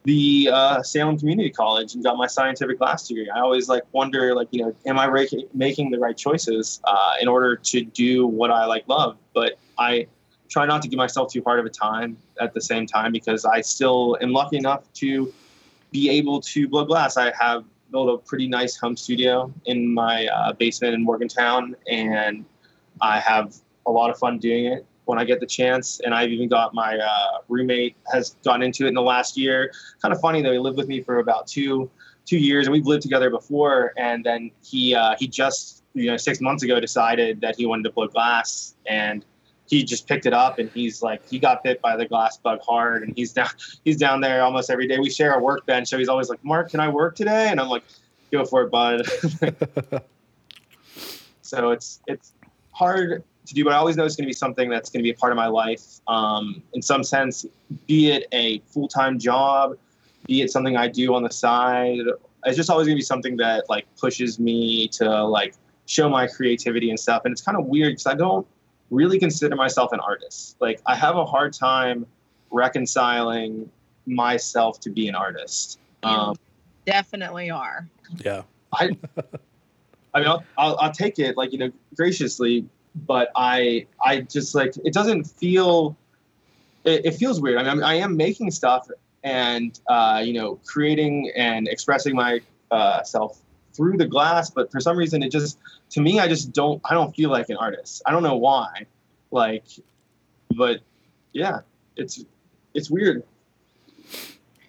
the 0.04 0.50
uh, 0.52 0.82
Salem 0.82 1.18
Community 1.18 1.50
College 1.50 1.94
and 1.94 2.02
got 2.02 2.16
my 2.16 2.26
scientific 2.26 2.78
glass 2.78 3.06
degree? 3.06 3.28
I 3.30 3.40
always 3.40 3.68
like 3.68 3.82
wonder, 3.92 4.34
like, 4.34 4.48
you 4.50 4.62
know, 4.62 4.74
am 4.86 4.98
I 4.98 5.26
making 5.52 5.90
the 5.90 5.98
right 5.98 6.16
choices 6.16 6.80
uh, 6.84 7.14
in 7.20 7.28
order 7.28 7.56
to 7.56 7.84
do 7.84 8.26
what 8.26 8.50
I 8.50 8.64
like 8.64 8.88
love? 8.88 9.16
But 9.34 9.58
I 9.78 10.06
try 10.48 10.66
not 10.66 10.82
to 10.82 10.88
give 10.88 10.98
myself 10.98 11.32
too 11.32 11.42
hard 11.44 11.58
of 11.58 11.66
a 11.66 11.70
time 11.70 12.16
at 12.40 12.54
the 12.54 12.60
same 12.60 12.86
time 12.86 13.12
because 13.12 13.44
I 13.44 13.60
still 13.60 14.16
am 14.20 14.32
lucky 14.32 14.56
enough 14.56 14.90
to 14.94 15.32
be 15.90 16.10
able 16.10 16.40
to 16.40 16.68
blow 16.68 16.84
glass. 16.84 17.16
I 17.16 17.32
have 17.38 17.64
built 17.90 18.08
a 18.08 18.18
pretty 18.26 18.48
nice 18.48 18.76
home 18.76 18.96
studio 18.96 19.52
in 19.66 19.92
my 19.92 20.26
uh, 20.26 20.52
basement 20.52 20.94
in 20.94 21.02
Morgantown, 21.04 21.76
and 21.88 22.44
I 23.00 23.20
have 23.20 23.54
a 23.86 23.90
lot 23.90 24.10
of 24.10 24.18
fun 24.18 24.38
doing 24.38 24.66
it 24.66 24.86
when 25.04 25.18
I 25.18 25.24
get 25.24 25.40
the 25.40 25.46
chance. 25.46 26.00
And 26.04 26.14
I've 26.14 26.30
even 26.30 26.48
got 26.48 26.74
my 26.74 26.98
uh, 26.98 27.38
roommate 27.48 27.96
has 28.12 28.36
gotten 28.44 28.62
into 28.62 28.84
it 28.84 28.88
in 28.88 28.94
the 28.94 29.02
last 29.02 29.36
year. 29.36 29.72
Kind 30.00 30.14
of 30.14 30.20
funny 30.20 30.42
though, 30.42 30.52
he 30.52 30.58
lived 30.58 30.76
with 30.76 30.88
me 30.88 31.00
for 31.00 31.18
about 31.18 31.46
two 31.46 31.90
two 32.26 32.38
years, 32.38 32.66
and 32.66 32.72
we've 32.72 32.86
lived 32.86 33.02
together 33.02 33.30
before. 33.30 33.92
And 33.96 34.24
then 34.24 34.50
he 34.62 34.94
uh, 34.94 35.16
he 35.18 35.28
just 35.28 35.82
you 35.94 36.10
know 36.10 36.16
six 36.16 36.40
months 36.40 36.62
ago 36.62 36.80
decided 36.80 37.40
that 37.40 37.56
he 37.56 37.66
wanted 37.66 37.84
to 37.84 37.90
blow 37.90 38.08
glass, 38.08 38.74
and 38.86 39.24
he 39.66 39.82
just 39.82 40.06
picked 40.06 40.26
it 40.26 40.32
up 40.32 40.58
and 40.58 40.70
he's 40.70 41.02
like 41.02 41.26
he 41.28 41.38
got 41.38 41.62
bit 41.64 41.80
by 41.80 41.96
the 41.96 42.06
glass 42.06 42.36
bug 42.36 42.60
hard 42.60 43.02
and 43.02 43.16
he's 43.16 43.32
down 43.38 43.48
he's 43.84 43.96
down 43.96 44.20
there 44.20 44.42
almost 44.42 44.70
every 44.70 44.86
day 44.86 44.98
we 44.98 45.10
share 45.10 45.34
a 45.34 45.42
workbench 45.42 45.88
so 45.88 45.98
he's 45.98 46.08
always 46.08 46.28
like 46.28 46.42
mark 46.44 46.70
can 46.70 46.80
i 46.80 46.88
work 46.88 47.16
today 47.16 47.48
and 47.48 47.60
i'm 47.60 47.68
like 47.68 47.82
go 48.30 48.44
for 48.44 48.62
it 48.62 48.70
bud 48.70 49.02
so 51.42 51.70
it's 51.70 52.00
it's 52.06 52.32
hard 52.72 53.24
to 53.46 53.54
do 53.54 53.64
but 53.64 53.72
i 53.72 53.76
always 53.76 53.96
know 53.96 54.04
it's 54.04 54.16
going 54.16 54.24
to 54.24 54.28
be 54.28 54.32
something 54.32 54.68
that's 54.68 54.90
going 54.90 55.00
to 55.00 55.04
be 55.04 55.10
a 55.10 55.14
part 55.14 55.32
of 55.32 55.36
my 55.36 55.46
life 55.46 56.00
um, 56.08 56.62
in 56.72 56.82
some 56.82 57.04
sense 57.04 57.46
be 57.86 58.10
it 58.10 58.26
a 58.32 58.58
full-time 58.60 59.18
job 59.18 59.76
be 60.26 60.42
it 60.42 60.50
something 60.50 60.76
i 60.76 60.88
do 60.88 61.14
on 61.14 61.22
the 61.22 61.30
side 61.30 62.00
it's 62.46 62.56
just 62.56 62.70
always 62.70 62.86
going 62.86 62.96
to 62.96 62.98
be 62.98 63.04
something 63.04 63.36
that 63.36 63.68
like 63.68 63.86
pushes 63.96 64.38
me 64.38 64.88
to 64.88 65.24
like 65.24 65.54
show 65.86 66.08
my 66.08 66.26
creativity 66.26 66.90
and 66.90 66.98
stuff 66.98 67.22
and 67.24 67.32
it's 67.32 67.42
kind 67.42 67.58
of 67.58 67.66
weird 67.66 67.92
because 67.92 68.06
i 68.06 68.14
don't 68.14 68.46
really 68.90 69.18
consider 69.18 69.56
myself 69.56 69.92
an 69.92 70.00
artist. 70.00 70.56
Like 70.60 70.80
I 70.86 70.94
have 70.94 71.16
a 71.16 71.24
hard 71.24 71.52
time 71.52 72.06
reconciling 72.50 73.70
myself 74.06 74.80
to 74.80 74.90
be 74.90 75.08
an 75.08 75.14
artist. 75.14 75.78
Um, 76.02 76.36
Definitely 76.86 77.50
are. 77.50 77.88
Yeah. 78.18 78.42
I, 78.72 78.90
I 80.14 80.20
mean, 80.20 80.28
I'll, 80.28 80.44
I'll, 80.58 80.76
I'll 80.78 80.92
take 80.92 81.18
it 81.18 81.36
like 81.36 81.52
you 81.52 81.58
know 81.58 81.72
graciously, 81.96 82.66
but 82.94 83.30
I 83.36 83.86
I 84.04 84.20
just 84.20 84.54
like 84.54 84.74
it 84.84 84.92
doesn't 84.92 85.24
feel. 85.24 85.96
It, 86.84 87.06
it 87.06 87.14
feels 87.14 87.40
weird. 87.40 87.58
I 87.58 87.74
mean, 87.74 87.82
I 87.82 87.94
am 87.94 88.16
making 88.16 88.50
stuff 88.50 88.88
and 89.22 89.78
uh, 89.88 90.22
you 90.24 90.34
know 90.34 90.60
creating 90.64 91.32
and 91.34 91.66
expressing 91.66 92.14
myself 92.14 92.42
uh, 92.70 93.02
self 93.02 93.40
through 93.72 93.96
the 93.96 94.06
glass, 94.06 94.50
but 94.50 94.70
for 94.70 94.80
some 94.80 94.96
reason 94.96 95.22
it 95.22 95.32
just 95.32 95.58
to 95.90 96.00
me 96.00 96.20
I 96.20 96.28
just 96.28 96.52
don't 96.52 96.80
I 96.84 96.94
don't 96.94 97.14
feel 97.14 97.30
like 97.30 97.48
an 97.48 97.56
artist. 97.56 98.02
I 98.06 98.12
don't 98.12 98.22
know 98.22 98.36
why. 98.36 98.86
Like 99.30 99.64
but 100.54 100.80
yeah, 101.32 101.60
it's 101.96 102.24
it's 102.74 102.90
weird. 102.90 103.24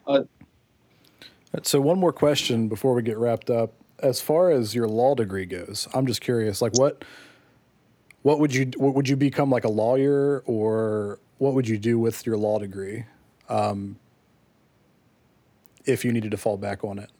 Uh, 0.07 0.23
so 1.63 1.79
one 1.79 1.99
more 1.99 2.13
question 2.13 2.67
before 2.67 2.93
we 2.93 3.01
get 3.01 3.17
wrapped 3.17 3.49
up. 3.49 3.73
As 3.99 4.19
far 4.19 4.51
as 4.51 4.75
your 4.75 4.87
law 4.87 5.15
degree 5.15 5.45
goes, 5.45 5.87
I'm 5.93 6.05
just 6.05 6.21
curious 6.21 6.61
like 6.61 6.77
what 6.77 7.03
what 8.25 8.39
would 8.39 8.55
you 8.55 8.71
what 8.77 8.95
would 8.95 9.07
you 9.07 9.15
become 9.15 9.51
like 9.51 9.65
a 9.65 9.69
lawyer 9.69 10.41
or 10.47 11.19
what 11.37 11.53
would 11.53 11.67
you 11.67 11.77
do 11.77 11.99
with 11.99 12.25
your 12.25 12.35
law 12.35 12.57
degree 12.57 13.05
um, 13.49 13.95
if 15.85 16.03
you 16.03 16.11
needed 16.11 16.31
to 16.31 16.37
fall 16.37 16.57
back 16.57 16.83
on 16.83 16.97
it? 16.97 17.11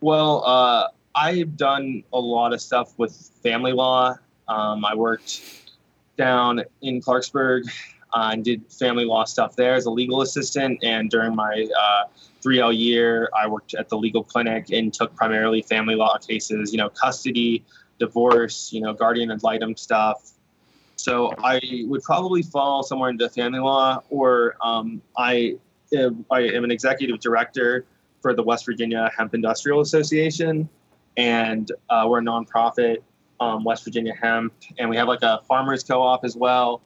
Well, 0.00 0.44
uh, 0.46 0.86
I've 1.16 1.56
done 1.56 2.04
a 2.12 2.20
lot 2.20 2.52
of 2.52 2.60
stuff 2.60 2.96
with 2.96 3.32
family 3.42 3.72
law. 3.72 4.14
Um, 4.46 4.84
I 4.84 4.94
worked 4.94 5.42
down 6.16 6.62
in 6.82 7.00
Clarksburg 7.00 7.68
uh, 8.12 8.30
and 8.34 8.44
did 8.44 8.62
family 8.72 9.04
law 9.04 9.24
stuff 9.24 9.56
there 9.56 9.74
as 9.74 9.86
a 9.86 9.90
legal 9.90 10.22
assistant. 10.22 10.78
And 10.84 11.10
during 11.10 11.34
my 11.34 11.66
uh, 11.76 12.04
3L 12.40 12.78
year, 12.78 13.28
I 13.36 13.48
worked 13.48 13.74
at 13.74 13.88
the 13.88 13.98
legal 13.98 14.22
clinic 14.22 14.70
and 14.70 14.94
took 14.94 15.12
primarily 15.16 15.62
family 15.62 15.96
law 15.96 16.18
cases, 16.18 16.70
you 16.70 16.78
know, 16.78 16.88
custody, 16.88 17.64
divorce, 17.98 18.72
you 18.72 18.80
know, 18.80 18.92
guardian 18.92 19.30
ad 19.30 19.42
litem 19.42 19.76
stuff. 19.76 20.32
So 20.96 21.34
I 21.38 21.60
would 21.84 22.02
probably 22.02 22.42
fall 22.42 22.82
somewhere 22.82 23.10
into 23.10 23.28
family 23.28 23.58
law, 23.58 24.02
or 24.08 24.56
um, 24.62 25.02
I, 25.16 25.56
I 26.30 26.40
am 26.40 26.64
an 26.64 26.70
executive 26.70 27.20
director 27.20 27.84
for 28.22 28.34
the 28.34 28.42
West 28.42 28.64
Virginia 28.64 29.10
Hemp 29.16 29.34
Industrial 29.34 29.80
Association, 29.80 30.68
and 31.16 31.70
uh, 31.90 32.06
we're 32.08 32.20
a 32.20 32.22
nonprofit, 32.22 32.98
um, 33.40 33.62
West 33.62 33.84
Virginia 33.84 34.14
Hemp, 34.14 34.54
and 34.78 34.88
we 34.88 34.96
have 34.96 35.06
like 35.06 35.22
a 35.22 35.42
farmers 35.46 35.84
co-op 35.84 36.24
as 36.24 36.34
well 36.34 36.82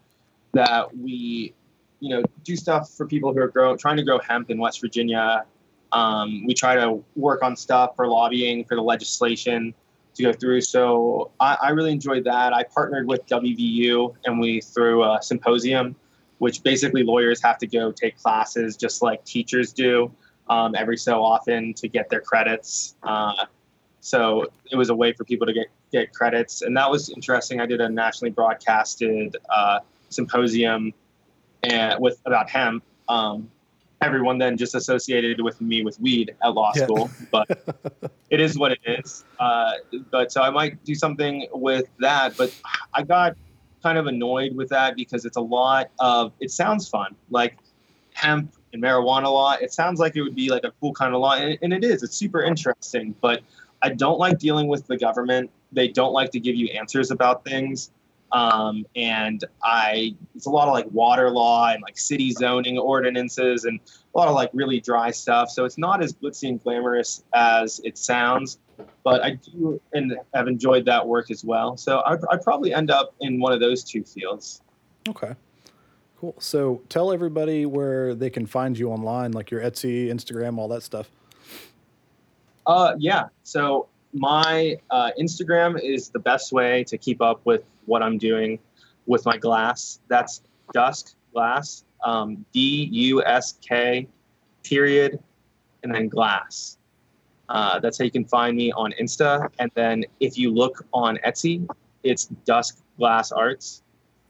that 0.52 0.96
we, 0.96 1.54
you 2.00 2.10
know, 2.10 2.22
do 2.42 2.56
stuff 2.56 2.90
for 2.90 3.06
people 3.06 3.32
who 3.32 3.40
are 3.40 3.48
grow, 3.48 3.76
trying 3.76 3.96
to 3.96 4.02
grow 4.02 4.18
hemp 4.18 4.50
in 4.50 4.58
West 4.58 4.80
Virginia. 4.80 5.44
Um, 5.92 6.44
we 6.46 6.54
try 6.54 6.74
to 6.74 7.02
work 7.16 7.42
on 7.42 7.56
stuff 7.56 7.94
for 7.96 8.06
lobbying 8.08 8.64
for 8.64 8.74
the 8.74 8.82
legislation 8.82 9.74
to 10.14 10.22
go 10.22 10.32
through. 10.32 10.60
So 10.60 11.30
I, 11.40 11.56
I 11.62 11.70
really 11.70 11.92
enjoyed 11.92 12.24
that. 12.24 12.52
I 12.52 12.64
partnered 12.64 13.06
with 13.06 13.26
WVU 13.26 14.14
and 14.24 14.40
we 14.40 14.60
threw 14.60 15.04
a 15.04 15.18
symposium, 15.22 15.96
which 16.38 16.62
basically 16.62 17.02
lawyers 17.02 17.42
have 17.42 17.58
to 17.58 17.66
go 17.66 17.92
take 17.92 18.18
classes 18.18 18.76
just 18.76 19.02
like 19.02 19.24
teachers 19.24 19.72
do 19.72 20.12
um, 20.48 20.74
every 20.74 20.96
so 20.96 21.22
often 21.22 21.72
to 21.74 21.88
get 21.88 22.10
their 22.10 22.20
credits. 22.20 22.96
Uh, 23.02 23.46
so 24.00 24.46
it 24.70 24.76
was 24.76 24.90
a 24.90 24.94
way 24.94 25.12
for 25.12 25.24
people 25.24 25.46
to 25.46 25.52
get 25.52 25.66
get 25.92 26.12
credits, 26.14 26.62
and 26.62 26.76
that 26.76 26.90
was 26.90 27.10
interesting. 27.10 27.60
I 27.60 27.66
did 27.66 27.80
a 27.80 27.88
nationally 27.88 28.30
broadcasted 28.30 29.36
uh, 29.48 29.80
symposium 30.08 30.94
and 31.64 32.00
with 32.00 32.20
about 32.24 32.48
hemp. 32.48 32.84
Um, 33.08 33.50
everyone 34.00 34.38
then 34.38 34.56
just 34.56 34.74
associated 34.74 35.40
with 35.40 35.60
me 35.60 35.82
with 35.82 36.00
weed 36.00 36.34
at 36.42 36.54
law 36.54 36.72
Yeah. 36.74 36.84
school, 36.84 37.10
but 37.30 37.46
it 38.30 38.40
is 38.40 38.58
what 38.58 38.72
it 38.72 38.80
is. 38.86 39.24
Uh, 39.38 39.72
but 40.10 40.32
so 40.32 40.42
I 40.42 40.50
might 40.50 40.82
do 40.84 40.94
something 40.94 41.46
with 41.52 41.86
that. 41.98 42.36
But 42.36 42.52
I 42.94 43.02
got 43.02 43.36
kind 43.82 43.98
of 43.98 44.06
annoyed 44.06 44.54
with 44.54 44.68
that 44.70 44.96
because 44.96 45.24
it's 45.24 45.36
a 45.36 45.42
lot 45.42 45.90
of. 45.98 46.32
It 46.40 46.50
sounds 46.50 46.88
fun, 46.88 47.14
like 47.30 47.58
hemp 48.14 48.52
and 48.72 48.82
marijuana 48.82 49.24
law. 49.24 49.52
It 49.60 49.72
sounds 49.72 50.00
like 50.00 50.16
it 50.16 50.22
would 50.22 50.34
be 50.36 50.50
like 50.50 50.64
a 50.64 50.72
cool 50.80 50.92
kind 50.94 51.14
of 51.14 51.20
law, 51.20 51.34
and, 51.34 51.58
and 51.62 51.72
it 51.72 51.84
is. 51.84 52.02
It's 52.02 52.16
super 52.16 52.42
interesting, 52.42 53.14
but 53.20 53.42
I 53.82 53.90
don't 53.90 54.18
like 54.18 54.38
dealing 54.38 54.68
with 54.68 54.86
the 54.86 54.96
government. 54.96 55.50
They 55.72 55.88
don't 55.88 56.12
like 56.12 56.30
to 56.32 56.40
give 56.40 56.56
you 56.56 56.68
answers 56.68 57.10
about 57.10 57.44
things. 57.44 57.90
Um, 58.32 58.86
and 58.94 59.44
I, 59.62 60.14
it's 60.34 60.46
a 60.46 60.50
lot 60.50 60.68
of 60.68 60.74
like 60.74 60.86
water 60.92 61.30
law 61.30 61.70
and 61.72 61.82
like 61.82 61.98
city 61.98 62.32
zoning 62.32 62.78
ordinances 62.78 63.64
and 63.64 63.80
a 64.14 64.18
lot 64.18 64.28
of 64.28 64.34
like 64.34 64.50
really 64.52 64.80
dry 64.80 65.10
stuff. 65.10 65.50
So 65.50 65.64
it's 65.64 65.78
not 65.78 66.02
as 66.02 66.12
glitzy 66.12 66.48
and 66.48 66.62
glamorous 66.62 67.24
as 67.34 67.80
it 67.84 67.98
sounds, 67.98 68.58
but 69.02 69.22
I 69.22 69.30
do 69.30 69.80
and 69.92 70.16
have 70.34 70.48
enjoyed 70.48 70.84
that 70.86 71.06
work 71.06 71.30
as 71.30 71.44
well. 71.44 71.76
So 71.76 72.02
I'd, 72.06 72.20
I'd 72.30 72.42
probably 72.42 72.72
end 72.72 72.90
up 72.90 73.14
in 73.20 73.40
one 73.40 73.52
of 73.52 73.60
those 73.60 73.82
two 73.82 74.04
fields. 74.04 74.62
Okay. 75.08 75.34
Cool. 76.18 76.34
So 76.38 76.82
tell 76.88 77.12
everybody 77.12 77.64
where 77.64 78.14
they 78.14 78.28
can 78.30 78.46
find 78.46 78.78
you 78.78 78.90
online, 78.90 79.32
like 79.32 79.50
your 79.50 79.62
Etsy, 79.62 80.08
Instagram, 80.08 80.58
all 80.58 80.68
that 80.68 80.82
stuff. 80.82 81.10
Uh, 82.66 82.94
yeah. 82.98 83.28
So 83.42 83.88
my 84.12 84.76
uh, 84.90 85.10
Instagram 85.18 85.80
is 85.82 86.10
the 86.10 86.18
best 86.18 86.52
way 86.52 86.84
to 86.84 86.98
keep 86.98 87.20
up 87.20 87.40
with 87.44 87.64
what 87.86 88.02
I'm 88.02 88.18
doing 88.18 88.58
with 89.06 89.24
my 89.24 89.36
glass. 89.36 90.00
That's 90.08 90.42
dusk 90.72 91.14
glass. 91.32 91.84
Um, 92.04 92.44
D 92.52 92.88
U 92.92 93.22
S 93.24 93.54
K 93.60 94.08
period 94.62 95.18
and 95.82 95.94
then 95.94 96.08
glass. 96.08 96.78
Uh, 97.48 97.78
that's 97.80 97.98
how 97.98 98.04
you 98.04 98.10
can 98.10 98.24
find 98.24 98.56
me 98.56 98.72
on 98.72 98.92
Insta. 99.00 99.48
And 99.58 99.70
then 99.74 100.04
if 100.20 100.38
you 100.38 100.52
look 100.52 100.86
on 100.92 101.18
Etsy, 101.26 101.68
it's 102.02 102.26
Dusk 102.46 102.80
Glass 102.96 103.32
Arts. 103.32 103.82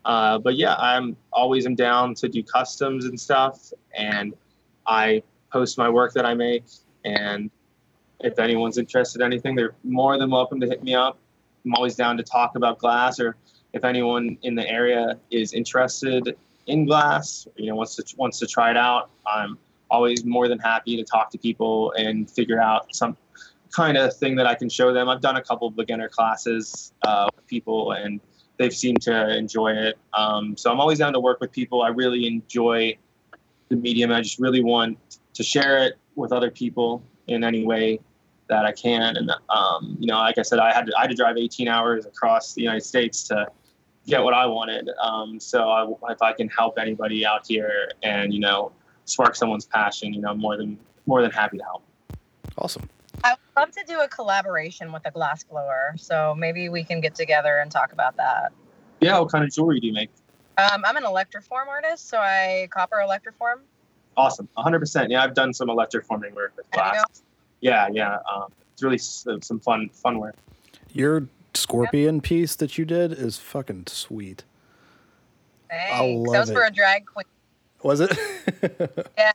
Uh, 0.05 0.39
but 0.39 0.57
yeah, 0.57 0.75
I'm 0.77 1.17
always 1.33 1.67
am 1.67 1.75
down 1.75 2.15
to 2.15 2.29
do 2.29 2.43
customs 2.43 3.05
and 3.05 3.21
stuff, 3.21 3.73
and 3.95 4.33
I 4.87 5.23
post 5.53 5.77
my 5.77 5.91
work 5.91 6.15
that 6.15 6.25
I 6.25 6.33
make. 6.33 6.65
And 7.05 7.51
if 8.23 8.39
anyone's 8.39 8.79
interested 8.79 9.21
in 9.21 9.27
anything, 9.27 9.55
they're 9.55 9.75
more 9.85 10.19
than 10.19 10.31
welcome 10.31 10.61
to 10.61 10.67
hit 10.67 10.83
me 10.83 10.95
up. 10.95 11.19
I'm 11.65 11.75
always 11.75 11.95
down 11.95 12.17
to 12.17 12.23
talk 12.23 12.57
about 12.57 12.79
glass, 12.79 13.21
or 13.21 13.37
if 13.73 13.85
anyone 13.85 14.39
in 14.43 14.55
the 14.55 14.69
area 14.69 15.19
is 15.31 15.53
interested 15.53 16.37
in 16.67 16.87
glass, 16.87 17.47
you 17.57 17.67
know, 17.67 17.75
wants 17.75 17.97
to 17.97 18.05
wants 18.17 18.39
to 18.39 18.47
try 18.47 18.71
it 18.71 18.77
out, 18.77 19.11
I'm 19.27 19.59
always 19.91 20.25
more 20.25 20.49
than 20.49 20.59
happy 20.59 20.97
to 20.97 21.05
talk 21.05 21.31
to 21.31 21.39
people 21.39 21.93
and 21.99 22.31
figure 22.31 22.61
out 22.61 22.95
some 22.95 23.17
kind 23.71 23.97
of 23.97 24.17
thing 24.17 24.37
that 24.37 24.47
I 24.47 24.55
can 24.55 24.69
show 24.69 24.93
them. 24.93 25.09
I've 25.09 25.21
done 25.21 25.37
a 25.37 25.43
couple 25.43 25.71
beginner 25.71 26.09
classes 26.09 26.93
uh, 27.03 27.29
with 27.35 27.47
people, 27.47 27.93
and 27.93 28.21
they've 28.59 28.75
seemed 28.75 29.03
to 29.03 29.37
enjoy 29.37 29.73
it. 29.73 29.99
Um, 30.13 30.57
so 30.57 30.71
I'm 30.71 30.81
always 30.81 30.99
down 30.99 31.13
to 31.13 31.21
work 31.21 31.41
with 31.41 31.53
people. 31.53 31.83
I 31.83 31.89
really 31.89 32.27
enjoy 32.27 32.97
the 33.69 33.77
medium. 33.77 34.13
I 34.13 34.21
just 34.21 34.39
really 34.39 34.63
want 34.63 34.99
to 35.35 35.43
share 35.43 35.79
it 35.85 35.95
with 36.17 36.33
other 36.33 36.51
people 36.51 37.03
in 37.29 37.45
any 37.45 37.65
way 37.65 38.01
that 38.51 38.67
I 38.67 38.73
can. 38.73 39.17
And 39.17 39.33
um, 39.49 39.97
you 39.99 40.07
know, 40.07 40.19
like 40.19 40.37
I 40.37 40.43
said, 40.43 40.59
I 40.59 40.75
had 40.75 40.87
to, 40.87 40.93
I 40.99 41.03
had 41.03 41.11
to 41.11 41.17
drive 41.17 41.39
18 41.39 41.69
hours 41.69 42.05
across 42.05 42.53
the 42.53 42.61
United 42.61 42.83
States 42.83 43.23
to 43.29 43.47
get 44.07 44.23
what 44.23 44.35
I 44.35 44.45
wanted. 44.45 44.91
Um, 45.03 45.41
so 45.41 45.71
I, 45.71 46.13
if 46.13 46.21
I 46.21 46.33
can 46.35 46.49
help 46.49 46.79
anybody 46.79 47.25
out 47.25 47.47
here 47.47 47.93
and 48.03 48.35
you 48.35 48.41
know 48.41 48.73
spark 49.07 49.35
someone's 49.35 49.65
passion, 49.65 50.13
you 50.13 50.21
know, 50.21 50.35
more 50.35 50.57
than 50.57 50.79
more 51.07 51.23
than 51.23 51.31
happy 51.31 51.59
to 51.59 51.65
help. 51.65 51.83
Awesome. 52.59 52.89
I 53.25 53.33
would 53.33 53.61
love 53.61 53.71
to 53.73 53.85
do 53.87 54.01
a 54.01 54.09
collaboration 54.09 54.93
with 54.93 55.07
a 55.07 55.11
glass 55.11 55.45
blower. 55.45 55.95
So 55.97 56.35
maybe 56.37 56.69
we 56.69 56.85
can 56.85 57.01
get 57.01 57.15
together 57.15 57.59
and 57.59 57.71
talk 57.71 57.93
about 57.93 58.17
that. 58.17 58.53
Yeah, 59.01 59.19
what 59.19 59.31
kind 59.31 59.45
of 59.45 59.53
jewelry 59.53 59.81
do 59.81 59.87
you 59.87 59.93
make? 59.93 60.11
Um, 60.59 60.83
I'm 60.85 60.97
an 60.97 61.05
electroform 61.05 61.69
artist, 61.69 62.09
so 62.09 62.19
I 62.19 62.69
copper 62.71 62.97
electroform. 62.97 63.61
Awesome, 64.17 64.49
100%. 64.59 65.09
Yeah, 65.09 65.23
I've 65.23 65.35
done 65.35 65.55
some 65.55 65.69
electroforming 65.69 66.35
work 66.35 66.53
with 66.57 66.71
There 66.73 66.85
you 66.85 66.93
glass. 66.93 67.23
Yeah, 67.61 67.89
yeah. 67.93 68.19
Um, 68.33 68.53
it's 68.73 68.83
really 68.83 68.97
s- 68.97 69.27
some 69.43 69.61
fun, 69.61 69.89
fun 69.93 70.19
work. 70.19 70.37
Your 70.93 71.29
scorpion 71.55 72.21
piece 72.21 72.57
that 72.57 72.79
you 72.79 72.85
did 72.85 73.13
is 73.13 73.37
fucking 73.39 73.85
sweet. 73.89 74.45
Thanks. 75.69 75.93
love 76.29 76.33
that 76.33 76.41
was 76.41 76.51
for 76.51 76.63
it. 76.65 76.73
a 76.73 76.75
drag 76.75 77.07
queen. 77.07 77.25
Was 77.83 78.01
it? 78.01 78.17
Yeah. 79.19 79.33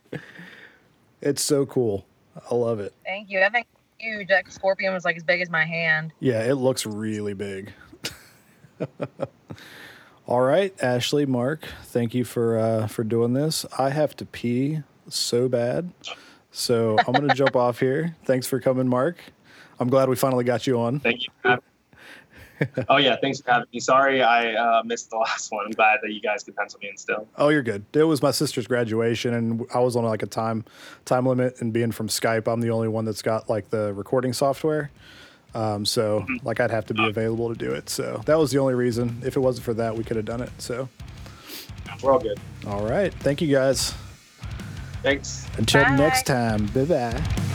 It's 1.22 1.42
so 1.42 1.64
cool. 1.66 2.04
I 2.50 2.54
love 2.54 2.78
it. 2.80 2.92
Thank 3.04 3.30
you. 3.30 3.40
I 3.42 3.48
think 3.48 3.66
huge. 3.98 4.28
That 4.28 4.52
scorpion 4.52 4.92
was 4.92 5.04
like 5.04 5.16
as 5.16 5.24
big 5.24 5.40
as 5.40 5.48
my 5.48 5.64
hand. 5.64 6.12
Yeah, 6.20 6.42
it 6.44 6.54
looks 6.54 6.84
really 6.84 7.32
big. 7.34 7.72
All 10.26 10.40
right, 10.42 10.74
Ashley, 10.82 11.24
Mark, 11.24 11.66
thank 11.84 12.12
you 12.12 12.24
for 12.24 12.58
uh, 12.58 12.86
for 12.88 13.04
doing 13.04 13.32
this. 13.32 13.64
I 13.78 13.90
have 13.90 14.14
to 14.16 14.26
pee 14.26 14.82
so 15.08 15.48
bad, 15.48 15.92
so 16.56 16.96
I'm 17.06 17.12
gonna 17.12 17.34
jump 17.34 17.54
off 17.56 17.78
here. 17.80 18.16
Thanks 18.24 18.46
for 18.46 18.60
coming, 18.60 18.88
Mark. 18.88 19.18
I'm 19.78 19.88
glad 19.88 20.08
we 20.08 20.16
finally 20.16 20.44
got 20.44 20.66
you 20.66 20.80
on. 20.80 21.00
Thank 21.00 21.24
you. 21.24 21.28
For 21.42 21.48
having 21.50 21.62
oh 22.88 22.96
yeah, 22.96 23.16
thanks 23.20 23.40
for 23.40 23.50
having 23.50 23.66
me. 23.72 23.80
Sorry 23.80 24.22
I 24.22 24.54
uh, 24.54 24.82
missed 24.84 25.10
the 25.10 25.16
last 25.16 25.52
one. 25.52 25.66
I'm 25.66 25.72
glad 25.72 25.98
that 26.02 26.12
you 26.12 26.20
guys 26.20 26.42
could 26.42 26.56
pencil 26.56 26.80
me 26.80 26.88
in 26.88 26.96
still. 26.96 27.28
Oh, 27.36 27.48
you're 27.48 27.62
good. 27.62 27.84
It 27.92 28.04
was 28.04 28.22
my 28.22 28.30
sister's 28.30 28.66
graduation, 28.66 29.34
and 29.34 29.66
I 29.74 29.80
was 29.80 29.96
on 29.96 30.04
like 30.04 30.22
a 30.22 30.26
time 30.26 30.64
time 31.04 31.26
limit. 31.26 31.60
And 31.60 31.72
being 31.72 31.92
from 31.92 32.08
Skype, 32.08 32.50
I'm 32.50 32.60
the 32.60 32.70
only 32.70 32.88
one 32.88 33.04
that's 33.04 33.22
got 33.22 33.48
like 33.48 33.70
the 33.70 33.92
recording 33.94 34.32
software. 34.32 34.90
Um, 35.54 35.86
so 35.86 36.26
like 36.42 36.60
I'd 36.60 36.70
have 36.70 36.86
to 36.86 36.94
be 36.94 37.06
available 37.06 37.48
to 37.48 37.54
do 37.54 37.72
it. 37.72 37.88
So 37.88 38.22
that 38.26 38.38
was 38.38 38.50
the 38.50 38.58
only 38.58 38.74
reason. 38.74 39.22
If 39.24 39.36
it 39.36 39.40
wasn't 39.40 39.64
for 39.64 39.74
that, 39.74 39.96
we 39.96 40.04
could 40.04 40.16
have 40.16 40.26
done 40.26 40.42
it. 40.42 40.50
So 40.58 40.88
We're 42.02 42.12
all 42.12 42.18
good. 42.18 42.38
all 42.66 42.86
right, 42.86 43.12
thank 43.12 43.40
you 43.40 43.48
guys. 43.48 43.94
Thanks. 45.06 45.46
Until 45.56 45.84
Bye. 45.84 45.96
next 45.96 46.26
time, 46.26 46.66
bye 46.74 46.84
bye. 46.84 47.45